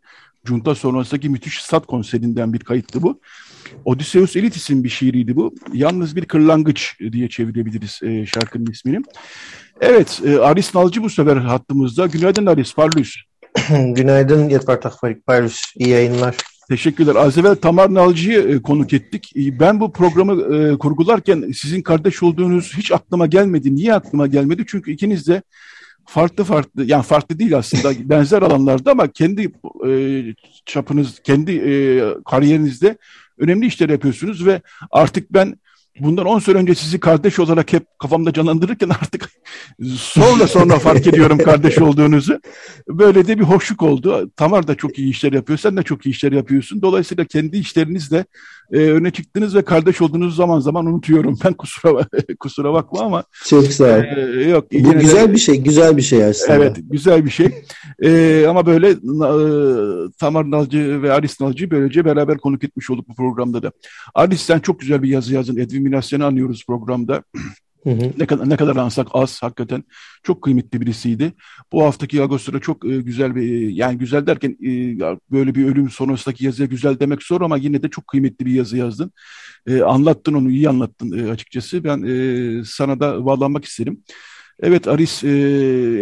Junta 0.45 0.75
sonrasındaki 0.75 1.29
müthiş 1.29 1.61
stat 1.61 1.85
konserinden 1.85 2.53
bir 2.53 2.59
kayıttı 2.59 3.01
bu. 3.01 3.19
Odysseus 3.85 4.35
Elitis'in 4.35 4.83
bir 4.83 4.89
şiiriydi 4.89 5.35
bu. 5.35 5.55
Yalnız 5.73 6.15
bir 6.15 6.25
kırlangıç 6.25 6.95
diye 7.11 7.29
çevirebiliriz 7.29 7.99
e, 8.03 8.25
şarkının 8.25 8.71
ismini. 8.71 9.01
Evet, 9.81 10.21
e, 10.25 10.39
Aris 10.39 10.75
Nalcı 10.75 11.03
bu 11.03 11.09
sefer 11.09 11.37
hattımızda. 11.37 12.07
Günaydın 12.07 12.45
Aris, 12.45 12.73
parlıyız. 12.73 13.15
Günaydın 13.95 14.49
Yetvar 14.49 14.81
Takfarik 14.81 15.25
Paris. 15.25 15.61
İyi 15.75 15.89
yayınlar. 15.89 16.35
Teşekkürler. 16.69 17.15
Az 17.15 17.37
evvel 17.37 17.55
Tamar 17.55 17.93
Nalcı'yı 17.93 18.39
e, 18.39 18.61
konuk 18.61 18.93
ettik. 18.93 19.31
E, 19.35 19.59
ben 19.59 19.79
bu 19.79 19.93
programı 19.93 20.55
e, 20.55 20.77
kurgularken 20.77 21.51
sizin 21.51 21.81
kardeş 21.81 22.23
olduğunuz 22.23 22.73
hiç 22.77 22.91
aklıma 22.91 23.25
gelmedi. 23.25 23.75
Niye 23.75 23.93
aklıma 23.93 24.27
gelmedi? 24.27 24.63
Çünkü 24.67 24.91
ikiniz 24.91 25.27
de 25.27 25.41
farklı 26.05 26.43
farklı, 26.43 26.85
yani 26.85 27.03
farklı 27.03 27.39
değil 27.39 27.57
aslında 27.57 27.91
benzer 28.09 28.41
alanlarda 28.41 28.91
ama 28.91 29.07
kendi 29.07 29.51
çapınız, 30.65 31.19
kendi 31.23 31.63
kariyerinizde 32.25 32.97
önemli 33.37 33.65
işler 33.65 33.89
yapıyorsunuz 33.89 34.45
ve 34.45 34.61
artık 34.91 35.33
ben 35.33 35.55
bundan 35.99 36.25
10 36.25 36.39
sene 36.39 36.57
önce 36.57 36.75
sizi 36.75 36.99
kardeş 36.99 37.39
olarak 37.39 37.73
hep 37.73 37.83
kafamda 37.99 38.33
canlandırırken 38.33 38.89
artık 38.89 39.29
sonra 39.97 40.47
sonra 40.47 40.79
fark 40.79 41.07
ediyorum 41.07 41.37
kardeş 41.37 41.77
olduğunuzu. 41.77 42.39
Böyle 42.89 43.27
de 43.27 43.39
bir 43.39 43.43
hoşluk 43.43 43.81
oldu. 43.81 44.31
Tamar 44.35 44.67
da 44.67 44.75
çok 44.75 44.99
iyi 44.99 45.09
işler 45.09 45.33
yapıyor, 45.33 45.59
sen 45.59 45.77
de 45.77 45.83
çok 45.83 46.05
iyi 46.05 46.09
işler 46.09 46.31
yapıyorsun. 46.31 46.81
Dolayısıyla 46.81 47.25
kendi 47.25 47.57
işlerinizle 47.57 48.25
e, 48.71 48.77
öne 48.77 49.11
çıktınız 49.11 49.55
ve 49.55 49.61
kardeş 49.61 50.01
olduğunuzu 50.01 50.35
zaman 50.35 50.59
zaman 50.59 50.85
unutuyorum. 50.85 51.39
Ben 51.45 51.53
kusura 51.53 52.07
kusura 52.39 52.73
bakma 52.73 53.01
ama. 53.01 53.23
Çok 53.45 53.67
sağ 53.67 53.83
ol. 53.83 54.03
E, 54.37 54.49
yok, 54.49 54.71
Bu 54.73 54.93
güzel 54.93 55.29
de, 55.29 55.33
bir 55.33 55.39
şey, 55.39 55.55
güzel 55.57 55.97
bir 55.97 56.01
şey 56.01 56.25
aslında. 56.25 56.53
Evet, 56.53 56.77
güzel 56.81 57.25
bir 57.25 57.29
şey. 57.29 57.49
E, 58.03 58.45
ama 58.47 58.65
böyle 58.65 58.89
e, 58.89 59.29
Tamar 60.19 60.51
Nalcı 60.51 61.01
ve 61.01 61.13
Aris 61.13 61.41
Nalcı 61.41 61.71
böylece 61.71 62.05
beraber 62.05 62.37
konuk 62.37 62.63
etmiş 62.63 62.89
olduk 62.89 63.09
bu 63.09 63.15
programda 63.15 63.63
da. 63.63 63.71
Aris 64.15 64.41
sen 64.41 64.59
çok 64.59 64.79
güzel 64.79 65.03
bir 65.03 65.09
yazı 65.09 65.33
yazın. 65.33 65.57
Edwin 65.57 65.86
Minasyan'ı 65.87 66.25
anıyoruz 66.25 66.65
programda. 66.67 67.23
Hı 67.83 67.89
hı. 67.89 68.11
Ne 68.17 68.25
kadar 68.25 68.49
ne 68.49 68.57
kadar 68.57 68.75
ansak 68.75 69.07
az 69.13 69.43
hakikaten 69.43 69.83
çok 70.23 70.41
kıymetli 70.41 70.81
birisiydi. 70.81 71.33
Bu 71.71 71.83
haftaki 71.83 72.21
Agostura 72.21 72.59
çok 72.59 72.85
e, 72.85 72.97
güzel 72.97 73.35
bir 73.35 73.41
e, 73.41 73.71
yani 73.71 73.97
güzel 73.97 74.27
derken 74.27 74.51
e, 74.51 74.99
böyle 75.31 75.55
bir 75.55 75.65
ölüm 75.65 75.89
sonrasındaki 75.89 76.45
yazıya 76.45 76.67
güzel 76.67 76.99
demek 76.99 77.23
zor 77.23 77.41
ama 77.41 77.57
yine 77.57 77.83
de 77.83 77.89
çok 77.89 78.07
kıymetli 78.07 78.45
bir 78.45 78.51
yazı 78.51 78.77
yazdın. 78.77 79.11
E, 79.67 79.81
anlattın 79.81 80.33
onu 80.33 80.51
iyi 80.51 80.69
anlattın 80.69 81.19
e, 81.19 81.31
açıkçası. 81.31 81.83
Ben 81.83 82.03
e, 82.03 82.63
sana 82.65 82.99
da 82.99 83.25
bağlanmak 83.25 83.65
isterim. 83.65 84.03
Evet 84.59 84.87
Aris 84.87 85.23
e, 85.23 85.29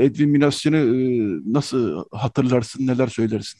Edwin 0.04 0.30
Minasyan'ı 0.30 0.78
e, 0.78 1.10
nasıl 1.54 2.06
hatırlarsın 2.12 2.88
neler 2.88 3.08
söylersin? 3.08 3.60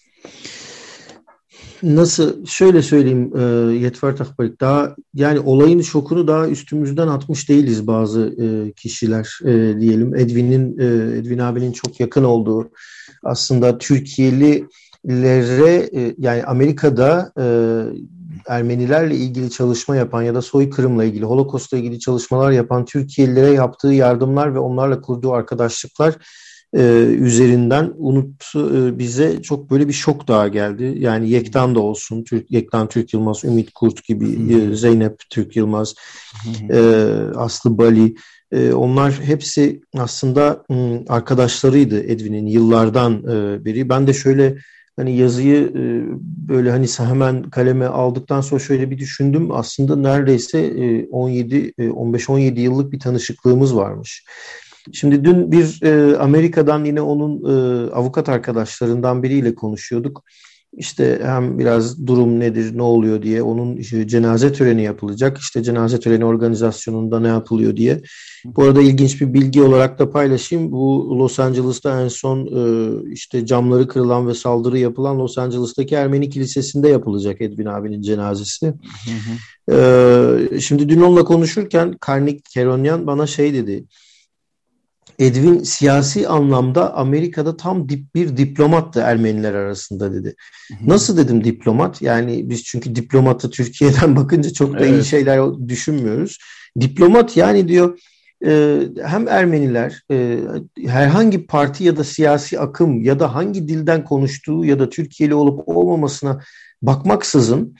Nasıl 1.84 2.46
şöyle 2.46 2.82
söyleyeyim 2.82 3.32
e, 3.38 3.42
Yetver 3.74 4.18
Takbalik 4.18 4.62
daha 4.62 4.96
yani 5.14 5.40
olayın 5.40 5.82
şokunu 5.82 6.28
daha 6.28 6.48
üstümüzden 6.48 7.08
atmış 7.08 7.50
değiliz 7.50 7.88
bazı 7.88 8.36
e, 8.42 8.72
kişiler 8.72 9.40
e, 9.44 9.80
diyelim. 9.80 10.16
Edwin'in 10.16 10.78
e, 10.80 11.18
Edwin 11.18 11.40
abinin 11.40 11.72
çok 11.72 12.00
yakın 12.00 12.24
olduğu 12.24 12.70
aslında 13.24 13.78
Türkiye'li 13.78 14.68
e, 15.10 16.16
yani 16.18 16.44
Amerika'da 16.44 17.32
e, 17.40 17.46
Ermenilerle 18.48 19.16
ilgili 19.16 19.52
çalışma 19.52 19.96
yapan 19.96 20.22
ya 20.22 20.36
da 20.36 20.42
soykırımla 20.42 21.04
ilgili, 21.04 21.26
Holokost'la 21.26 21.78
ilgili 21.78 22.00
çalışmalar 22.00 22.52
yapan 22.52 22.86
Türkiye'lilere 22.86 23.52
yaptığı 23.52 23.88
yardımlar 23.88 24.56
ve 24.56 24.60
onlarla 24.60 25.02
kurduğu 25.02 25.34
arkadaşlıklar 25.34 26.16
e, 26.76 26.82
üzerinden 27.20 27.94
unut 27.98 28.44
e, 28.56 29.00
bize 29.00 29.42
çok 29.42 29.72
böyle 29.72 29.88
bir 29.88 29.94
şok 29.94 30.28
daha 30.28 30.48
geldi. 30.48 30.96
Yani 30.98 31.30
Yektan 31.30 31.76
da 31.76 31.80
olsun, 31.80 32.24
Türk, 32.24 32.52
Yektan 32.52 32.88
Türk 32.88 33.14
Yılmaz, 33.14 33.44
Ümit 33.44 33.74
Kurt 33.74 34.04
gibi, 34.04 34.54
e, 34.54 34.76
Zeynep 34.76 35.20
Türk 35.30 35.56
Yılmaz, 35.56 35.96
e, 36.70 36.80
Aslı 37.36 37.78
Bali, 37.78 38.16
e, 38.52 38.74
onlar 38.74 39.14
hepsi 39.14 39.82
aslında 39.98 40.64
m, 40.70 41.04
arkadaşlarıydı 41.08 42.04
Edwin'in 42.04 42.48
yıllardan 42.48 43.14
e, 43.24 43.66
beri. 43.66 43.90
Ben 43.90 44.08
de 44.08 44.14
şöyle 44.14 44.58
hani 44.96 45.18
yazıyı 45.18 45.72
e, 45.76 46.04
böyle 46.50 46.72
hani 46.72 46.88
hemen 46.98 47.44
kaleme 47.44 47.86
aldıktan 47.86 48.42
sonra 48.42 48.60
şöyle 48.60 48.92
bir 48.92 48.98
düşündüm. 48.98 49.52
Aslında 49.52 49.96
neredeyse 49.96 50.60
e, 50.60 51.08
17 51.08 51.74
e, 51.78 51.84
15-17 51.88 52.60
yıllık 52.60 52.92
bir 52.92 53.00
tanışıklığımız 53.00 53.76
varmış. 53.76 54.26
Şimdi 54.94 55.26
dün 55.26 55.52
bir 55.52 55.80
e, 55.84 56.18
Amerika'dan 56.18 56.86
yine 56.86 57.02
onun 57.02 57.44
e, 57.44 57.90
avukat 57.92 58.30
arkadaşlarından 58.30 59.24
biriyle 59.24 59.56
konuşuyorduk. 59.56 60.24
İşte 60.78 61.20
hem 61.24 61.60
biraz 61.60 62.08
durum 62.08 62.40
nedir, 62.40 62.78
ne 62.78 62.82
oluyor 62.82 63.22
diye 63.22 63.44
onun 63.44 63.78
işte 63.78 64.08
cenaze 64.08 64.54
töreni 64.54 64.84
yapılacak. 64.84 65.38
İşte 65.38 65.64
cenaze 65.64 66.00
töreni 66.00 66.26
organizasyonunda 66.26 67.20
ne 67.20 67.28
yapılıyor 67.28 67.76
diye. 67.76 68.02
Bu 68.46 68.64
arada 68.64 68.82
ilginç 68.82 69.22
bir 69.22 69.34
bilgi 69.34 69.62
olarak 69.62 70.00
da 70.00 70.12
paylaşayım. 70.12 70.72
Bu 70.72 71.16
Los 71.20 71.40
Angeles'ta 71.40 72.02
en 72.02 72.08
son 72.08 72.46
e, 72.46 73.12
işte 73.12 73.46
camları 73.46 73.88
kırılan 73.88 74.28
ve 74.28 74.34
saldırı 74.34 74.80
yapılan 74.80 75.20
Los 75.20 75.38
Angeles'taki 75.38 75.96
Ermeni 75.96 76.30
Kilisesi'nde 76.30 76.90
yapılacak 76.90 77.42
Edwin 77.42 77.66
abinin 77.66 78.02
cenazesi. 78.02 78.68
Hı 78.68 78.74
hı. 79.72 79.76
E, 80.52 80.60
şimdi 80.60 80.90
dün 80.90 81.02
onunla 81.02 81.24
konuşurken 81.24 81.94
Karnik 82.02 82.46
Keronyan 82.46 83.08
bana 83.08 83.28
şey 83.28 83.54
dedi. 83.54 83.86
Edwin 85.20 85.64
siyasi 85.64 86.28
anlamda 86.28 86.94
Amerika'da 86.94 87.58
tam 87.58 87.90
dip 87.90 88.16
bir 88.16 88.38
diplomattı 88.38 89.00
Ermeniler 89.00 89.54
arasında 89.54 90.14
dedi. 90.14 90.36
Nasıl 90.86 91.18
dedim 91.18 91.44
diplomat? 91.44 92.02
Yani 92.02 92.50
biz 92.50 92.64
çünkü 92.64 92.96
diplomatı 92.96 93.50
Türkiye'den 93.50 94.16
bakınca 94.16 94.50
çok 94.50 94.74
da 94.74 94.86
evet. 94.86 94.92
iyi 94.92 95.06
şeyler 95.06 95.42
düşünmüyoruz. 95.68 96.38
Diplomat 96.80 97.38
yani 97.38 97.68
diyor 97.68 98.00
e, 98.46 98.80
hem 99.06 99.28
Ermeniler 99.28 100.04
e, 100.12 100.40
herhangi 100.86 101.46
parti 101.48 101.84
ya 101.84 101.98
da 101.98 102.04
siyasi 102.04 102.60
akım 102.60 103.02
ya 103.02 103.20
da 103.20 103.36
hangi 103.36 103.68
dilden 103.68 104.04
konuştuğu 104.04 104.66
ya 104.66 104.80
da 104.80 104.90
Türkiye'li 104.90 105.36
olup 105.36 105.70
olmamasına 105.70 106.42
bakmaksızın 106.82 107.76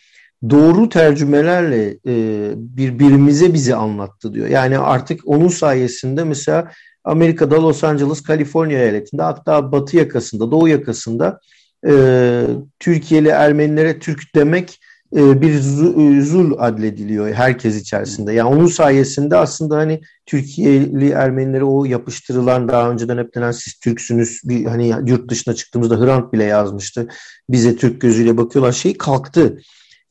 doğru 0.50 0.90
tercümelerle 0.90 1.98
e, 2.08 2.54
birbirimize 2.56 3.54
bizi 3.54 3.76
anlattı 3.76 4.34
diyor. 4.34 4.48
Yani 4.48 4.80
artık 4.80 5.22
onun 5.26 5.48
sayesinde 5.48 6.24
mesela 6.24 6.72
Amerika'da 7.06 7.64
Los 7.64 7.84
Angeles, 7.84 8.22
Kaliforniya 8.24 8.80
eyaletinde 8.80 9.22
hatta 9.22 9.72
batı 9.72 9.98
yakasında, 9.98 10.52
doğu 10.52 10.68
yakasında 10.68 11.40
e, 11.88 11.94
Türkiye'li 12.80 13.30
Ermenilere 13.30 14.00
Türk 14.00 14.36
demek 14.36 14.80
e, 15.16 15.42
bir 15.42 15.54
e, 15.54 16.22
zul 16.22 16.54
adlediliyor 16.58 17.34
herkes 17.34 17.82
içerisinde. 17.82 18.34
Yani 18.34 18.56
onun 18.56 18.68
sayesinde 18.68 19.38
aslında 19.38 19.78
hani 19.78 20.02
Türkiye'li 20.26 21.10
Ermenilere 21.10 21.64
o 21.64 21.86
yapıştırılan 21.86 22.68
daha 22.68 22.92
önceden 22.92 23.18
hep 23.18 23.36
denen 23.36 23.52
siz 23.52 23.80
Türksünüz 23.80 24.42
bir 24.44 24.66
hani 24.66 24.94
yurt 25.06 25.30
dışına 25.30 25.54
çıktığımızda 25.54 26.00
Hrant 26.00 26.34
bile 26.34 26.44
yazmıştı. 26.44 27.08
Bize 27.50 27.76
Türk 27.76 28.02
gözüyle 28.02 28.38
bakıyorlar. 28.38 28.72
Şey 28.72 28.98
kalktı. 28.98 29.58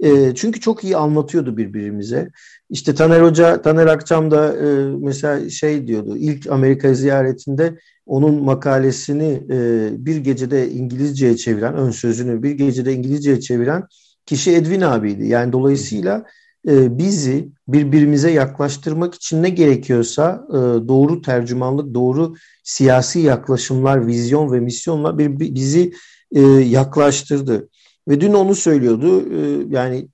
E, 0.01 0.34
çünkü 0.34 0.61
çok 0.61 0.84
iyi 0.84 0.97
anlatıyordu 0.97 1.57
birbirimize. 1.57 2.30
İşte 2.75 2.95
Taner 2.95 3.20
Hoca, 3.20 3.62
Taner 3.62 3.87
Akçam 3.87 4.31
da 4.31 4.57
e, 4.57 4.66
mesela 5.01 5.51
şey 5.51 5.87
diyordu, 5.87 6.16
ilk 6.16 6.47
Amerika 6.47 6.95
ziyaretinde 6.95 7.79
onun 8.07 8.43
makalesini 8.45 9.43
e, 9.51 9.89
bir 10.07 10.16
gecede 10.16 10.70
İngilizceye 10.70 11.37
çeviren, 11.37 11.75
ön 11.75 11.91
sözünü 11.91 12.43
bir 12.43 12.51
gecede 12.51 12.93
İngilizceye 12.93 13.41
çeviren 13.41 13.83
kişi 14.27 14.53
Edwin 14.53 14.81
abiydi. 14.81 15.27
Yani 15.27 15.53
dolayısıyla 15.53 16.25
e, 16.68 16.99
bizi 16.99 17.49
birbirimize 17.68 18.31
yaklaştırmak 18.31 19.14
için 19.14 19.43
ne 19.43 19.49
gerekiyorsa 19.49 20.47
e, 20.51 20.59
doğru 20.89 21.22
tercümanlık, 21.22 21.95
doğru 21.95 22.35
siyasi 22.64 23.20
yaklaşımlar, 23.20 24.07
vizyon 24.07 24.53
ve 24.53 24.61
misyonla 24.61 25.18
bir, 25.18 25.55
bizi 25.55 25.93
e, 26.33 26.41
yaklaştırdı. 26.51 27.68
Ve 28.09 28.20
dün 28.20 28.33
onu 28.33 28.55
söylüyordu. 28.55 29.20
E, 29.20 29.66
yani 29.70 30.09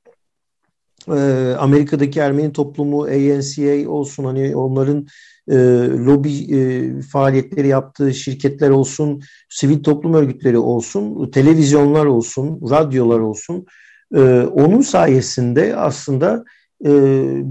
e, 1.09 1.55
Amerika'daki 1.59 2.21
Ermeni 2.21 2.53
toplumu, 2.53 3.03
ANCA 3.03 3.91
olsun 3.91 4.25
hani 4.25 4.57
onların 4.57 5.07
e, 5.49 5.57
lobi 6.07 6.55
e, 6.55 7.03
faaliyetleri 7.03 7.69
yaptığı 7.69 8.15
şirketler 8.15 8.71
olsun, 8.71 9.23
sivil 9.49 9.83
toplum 9.83 10.15
örgütleri 10.15 10.59
olsun, 10.59 11.31
televizyonlar 11.31 12.07
olsun, 12.07 12.71
radyolar 12.71 13.19
olsun. 13.19 13.67
E, 14.15 14.21
onun 14.41 14.81
sayesinde 14.81 15.77
aslında 15.77 16.45
e, 16.85 16.93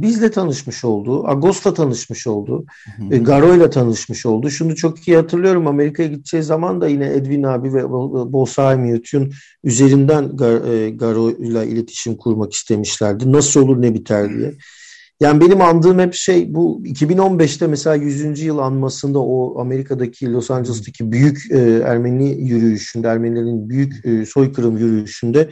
bizle 0.01 0.31
tanışmış 0.31 0.85
oldu, 0.85 1.27
Agos'la 1.27 1.73
tanışmış 1.73 2.27
oldu, 2.27 2.65
e, 3.11 3.17
Garo'yla 3.17 3.69
tanışmış 3.69 4.25
oldu. 4.25 4.49
Şunu 4.49 4.75
çok 4.75 5.07
iyi 5.07 5.17
hatırlıyorum 5.17 5.67
Amerika'ya 5.67 6.09
gideceği 6.09 6.43
zaman 6.43 6.81
da 6.81 6.87
yine 6.87 7.07
Edwin 7.13 7.43
abi 7.43 7.73
ve 7.73 7.89
Bolsheim 8.33 8.85
Yutun 8.85 9.31
üzerinden 9.63 10.37
Gar, 10.37 10.73
e, 10.73 10.89
Garo'yla 10.89 11.63
iletişim 11.63 12.15
kurmak 12.17 12.53
istemişlerdi. 12.53 13.31
Nasıl 13.31 13.61
olur 13.61 13.81
ne 13.81 13.93
biter 13.93 14.37
diye. 14.37 14.53
Yani 15.21 15.41
benim 15.41 15.61
andığım 15.61 15.99
hep 15.99 16.13
şey 16.13 16.53
bu 16.53 16.81
2015'te 16.85 17.67
mesela 17.67 17.95
100. 17.95 18.39
yıl 18.41 18.57
anmasında 18.57 19.19
o 19.19 19.59
Amerika'daki 19.61 20.33
Los 20.33 20.51
Angeles'taki 20.51 21.11
büyük 21.11 21.51
e, 21.51 21.57
Ermeni 21.85 22.41
yürüyüşünde, 22.41 23.07
Ermenilerin 23.07 23.69
büyük 23.69 24.05
e, 24.05 24.25
soykırım 24.25 24.77
yürüyüşünde 24.77 25.49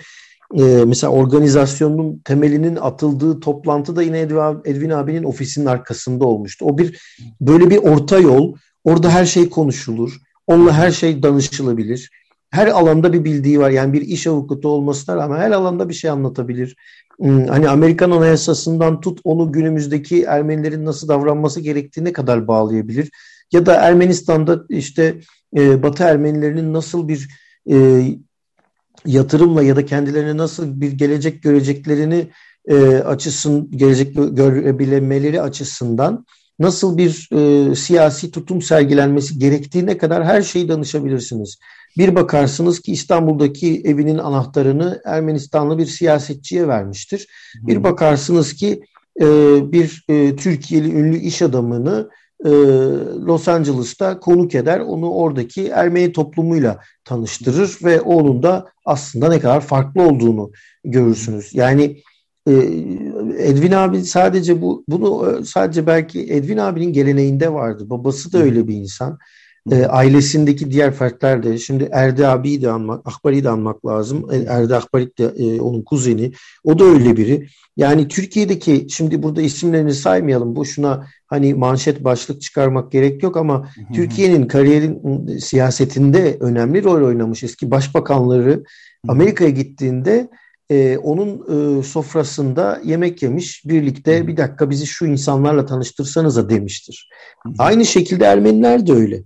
e, 0.55 0.63
mesela 0.85 1.13
organizasyonun 1.13 2.21
temelinin 2.25 2.75
atıldığı 2.75 3.39
toplantı 3.39 3.95
da 3.95 4.01
yine 4.03 4.19
Edwin 4.65 4.89
abinin 4.89 5.23
ofisinin 5.23 5.65
arkasında 5.65 6.25
olmuştu. 6.25 6.65
O 6.65 6.77
bir 6.77 6.99
böyle 7.41 7.69
bir 7.69 7.77
orta 7.77 8.17
yol. 8.17 8.55
Orada 8.83 9.09
her 9.09 9.25
şey 9.25 9.49
konuşulur. 9.49 10.17
Onunla 10.47 10.73
her 10.73 10.91
şey 10.91 11.23
danışılabilir. 11.23 12.09
Her 12.49 12.67
alanda 12.67 13.13
bir 13.13 13.23
bildiği 13.23 13.59
var. 13.59 13.69
Yani 13.69 13.93
bir 13.93 14.01
iş 14.01 14.27
avukatı 14.27 14.67
olmasına 14.67 15.15
rağmen 15.15 15.39
her 15.39 15.51
alanda 15.51 15.89
bir 15.89 15.93
şey 15.93 16.09
anlatabilir. 16.09 16.75
Hmm, 17.19 17.47
hani 17.47 17.69
Amerikan 17.69 18.11
Anayasası'ndan 18.11 19.01
tut 19.01 19.19
onu 19.23 19.51
günümüzdeki 19.51 20.23
Ermenilerin 20.23 20.85
nasıl 20.85 21.07
davranması 21.07 21.61
gerektiğine 21.61 22.13
kadar 22.13 22.47
bağlayabilir. 22.47 23.09
Ya 23.51 23.65
da 23.65 23.75
Ermenistan'da 23.75 24.63
işte 24.69 25.19
e, 25.57 25.83
Batı 25.83 26.03
Ermenilerinin 26.03 26.73
nasıl 26.73 27.07
bir 27.07 27.27
e, 27.71 28.05
yatırımla 29.05 29.63
ya 29.63 29.75
da 29.75 29.85
kendilerine 29.85 30.37
nasıl 30.37 30.81
bir 30.81 30.91
gelecek 30.91 31.43
göreceklerini 31.43 32.27
e, 32.67 32.85
açısın 32.97 33.71
gelecek 33.71 34.15
görebilmeleri 34.15 35.41
açısından 35.41 36.25
nasıl 36.59 36.97
bir 36.97 37.29
e, 37.31 37.75
siyasi 37.75 38.31
tutum 38.31 38.61
sergilenmesi 38.61 39.39
gerektiğine 39.39 39.97
kadar 39.97 40.25
her 40.25 40.41
şeyi 40.41 40.69
danışabilirsiniz. 40.69 41.57
Bir 41.97 42.15
bakarsınız 42.15 42.79
ki 42.79 42.91
İstanbul'daki 42.91 43.81
evinin 43.85 44.17
anahtarını 44.17 45.01
Ermenistanlı 45.05 45.77
bir 45.77 45.85
siyasetçiye 45.85 46.67
vermiştir. 46.67 47.27
Bir 47.61 47.83
bakarsınız 47.83 48.53
ki 48.53 48.81
e, 49.21 49.25
bir 49.71 50.05
e, 50.09 50.35
Türkiye'li 50.35 50.91
ünlü 50.91 51.17
iş 51.17 51.41
adamını 51.41 52.09
e, 52.45 52.49
Los 53.25 53.47
Angeles'ta 53.47 54.19
konuk 54.19 54.55
eder. 54.55 54.79
Onu 54.79 55.11
oradaki 55.11 55.67
Ermeni 55.67 56.11
toplumuyla 56.11 56.79
tanıştırır 57.03 57.77
ve 57.83 58.01
onun 58.01 58.43
da 58.43 58.65
aslında 58.85 59.29
ne 59.29 59.39
kadar 59.39 59.61
farklı 59.61 60.01
olduğunu 60.01 60.51
görürsünüz. 60.83 61.49
Yani 61.53 62.01
e, 62.47 62.53
Edwin 63.37 63.71
abi 63.71 64.03
sadece 64.03 64.61
bu 64.61 64.83
bunu 64.87 65.45
sadece 65.45 65.87
belki 65.87 66.33
Edwin 66.33 66.57
abinin 66.57 66.93
geleneğinde 66.93 67.53
vardı. 67.53 67.89
Babası 67.89 68.33
da 68.33 68.37
öyle 68.37 68.67
bir 68.67 68.75
insan. 68.75 69.17
E, 69.71 69.85
ailesindeki 69.85 70.71
diğer 70.71 70.93
fertler 70.93 71.43
de 71.43 71.57
şimdi 71.57 71.89
Erdi 71.91 72.27
abiyi 72.27 72.61
de 72.61 72.71
anmak, 72.71 73.01
Akbari'yi 73.07 73.43
de 73.43 73.49
anmak 73.49 73.85
lazım. 73.85 74.27
E, 74.31 74.37
Erdi 74.37 74.75
Akbari 74.75 75.17
de 75.17 75.25
e, 75.37 75.61
onun 75.61 75.81
kuzeni. 75.81 76.31
O 76.63 76.79
da 76.79 76.83
öyle 76.83 77.17
biri. 77.17 77.47
Yani 77.77 78.07
Türkiye'deki 78.07 78.87
şimdi 78.89 79.23
burada 79.23 79.41
isimlerini 79.41 79.93
saymayalım. 79.93 80.55
Boşuna 80.55 81.07
hani 81.27 81.53
manşet 81.53 82.03
başlık 82.03 82.41
çıkarmak 82.41 82.91
gerek 82.91 83.23
yok 83.23 83.37
ama 83.37 83.69
Türkiye'nin 83.93 84.47
kariyerin 84.47 85.27
siyasetinde 85.37 86.37
önemli 86.39 86.83
rol 86.83 87.07
oynamış 87.07 87.43
eski 87.43 87.71
başbakanları 87.71 88.63
Amerika'ya 89.07 89.49
gittiğinde 89.49 90.29
e, 90.69 90.97
onun 90.97 91.29
e, 91.79 91.83
sofrasında 91.83 92.81
yemek 92.83 93.23
yemiş 93.23 93.65
birlikte 93.65 94.27
bir 94.27 94.37
dakika 94.37 94.69
bizi 94.69 94.87
şu 94.87 95.05
insanlarla 95.05 95.65
tanıştırsanıza 95.65 96.49
demiştir. 96.49 97.09
Aynı 97.57 97.85
şekilde 97.85 98.25
Ermeniler 98.25 98.87
de 98.87 98.93
öyle. 98.93 99.23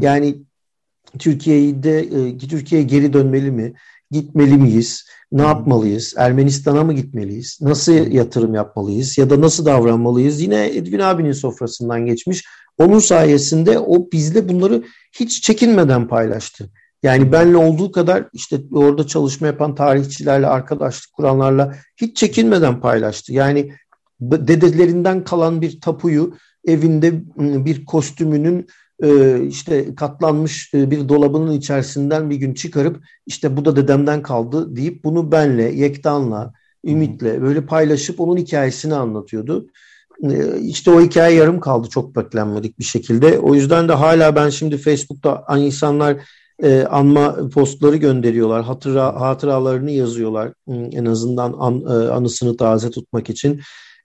Yani 0.00 0.36
Türkiye'de 1.18 1.98
e, 2.00 2.38
Türkiye'ye 2.38 2.86
geri 2.86 3.12
dönmeli 3.12 3.50
mi? 3.50 3.72
Gitmeli 4.10 4.56
miyiz? 4.56 5.04
Ne 5.32 5.42
yapmalıyız? 5.42 6.14
Ermenistan'a 6.16 6.84
mı 6.84 6.92
gitmeliyiz? 6.92 7.58
Nasıl 7.60 7.92
yatırım 7.92 8.54
yapmalıyız? 8.54 9.18
Ya 9.18 9.30
da 9.30 9.40
nasıl 9.40 9.64
davranmalıyız? 9.64 10.40
Yine 10.40 10.66
Edwin 10.66 10.98
abinin 10.98 11.32
sofrasından 11.32 12.06
geçmiş. 12.06 12.44
Onun 12.78 12.98
sayesinde 12.98 13.78
o 13.78 14.10
bizle 14.12 14.48
bunları 14.48 14.84
hiç 15.20 15.42
çekinmeden 15.42 16.08
paylaştı. 16.08 16.70
Yani 17.02 17.32
benle 17.32 17.56
olduğu 17.56 17.92
kadar 17.92 18.28
işte 18.32 18.60
orada 18.72 19.06
çalışma 19.06 19.46
yapan 19.46 19.74
tarihçilerle, 19.74 20.46
arkadaşlık 20.46 21.12
kuranlarla 21.12 21.74
hiç 21.96 22.16
çekinmeden 22.16 22.80
paylaştı. 22.80 23.32
Yani 23.32 23.72
dedelerinden 24.20 25.24
kalan 25.24 25.62
bir 25.62 25.80
tapuyu 25.80 26.34
evinde 26.66 27.08
ıı, 27.40 27.64
bir 27.64 27.84
kostümünün 27.84 28.66
işte 29.48 29.94
katlanmış 29.94 30.74
ıı, 30.74 30.90
bir 30.90 31.08
dolabının 31.08 31.52
içerisinden 31.52 32.30
bir 32.30 32.36
gün 32.36 32.54
çıkarıp 32.54 33.04
işte 33.26 33.56
bu 33.56 33.64
da 33.64 33.76
dedemden 33.76 34.22
kaldı 34.22 34.76
deyip 34.76 35.04
bunu 35.04 35.32
benle, 35.32 35.62
Yektan'la, 35.62 36.52
Ümit'le 36.84 37.22
böyle 37.22 37.66
paylaşıp 37.66 38.20
onun 38.20 38.36
hikayesini 38.36 38.94
anlatıyordu. 38.94 39.66
İşte 40.60 40.90
o 40.90 41.00
hikaye 41.00 41.36
yarım 41.36 41.60
kaldı 41.60 41.88
çok 41.88 42.16
beklenmedik 42.16 42.78
bir 42.78 42.84
şekilde. 42.84 43.38
O 43.38 43.54
yüzden 43.54 43.88
de 43.88 43.92
hala 43.92 44.36
ben 44.36 44.50
şimdi 44.50 44.78
Facebook'ta 44.78 45.44
insanlar 45.58 46.16
e, 46.62 46.84
anma 46.84 47.48
postları 47.48 47.96
gönderiyorlar. 47.96 48.64
Hatıra, 48.64 49.20
hatıralarını 49.20 49.90
yazıyorlar. 49.90 50.52
En 50.68 51.04
azından 51.04 51.54
an, 51.58 51.80
e, 51.80 52.08
anısını 52.08 52.56
taze 52.56 52.90
tutmak 52.90 53.30
için. 53.30 53.60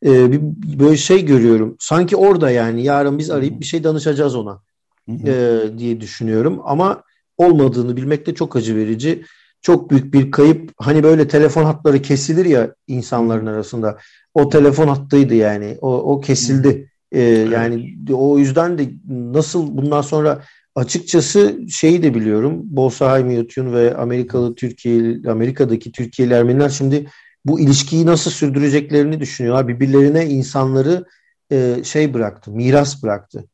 E, 0.06 0.32
bir, 0.32 0.40
böyle 0.80 0.98
şey 0.98 1.26
görüyorum. 1.26 1.76
Sanki 1.80 2.16
orada 2.16 2.52
yani 2.52 2.84
yarın 2.84 3.18
biz 3.18 3.30
arayıp 3.30 3.60
bir 3.60 3.66
şey 3.66 3.84
danışacağız 3.84 4.36
ona 4.36 4.62
e, 5.10 5.62
diye 5.78 6.02
düşünüyorum. 6.02 6.62
Ama 6.64 7.04
olmadığını 7.38 7.98
bilmek 7.98 8.28
de 8.28 8.36
çok 8.36 8.56
acı 8.56 8.76
verici. 8.76 9.26
Çok 9.62 9.92
büyük 9.92 10.14
bir 10.14 10.32
kayıp. 10.32 10.72
Hani 10.78 11.04
böyle 11.04 11.28
telefon 11.28 11.64
hatları 11.64 12.02
kesilir 12.02 12.46
ya 12.46 12.76
insanların 12.88 13.46
arasında. 13.46 13.98
O 14.34 14.50
telefon 14.50 14.88
hattıydı 14.88 15.36
yani. 15.36 15.78
O, 15.82 15.94
o 15.94 16.22
kesildi. 16.22 16.90
Ee, 17.12 17.22
yani 17.22 17.98
o 18.14 18.40
yüzden 18.40 18.78
de 18.78 18.90
nasıl 19.08 19.78
bundan 19.78 20.02
sonra 20.02 20.42
Açıkçası 20.76 21.60
şeyi 21.70 22.04
de 22.04 22.16
biliyorum. 22.16 22.62
Bolsa 22.64 23.12
Haymiyotun 23.12 23.74
ve 23.74 23.98
Amerikalı 23.98 24.56
Türkiye 24.56 25.22
Amerika'daki 25.28 25.92
Türkiye'li 25.92 26.34
Ermeniler 26.34 26.70
şimdi 26.70 27.08
bu 27.46 27.60
ilişkiyi 27.60 28.06
nasıl 28.06 28.32
sürdüreceklerini 28.32 29.20
düşünüyorlar. 29.20 29.68
Birbirlerine 29.68 30.26
insanları 30.26 31.06
e, 31.52 31.84
şey 31.84 32.14
bıraktı, 32.14 32.52
miras 32.52 33.04
bıraktı. 33.04 33.46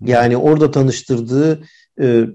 Yani 0.00 0.36
orada 0.36 0.70
tanıştırdığı 0.70 1.62
e, 2.00 2.26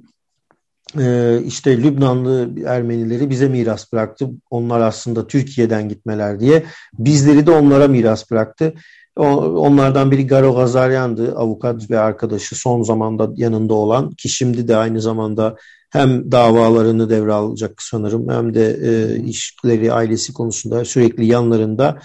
e, 1.00 1.40
işte 1.46 1.84
Lübnanlı 1.84 2.50
Ermenileri 2.66 3.30
bize 3.30 3.48
miras 3.48 3.94
bıraktı. 3.94 4.30
Onlar 4.50 4.80
aslında 4.80 5.28
Türkiye'den 5.28 5.90
gitmeler 5.90 6.40
diye. 6.40 6.64
Bizleri 7.00 7.46
de 7.46 7.52
onlara 7.52 7.88
miras 7.88 8.32
bıraktı. 8.32 8.74
Onlardan 9.16 10.12
biri 10.12 10.28
Garo 10.28 10.56
Gazaryan'dı, 10.56 11.36
avukat 11.36 11.90
ve 11.90 12.00
arkadaşı 12.00 12.56
son 12.56 12.84
zamanda 12.84 13.30
yanında 13.36 13.74
olan 13.74 14.12
ki 14.12 14.30
şimdi 14.30 14.68
de 14.68 14.76
aynı 14.76 15.02
zamanda 15.02 15.56
hem 15.90 16.32
davalarını 16.32 17.10
devralacak 17.10 17.82
sanırım 17.82 18.30
hem 18.30 18.54
de 18.54 18.78
e, 18.84 19.24
işleri 19.24 19.94
ailesi 19.94 20.34
konusunda 20.34 20.86
sürekli 20.86 21.26
yanlarında. 21.26 22.00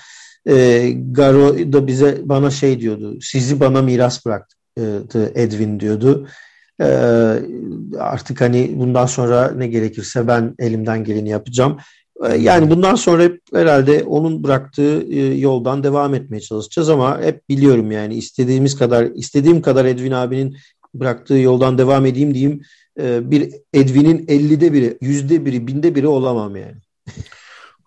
E, 0.49 0.89
Garo 1.11 1.73
da 1.73 1.87
bize 1.87 2.21
bana 2.25 2.51
şey 2.51 2.81
diyordu, 2.81 3.19
sizi 3.21 3.61
bana 3.61 3.83
miras 3.83 4.27
bıraktı 4.27 4.57
Edwin 5.35 5.81
diyordu. 5.81 6.29
E, 6.81 6.87
artık 7.99 8.41
hani 8.41 8.73
bundan 8.77 9.07
sonra 9.07 9.51
ne 9.51 9.67
gerekirse 9.67 10.27
ben 10.27 10.55
elimden 10.59 11.05
geleni 11.05 11.29
yapacağım. 11.29 11.79
Ee, 12.23 12.37
yani 12.37 12.71
bundan 12.71 12.95
sonra 12.95 13.31
herhalde 13.55 14.05
onun 14.05 14.45
bıraktığı 14.45 15.03
e, 15.03 15.35
yoldan 15.35 15.85
devam 15.85 16.15
etmeye 16.15 16.41
çalışacağız 16.41 16.89
ama 16.89 17.21
hep 17.21 17.49
biliyorum 17.49 17.91
yani 17.91 18.15
istediğimiz 18.15 18.79
kadar 18.79 19.05
istediğim 19.05 19.63
kadar 19.63 19.85
Edwin 19.85 20.13
abinin 20.13 20.57
bıraktığı 20.95 21.35
yoldan 21.35 21.79
devam 21.79 22.07
edeyim 22.07 22.35
diyeyim 22.35 22.63
e, 23.01 23.31
bir 23.31 23.53
Edwin'in 23.75 24.27
50'de 24.27 24.73
biri, 24.73 24.99
yüzde 25.01 25.45
biri, 25.45 25.67
binde 25.67 25.95
biri 25.95 26.07
olamam 26.07 26.57
yani. 26.57 26.77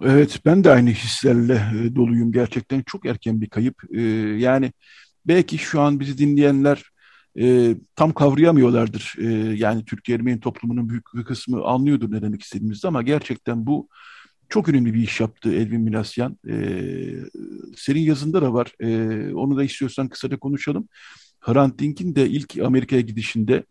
Evet 0.03 0.39
ben 0.45 0.63
de 0.63 0.71
aynı 0.71 0.89
hislerle 0.89 1.53
e, 1.53 1.95
doluyum 1.95 2.31
gerçekten 2.31 2.83
çok 2.85 3.05
erken 3.05 3.41
bir 3.41 3.49
kayıp 3.49 3.75
yani 4.41 4.71
belki 5.27 5.57
şu 5.57 5.81
an 5.81 5.99
bizi 5.99 6.17
dinleyenler 6.17 6.83
e, 7.39 7.75
tam 7.95 8.13
kavrayamıyorlardır. 8.13 9.15
E, 9.19 9.25
yani 9.57 9.85
Türkiye 9.85 10.17
Ermeni 10.17 10.39
toplumunun 10.39 10.89
büyük 10.89 11.05
bir 11.15 11.23
kısmı 11.23 11.65
anlıyordur 11.65 12.11
ne 12.11 12.21
demek 12.21 12.43
istediğimizi 12.43 12.87
ama 12.87 13.01
gerçekten 13.01 13.65
bu 13.67 13.89
çok 14.49 14.69
önemli 14.69 14.93
bir 14.93 15.03
iş 15.03 15.19
yaptı 15.19 15.53
Edwin 15.53 15.81
Milasyan. 15.81 16.37
E, 16.49 16.55
senin 17.77 17.99
yazında 17.99 18.41
da 18.41 18.53
var. 18.53 18.71
E, 18.79 19.33
onu 19.33 19.57
da 19.57 19.63
istiyorsan 19.63 20.07
kısaca 20.09 20.37
konuşalım. 20.39 20.87
Hrant 21.39 21.79
Dink'in 21.79 22.15
de 22.15 22.29
ilk 22.29 22.57
Amerika'ya 22.63 23.01
gidişinde 23.01 23.63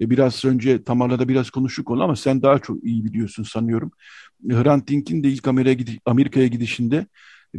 e, 0.00 0.10
biraz 0.10 0.44
önce 0.44 0.84
Tamar'la 0.84 1.18
da 1.18 1.28
biraz 1.28 1.50
konuştuk 1.50 1.90
onu 1.90 2.02
ama 2.02 2.16
sen 2.16 2.42
daha 2.42 2.58
çok 2.58 2.84
iyi 2.84 3.04
biliyorsun 3.04 3.42
sanıyorum. 3.42 3.92
Hrant 4.48 4.88
Dink'in 4.88 5.22
de 5.22 5.28
ilk 5.28 5.48
Amerika'ya 6.06 6.46
gidişinde 6.46 7.06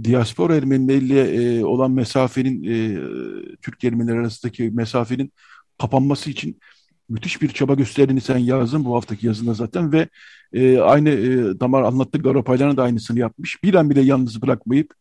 diaspora 0.04 0.56
Ermenileriyle 0.56 1.22
e, 1.22 1.66
olan 1.66 1.92
mesafenin 1.92 2.64
e, 2.64 3.00
Türk 3.62 3.84
Ermeniler 3.84 4.16
arasındaki 4.16 4.72
mesafenin 4.74 5.32
kapanması 5.78 6.30
için 6.30 6.60
müthiş 7.10 7.42
bir 7.42 7.50
çaba 7.50 7.74
gösterdiğini 7.74 8.22
sen 8.22 8.38
yazdın 8.38 8.86
bu 8.86 8.96
haftaki 8.96 9.28
yazında 9.28 9.54
zaten 9.54 9.92
ve 9.92 10.08
e, 10.54 10.80
aynı 10.80 11.10
e, 11.10 11.60
Damar 11.60 11.84
anlattı 11.84 12.18
Garopaylar'ın 12.18 12.78
da 12.78 12.84
aynısını 12.84 13.20
yapmış. 13.20 13.64
Bir 13.64 13.74
an 13.74 13.90
bile 13.90 14.02
yalnız 14.02 14.42
bırakmayıp 14.42 14.94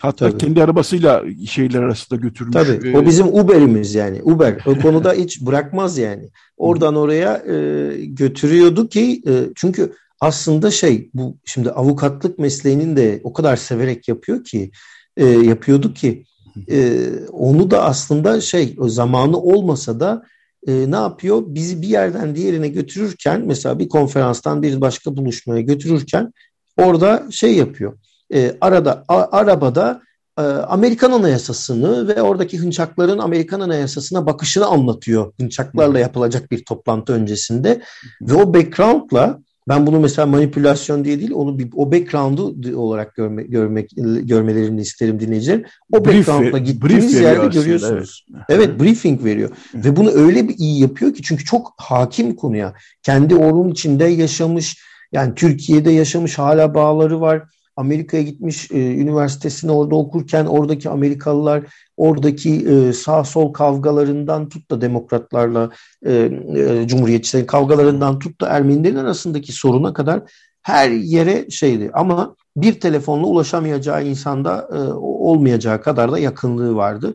hatta 0.00 0.30
Tabii. 0.30 0.38
kendi 0.38 0.62
arabasıyla 0.62 1.24
şehirler 1.46 1.82
arasında 1.82 2.20
götürmüş. 2.20 2.52
Tabii. 2.52 2.96
O 2.96 3.02
e, 3.02 3.06
bizim 3.06 3.26
Uber'imiz 3.26 3.94
yani. 3.94 4.22
Uber. 4.22 4.62
O 4.66 4.78
konuda 4.78 5.12
hiç 5.12 5.40
bırakmaz 5.40 5.98
yani. 5.98 6.28
Oradan 6.56 6.96
oraya 6.96 7.36
e, 7.36 8.04
götürüyordu 8.04 8.88
ki 8.88 9.22
e, 9.26 9.32
çünkü 9.54 9.92
aslında 10.24 10.70
şey 10.70 11.10
bu 11.14 11.36
şimdi 11.44 11.70
avukatlık 11.70 12.38
mesleğinin 12.38 12.96
de 12.96 13.20
o 13.24 13.32
kadar 13.32 13.56
severek 13.56 14.08
yapıyor 14.08 14.44
ki 14.44 14.70
e, 15.16 15.26
yapıyordu 15.26 15.94
ki 15.94 16.24
e, 16.70 17.08
onu 17.32 17.70
da 17.70 17.84
aslında 17.84 18.40
şey 18.40 18.76
o 18.78 18.88
zamanı 18.88 19.38
olmasa 19.38 20.00
da 20.00 20.22
e, 20.66 20.90
ne 20.90 20.96
yapıyor? 20.96 21.42
Bizi 21.46 21.82
bir 21.82 21.88
yerden 21.88 22.36
diğerine 22.36 22.68
götürürken 22.68 23.42
mesela 23.46 23.78
bir 23.78 23.88
konferanstan 23.88 24.62
bir 24.62 24.80
başka 24.80 25.16
buluşmaya 25.16 25.60
götürürken 25.60 26.32
orada 26.76 27.26
şey 27.30 27.54
yapıyor. 27.54 27.98
E, 28.34 28.56
arada 28.60 29.04
a, 29.08 29.38
arabada 29.38 30.02
e, 30.38 30.42
Amerikan 30.42 31.12
Anayasası'nı 31.12 32.08
ve 32.08 32.22
oradaki 32.22 32.58
hınçakların 32.58 33.18
Amerikan 33.18 33.60
Anayasası'na 33.60 34.26
bakışını 34.26 34.66
anlatıyor. 34.66 35.32
Hınçaklarla 35.40 35.98
yapılacak 35.98 36.50
bir 36.50 36.64
toplantı 36.64 37.12
öncesinde 37.12 37.82
ve 38.20 38.34
o 38.34 38.54
background'la 38.54 39.40
ben 39.68 39.86
bunu 39.86 40.00
mesela 40.00 40.26
manipülasyon 40.26 41.04
diye 41.04 41.20
değil, 41.20 41.32
onu 41.34 41.58
bir, 41.58 41.68
o 41.76 41.92
background'u 41.92 42.76
olarak 42.76 43.14
görme, 43.14 43.42
görmek 43.42 43.90
görmelerini 44.22 44.80
isterim 44.80 45.20
dinleyicilerin. 45.20 45.66
O 45.92 46.04
brief, 46.04 46.28
background'la 46.28 46.58
gittiğiniz 46.58 47.14
yerde 47.20 47.46
görüyorsunuz. 47.46 48.26
Evet. 48.34 48.44
evet, 48.48 48.80
briefing 48.80 49.24
veriyor. 49.24 49.50
Ve 49.74 49.96
bunu 49.96 50.10
öyle 50.10 50.48
bir 50.48 50.58
iyi 50.58 50.80
yapıyor 50.80 51.14
ki 51.14 51.22
çünkü 51.22 51.44
çok 51.44 51.74
hakim 51.76 52.36
konuya. 52.36 52.74
Kendi 53.02 53.34
onun 53.34 53.70
içinde 53.70 54.04
yaşamış, 54.04 54.78
yani 55.12 55.34
Türkiye'de 55.34 55.90
yaşamış 55.90 56.38
hala 56.38 56.74
bağları 56.74 57.20
var. 57.20 57.42
Amerika'ya 57.76 58.22
gitmiş, 58.22 58.70
e, 58.70 58.94
üniversitesini 58.94 59.72
orada 59.72 59.94
okurken 59.94 60.46
oradaki 60.46 60.90
Amerikalılar 60.90 61.62
oradaki 61.96 62.68
e, 62.68 62.92
sağ 62.92 63.24
sol 63.24 63.52
kavgalarından 63.52 64.48
tut 64.48 64.70
da 64.70 64.80
demokratlarla 64.80 65.70
e, 66.06 66.12
e, 66.56 66.88
cumhuriyetçilerin 66.88 67.46
kavgalarından 67.46 68.18
tut 68.18 68.40
da 68.40 68.48
Ermenilerin 68.48 68.96
arasındaki 68.96 69.52
soruna 69.52 69.92
kadar 69.92 70.22
her 70.62 70.90
yere 70.90 71.50
şeydi. 71.50 71.90
Ama 71.92 72.36
bir 72.56 72.80
telefonla 72.80 73.26
ulaşamayacağı 73.26 74.06
insanda 74.06 74.68
e, 74.72 74.78
olmayacağı 75.02 75.82
kadar 75.82 76.12
da 76.12 76.18
yakınlığı 76.18 76.76
vardı. 76.76 77.14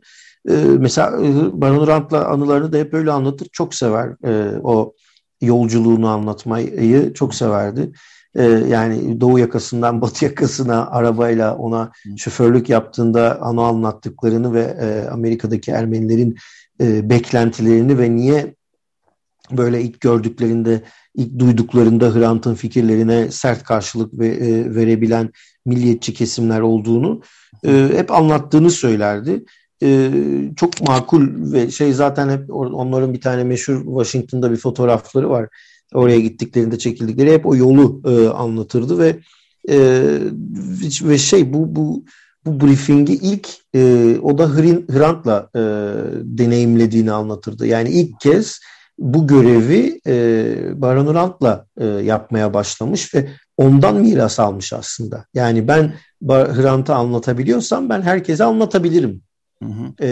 E, 0.49 0.53
mesela 0.80 1.26
e, 1.26 1.62
Baron 1.62 1.88
Rand'la 1.88 2.26
anılarını 2.26 2.74
da 2.74 2.78
hep 2.78 2.93
öyle 2.93 3.12
anlatır. 3.12 3.47
Çok 3.51 3.74
sever 3.74 4.16
e, 4.26 4.60
o 4.64 4.93
yolculuğunu 5.41 6.07
anlatmayı 6.07 7.14
çok 7.14 7.36
severdi. 7.36 7.91
Ee, 8.36 8.44
yani 8.44 9.22
doğu 9.22 9.40
yakasından 9.40 10.02
batı 10.02 10.26
yakasına 10.26 10.88
arabayla 10.88 11.56
ona 11.56 11.92
şoförlük 12.18 12.70
yaptığında 12.70 13.42
ana 13.42 13.62
anlattıklarını 13.62 14.54
ve 14.54 14.62
e, 14.62 15.10
Amerika'daki 15.10 15.72
Ermenilerin 15.72 16.38
e, 16.82 17.10
beklentilerini 17.10 17.98
ve 17.98 18.16
niye 18.16 18.56
böyle 19.52 19.82
ilk 19.82 20.02
gördüklerinde, 20.02 20.84
ilk 21.16 21.40
duyduklarında 21.40 22.16
Hrant'ın 22.16 22.56
fikirlerine 22.56 23.32
sert 23.32 23.64
karşılık 23.64 24.20
ve, 24.20 24.28
e, 24.28 24.76
verebilen 24.76 25.32
milliyetçi 25.66 26.14
kesimler 26.14 26.62
olduğunu 26.62 27.22
e, 27.66 27.90
hep 27.96 28.12
anlattığını 28.12 28.72
söylerdi. 28.72 29.44
E, 29.84 30.12
çok 30.56 30.88
makul 30.88 31.54
ve 31.54 31.72
şey 31.72 31.94
zaten 31.94 32.30
hep 32.30 32.54
onların 32.54 33.14
bir 33.14 33.22
tane 33.22 33.44
meşhur 33.44 33.86
Washington'da 33.86 34.52
bir 34.52 34.58
fotoğrafları 34.58 35.30
var 35.30 35.48
oraya 35.94 36.20
gittiklerinde 36.20 36.78
çekildikleri 36.78 37.34
hep 37.34 37.46
o 37.46 37.56
yolu 37.56 38.02
e, 38.06 38.28
anlatırdı 38.28 39.00
ve 39.00 39.20
e, 39.70 39.78
ve 41.04 41.18
şey 41.18 41.54
bu 41.54 41.76
bu 41.76 42.06
bu 42.46 42.68
briefingi 42.68 43.14
ilk 43.14 43.50
e, 43.76 44.16
o 44.22 44.38
da 44.38 44.50
Hrant'la 44.94 45.50
e, 45.56 45.60
deneyimlediğini 46.24 47.12
anlatırdı. 47.12 47.68
Yani 47.68 47.90
ilk 47.90 48.20
kez 48.20 48.60
bu 49.00 49.28
görevi 49.28 50.00
e, 50.08 50.82
Baron 50.82 51.14
Hrant'la 51.14 51.66
e, 51.78 51.86
yapmaya 51.86 52.54
başlamış 52.54 53.16
ve 53.16 53.30
ondan 53.58 53.96
miras 53.96 54.40
almış 54.40 54.74
aslında. 54.74 55.26
Yani 55.34 55.68
ben 55.68 55.94
Hrant'ı 56.30 56.96
anlatabiliyorsam 56.96 57.90
ben 57.90 58.02
herkese 58.02 58.44
anlatabilirim 58.44 59.22
Hı 59.64 59.70
hı. 59.70 60.05
E, 60.05 60.10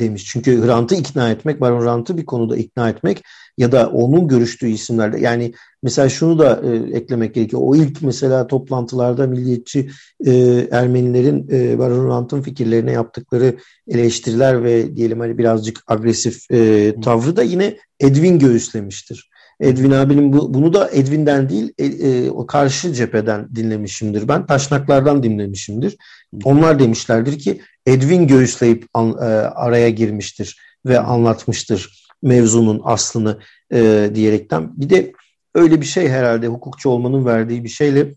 demiş. 0.00 0.24
Çünkü 0.26 0.66
Hrant'ı 0.66 0.94
ikna 0.94 1.30
etmek, 1.30 1.60
Baron 1.60 1.82
Hrant'ı 1.82 2.18
bir 2.18 2.26
konuda 2.26 2.56
ikna 2.56 2.88
etmek 2.90 3.22
ya 3.58 3.72
da 3.72 3.90
onun 3.90 4.28
görüştüğü 4.28 4.68
isimlerde 4.68 5.20
yani 5.20 5.52
mesela 5.82 6.08
şunu 6.08 6.38
da 6.38 6.62
e, 6.64 6.96
eklemek 6.96 7.34
gerekiyor. 7.34 7.62
O 7.64 7.76
ilk 7.76 8.02
mesela 8.02 8.46
toplantılarda 8.46 9.26
milliyetçi 9.26 9.90
e, 10.26 10.32
Ermenilerin 10.70 11.48
e, 11.52 11.78
Baron 11.78 12.06
Hrant'ın 12.06 12.42
fikirlerine 12.42 12.92
yaptıkları 12.92 13.56
eleştiriler 13.88 14.64
ve 14.64 14.96
diyelim 14.96 15.20
hani 15.20 15.38
birazcık 15.38 15.82
agresif 15.86 16.50
e, 16.50 16.94
tavrı 17.04 17.36
da 17.36 17.42
yine 17.42 17.76
Edwin 18.00 18.38
göğüslemiştir. 18.38 19.30
Edwin 19.60 19.90
abinin 19.90 20.32
bu, 20.32 20.54
bunu 20.54 20.72
da 20.72 20.90
Edwin'den 20.92 21.48
değil 21.48 21.72
e, 21.78 21.84
e, 21.84 22.30
o 22.30 22.46
karşı 22.46 22.92
cepheden 22.92 23.48
dinlemişimdir 23.54 24.28
ben. 24.28 24.46
Taşnaklardan 24.46 25.22
dinlemişimdir. 25.22 25.96
Onlar 26.44 26.78
demişlerdir 26.78 27.38
ki 27.38 27.60
Edwin 27.86 28.26
göğüsleyip 28.26 28.86
an, 28.94 29.10
e, 29.10 29.24
araya 29.34 29.90
girmiştir 29.90 30.60
ve 30.86 31.00
anlatmıştır 31.00 32.06
mevzunun 32.22 32.80
aslını 32.84 33.38
e, 33.72 34.10
diyerekten. 34.14 34.80
Bir 34.80 34.90
de 34.90 35.12
öyle 35.54 35.80
bir 35.80 35.86
şey 35.86 36.08
herhalde 36.08 36.46
hukukçu 36.46 36.90
olmanın 36.90 37.24
verdiği 37.26 37.64
bir 37.64 37.68
şeyle 37.68 38.14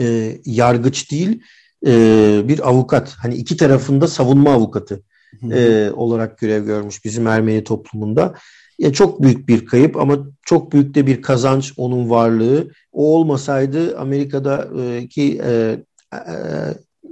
e, 0.00 0.36
yargıç 0.44 1.10
değil 1.10 1.42
e, 1.86 1.92
bir 2.48 2.68
avukat. 2.68 3.14
Hani 3.18 3.34
iki 3.34 3.56
tarafında 3.56 4.08
savunma 4.08 4.52
avukatı 4.52 5.02
e, 5.52 5.90
olarak 5.90 6.38
görev 6.38 6.64
görmüş 6.64 7.04
bizim 7.04 7.26
Ermeni 7.26 7.64
toplumunda. 7.64 8.34
Ya 8.78 8.92
çok 8.92 9.22
büyük 9.22 9.48
bir 9.48 9.66
kayıp 9.66 9.96
ama 9.96 10.18
çok 10.42 10.72
büyük 10.72 10.94
de 10.94 11.06
bir 11.06 11.22
kazanç 11.22 11.72
onun 11.76 12.10
varlığı. 12.10 12.70
O 12.92 13.16
olmasaydı 13.16 13.98
Amerika'daki 13.98 15.42
e, 15.44 15.78
e, 16.12 16.38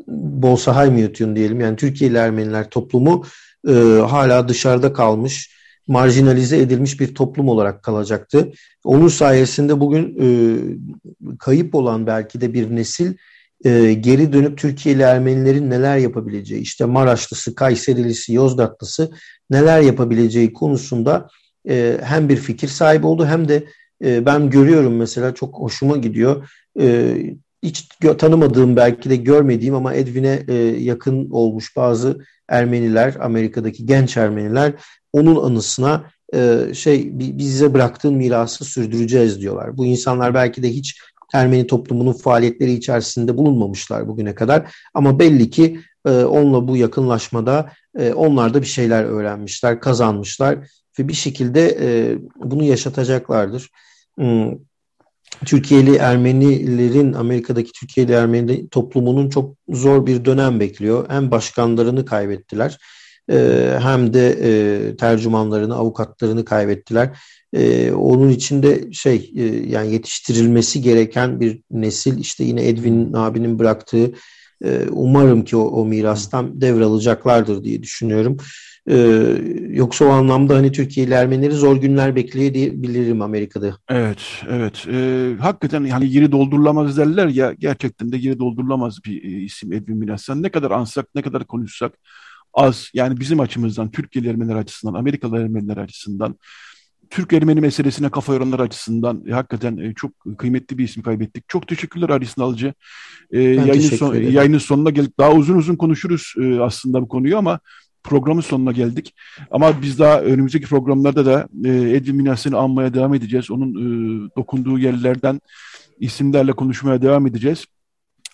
Bonsa 0.09 0.77
Haymiyotun 0.77 1.37
diyelim 1.37 1.61
yani 1.61 1.77
Türkiye'li 1.77 2.17
Ermeniler 2.17 2.71
toplumu 2.71 3.25
e, 3.69 3.73
hala 4.09 4.49
dışarıda 4.49 4.93
kalmış, 4.93 5.51
marjinalize 5.87 6.59
edilmiş 6.59 7.01
bir 7.01 7.15
toplum 7.15 7.49
olarak 7.49 7.83
kalacaktı. 7.83 8.53
Onun 8.85 9.09
sayesinde 9.09 9.81
bugün 9.81 10.19
e, 10.21 10.27
kayıp 11.39 11.75
olan 11.75 12.07
belki 12.07 12.41
de 12.41 12.55
bir 12.55 12.77
nesil 12.77 13.15
e, 13.65 13.93
geri 13.93 14.33
dönüp 14.33 14.59
Türkiye'li 14.59 15.03
Ermenilerin 15.03 15.71
neler 15.71 15.97
yapabileceği, 15.97 16.61
işte 16.61 16.85
Maraşlısı, 16.85 17.55
Kayserilisi, 17.55 18.33
Yozgatlısı 18.33 19.11
neler 19.51 19.81
yapabileceği 19.81 20.53
konusunda 20.53 21.29
e, 21.69 21.99
hem 22.03 22.29
bir 22.29 22.37
fikir 22.37 22.69
sahibi 22.69 23.07
oldu 23.07 23.27
hem 23.27 23.49
de 23.49 23.65
e, 24.05 24.27
ben 24.27 24.51
görüyorum 24.51 24.97
mesela 24.97 25.35
çok 25.35 25.55
hoşuma 25.55 25.97
gidiyor. 25.97 26.49
Hiç 27.63 27.89
tanımadığım 28.19 28.77
belki 28.77 29.11
de 29.11 29.17
görmediğim 29.17 29.75
ama 29.75 29.95
Edwin'e 29.95 30.43
e, 30.49 30.55
yakın 30.79 31.31
olmuş 31.31 31.77
bazı 31.77 32.19
Ermeniler, 32.49 33.17
Amerika'daki 33.21 33.87
genç 33.87 34.17
Ermeniler 34.17 34.73
onun 35.13 35.45
anısına 35.45 36.05
e, 36.35 36.59
şey 36.75 37.11
bize 37.19 37.75
bıraktığın 37.75 38.15
mirası 38.15 38.65
sürdüreceğiz 38.65 39.41
diyorlar. 39.41 39.77
Bu 39.77 39.87
insanlar 39.87 40.35
belki 40.35 40.63
de 40.63 40.71
hiç 40.71 41.01
Ermeni 41.33 41.67
toplumunun 41.67 42.13
faaliyetleri 42.13 42.73
içerisinde 42.73 43.37
bulunmamışlar 43.37 44.09
bugüne 44.09 44.35
kadar 44.35 44.75
ama 44.95 45.19
belli 45.19 45.51
ki 45.51 45.81
e, 46.07 46.11
onunla 46.11 46.69
bu 46.69 46.77
yakınlaşmada 46.77 47.73
e, 47.99 48.13
onlar 48.13 48.55
da 48.55 48.61
bir 48.61 48.67
şeyler 48.67 49.05
öğrenmişler, 49.05 49.81
kazanmışlar 49.81 50.59
ve 50.99 51.09
bir 51.09 51.13
şekilde 51.13 51.79
e, 51.81 52.19
bunu 52.37 52.65
yaşatacaklardır. 52.65 53.71
Hmm. 54.19 54.53
Türkiye'li 55.45 55.97
Ermenilerin, 55.97 57.13
Amerika'daki 57.13 57.73
Türkiye'li 57.73 58.13
Ermeni 58.13 58.69
toplumunun 58.69 59.29
çok 59.29 59.57
zor 59.69 60.07
bir 60.07 60.25
dönem 60.25 60.61
bekliyor. 60.61 61.07
Hem 61.09 61.31
başkanlarını 61.31 62.05
kaybettiler 62.05 62.79
e, 63.31 63.69
hem 63.81 64.15
de 64.15 64.29
e, 64.43 64.97
tercümanlarını, 64.97 65.75
avukatlarını 65.75 66.45
kaybettiler. 66.45 67.19
E, 67.53 67.93
onun 67.93 68.29
içinde 68.29 68.93
şey 68.93 69.31
yani 69.67 69.93
yetiştirilmesi 69.93 70.83
gereken 70.83 71.41
bir 71.41 71.61
nesil 71.71 72.19
işte 72.19 72.45
yine 72.45 72.69
Edwin 72.69 73.13
abinin 73.13 73.59
bıraktığı 73.59 74.13
umarım 74.91 75.45
ki 75.45 75.57
o, 75.57 75.63
o 75.63 75.85
mirastan 75.85 76.61
devralacaklardır 76.61 77.65
diye 77.65 77.83
düşünüyorum. 77.83 78.37
Ee, 78.91 79.39
yoksa 79.69 80.05
o 80.05 80.09
anlamda 80.09 80.57
hani 80.57 80.73
Türkiye'li 80.73 81.13
Ermenileri 81.13 81.53
zor 81.53 81.77
günler 81.77 82.17
bekliyor 82.17 82.55
diyebilirim 82.55 83.23
Amerika'da. 83.23 83.77
Evet, 83.89 84.19
evet. 84.49 84.87
Ee, 84.89 85.33
hakikaten 85.41 85.85
hani 85.85 86.13
yeri 86.15 86.33
doldurulamaz 86.33 86.99
derler 86.99 87.29
ya 87.29 87.53
gerçekten 87.59 88.13
de 88.13 88.17
yeri 88.17 88.39
doldurulamaz 88.39 88.99
bir 89.05 89.25
e, 89.25 89.29
isim 89.29 89.73
Edwin 89.73 89.97
Minasyan. 89.97 90.43
Ne 90.43 90.49
kadar 90.49 90.71
ansak, 90.71 91.07
ne 91.15 91.23
kadar 91.23 91.45
konuşsak 91.45 91.93
az. 92.55 92.91
Yani 92.95 93.21
bizim 93.21 93.41
açımızdan, 93.41 93.91
Türkiye'li 93.91 94.29
Ermeniler 94.29 94.57
açısından, 94.57 94.95
Amerikalı 94.95 95.39
Ermeniler 95.39 95.77
açısından 95.77 96.37
Türk 97.11 97.33
Ermeni 97.33 97.61
meselesine 97.61 98.09
kafa 98.09 98.35
yoranlar 98.35 98.61
açısından 98.61 99.25
e, 99.29 99.33
hakikaten 99.33 99.77
e, 99.77 99.95
çok 99.95 100.39
kıymetli 100.39 100.79
bir 100.79 100.85
isim 100.85 101.03
kaybettik. 101.03 101.49
Çok 101.49 101.69
teşekkürler 101.69 102.09
Ali 102.09 102.27
Sınalcı. 102.27 102.75
E, 103.31 103.41
yayının, 103.41 103.97
son, 103.97 104.15
yayının 104.15 104.59
sonuna 104.59 104.91
geldik. 104.91 105.19
Daha 105.19 105.33
uzun 105.33 105.57
uzun 105.57 105.77
konuşuruz 105.77 106.35
e, 106.41 106.61
aslında 106.61 107.03
bu 107.03 107.09
konuyu 107.09 107.39
ama 107.39 107.61
programın 108.05 108.41
sonuna 108.41 108.73
geldik. 108.73 109.15
Ama 109.51 109.83
biz 109.83 109.99
daha 109.99 110.21
önümüzdeki 110.21 110.67
programlarda 110.67 111.27
da 111.27 111.49
e, 111.65 111.69
Edwin 111.69 112.17
Minas'ını 112.17 112.59
anmaya 112.59 112.95
devam 112.95 113.15
edeceğiz. 113.15 113.51
Onun 113.51 113.71
e, 113.71 114.31
dokunduğu 114.37 114.79
yerlerden 114.79 115.41
isimlerle 116.01 116.53
konuşmaya 116.53 117.03
devam 117.03 117.27
edeceğiz. 117.27 117.65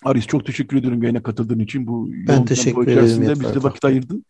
Aris 0.03 0.27
çok 0.27 0.45
teşekkür 0.45 0.77
ediyorum 0.77 1.03
yayına 1.03 1.23
katıldığın 1.23 1.59
için. 1.59 1.87
Bu 1.87 2.09
ben 2.27 2.45
teşekkür 2.45 2.87
ederim. 2.87 3.39
Bizde 3.39 3.63
vakit 3.63 3.85
ayırdın. 3.85 4.25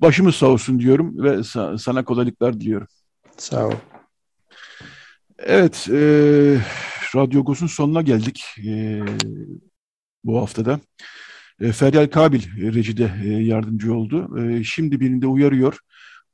Başımız 0.00 0.34
sağ 0.34 0.46
olsun 0.46 0.80
diyorum 0.80 1.22
ve 1.22 1.42
sana 1.78 2.04
kolaylıklar 2.04 2.60
diliyorum. 2.60 2.86
Sağ 3.36 3.66
ol. 3.66 3.72
Evet, 5.38 5.88
e, 5.90 6.00
Radyo 7.16 7.44
Gos'un 7.44 7.66
sonuna 7.66 8.02
geldik 8.02 8.44
e, 8.66 9.00
bu 10.24 10.38
haftada. 10.40 10.80
E, 11.60 11.72
Feryal 11.72 12.06
Kabil 12.06 12.42
e, 12.42 12.72
rejide 12.74 13.12
e, 13.24 13.28
yardımcı 13.28 13.94
oldu. 13.94 14.38
E, 14.40 14.64
şimdi 14.64 15.00
birinde 15.00 15.26
uyarıyor. 15.26 15.78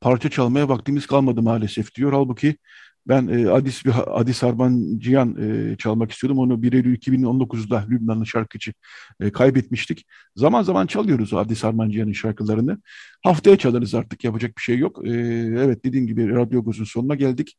Parça 0.01 0.31
çalmaya 0.31 0.69
vaktimiz 0.69 1.07
kalmadı 1.07 1.43
maalesef 1.43 1.95
diyor. 1.95 2.13
Halbuki 2.13 2.57
ben 3.09 3.29
e, 3.29 3.51
Adis 3.51 3.83
Adis 4.07 4.45
Arbanciyan 4.45 5.37
e, 5.73 5.77
çalmak 5.77 6.13
istiyordum. 6.13 6.39
Onu 6.39 6.63
1 6.63 6.73
Eylül 6.73 6.97
2019'da 6.97 7.87
Lübnanlı 7.91 8.27
şarkıcı 8.27 8.73
kaybetmiştik. 9.33 10.07
Zaman 10.37 10.63
zaman 10.63 10.87
çalıyoruz 10.87 11.35
Adis 11.35 11.65
Arbanciyan'ın 11.65 12.13
şarkılarını. 12.13 12.79
Haftaya 13.25 13.57
çalarız 13.57 13.95
artık 13.95 14.25
yapacak 14.25 14.57
bir 14.57 14.63
şey 14.63 14.79
yok. 14.79 15.01
Evet 15.07 15.85
dediğim 15.85 16.07
gibi 16.07 16.29
Radyo 16.29 16.65
Goz'un 16.65 16.85
sonuna 16.85 17.15
geldik. 17.15 17.57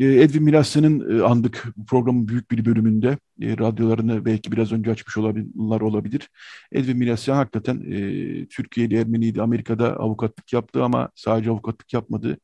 E, 0.00 0.04
Edwin 0.04 0.42
Milas'ın 0.42 1.18
e, 1.18 1.22
andık 1.22 1.64
programın 1.88 2.28
büyük 2.28 2.50
bir 2.50 2.64
bölümünde. 2.64 3.18
E, 3.40 3.58
radyolarını 3.58 4.24
belki 4.24 4.52
biraz 4.52 4.72
önce 4.72 4.90
açmış 4.90 5.16
olabilirler 5.16 5.80
olabilir. 5.80 6.28
Edwin 6.72 6.96
Milasyan 6.98 7.36
hakikaten 7.36 7.80
e, 7.80 8.46
Türkiye'li 8.46 8.96
Ermeniydi. 8.96 9.42
Amerika'da 9.42 9.96
avukatlık 9.96 10.52
yaptı 10.52 10.84
ama 10.84 11.10
sadece 11.14 11.50
avukatlık 11.50 11.92
yapmadı. 11.92 12.38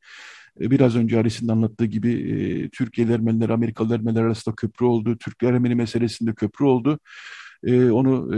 Biraz 0.59 0.95
önce 0.95 1.19
Aris'in 1.19 1.47
anlattığı 1.47 1.85
gibi 1.85 2.11
e, 2.13 2.69
Türkiye'li 2.69 3.13
Ermeniler, 3.13 3.49
Amerikalı 3.49 3.95
Ermeniler 3.95 4.23
arasında 4.23 4.55
köprü 4.55 4.85
oldu. 4.85 5.17
Türkler 5.17 5.53
Ermeni 5.53 5.75
meselesinde 5.75 6.33
köprü 6.33 6.65
oldu. 6.65 6.99
E, 7.63 7.89
onu 7.91 8.31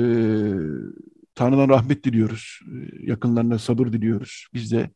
Tanrı'dan 1.36 1.70
rahmet 1.70 2.04
diliyoruz. 2.04 2.60
Yakınlarına 3.00 3.60
sabır 3.60 3.94
diliyoruz. 3.94 4.48
Biz 4.54 4.72
de 4.72 4.90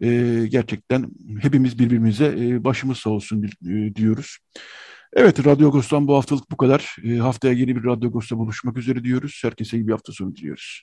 e, 0.00 0.46
gerçekten 0.46 1.10
hepimiz 1.40 1.78
birbirimize 1.78 2.34
e, 2.38 2.64
başımız 2.64 2.98
sağ 2.98 3.10
olsun 3.10 3.44
e, 3.44 3.94
diyoruz. 3.94 4.38
Evet, 5.12 5.46
Radyo 5.46 5.68
Agos'tan 5.68 6.08
bu 6.08 6.16
haftalık 6.16 6.50
bu 6.50 6.56
kadar. 6.56 6.96
E, 7.04 7.16
haftaya 7.16 7.54
yeni 7.54 7.76
bir 7.76 7.84
Radyo 7.84 8.08
Agos'ta 8.08 8.38
buluşmak 8.38 8.76
üzere 8.76 9.04
diyoruz. 9.04 9.40
Herkese 9.44 9.76
iyi 9.76 9.86
bir 9.86 9.92
hafta 9.92 10.12
sonu 10.12 10.36
diliyoruz. 10.36 10.82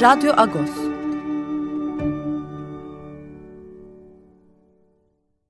Radyo 0.00 0.32
Agos 0.38 0.87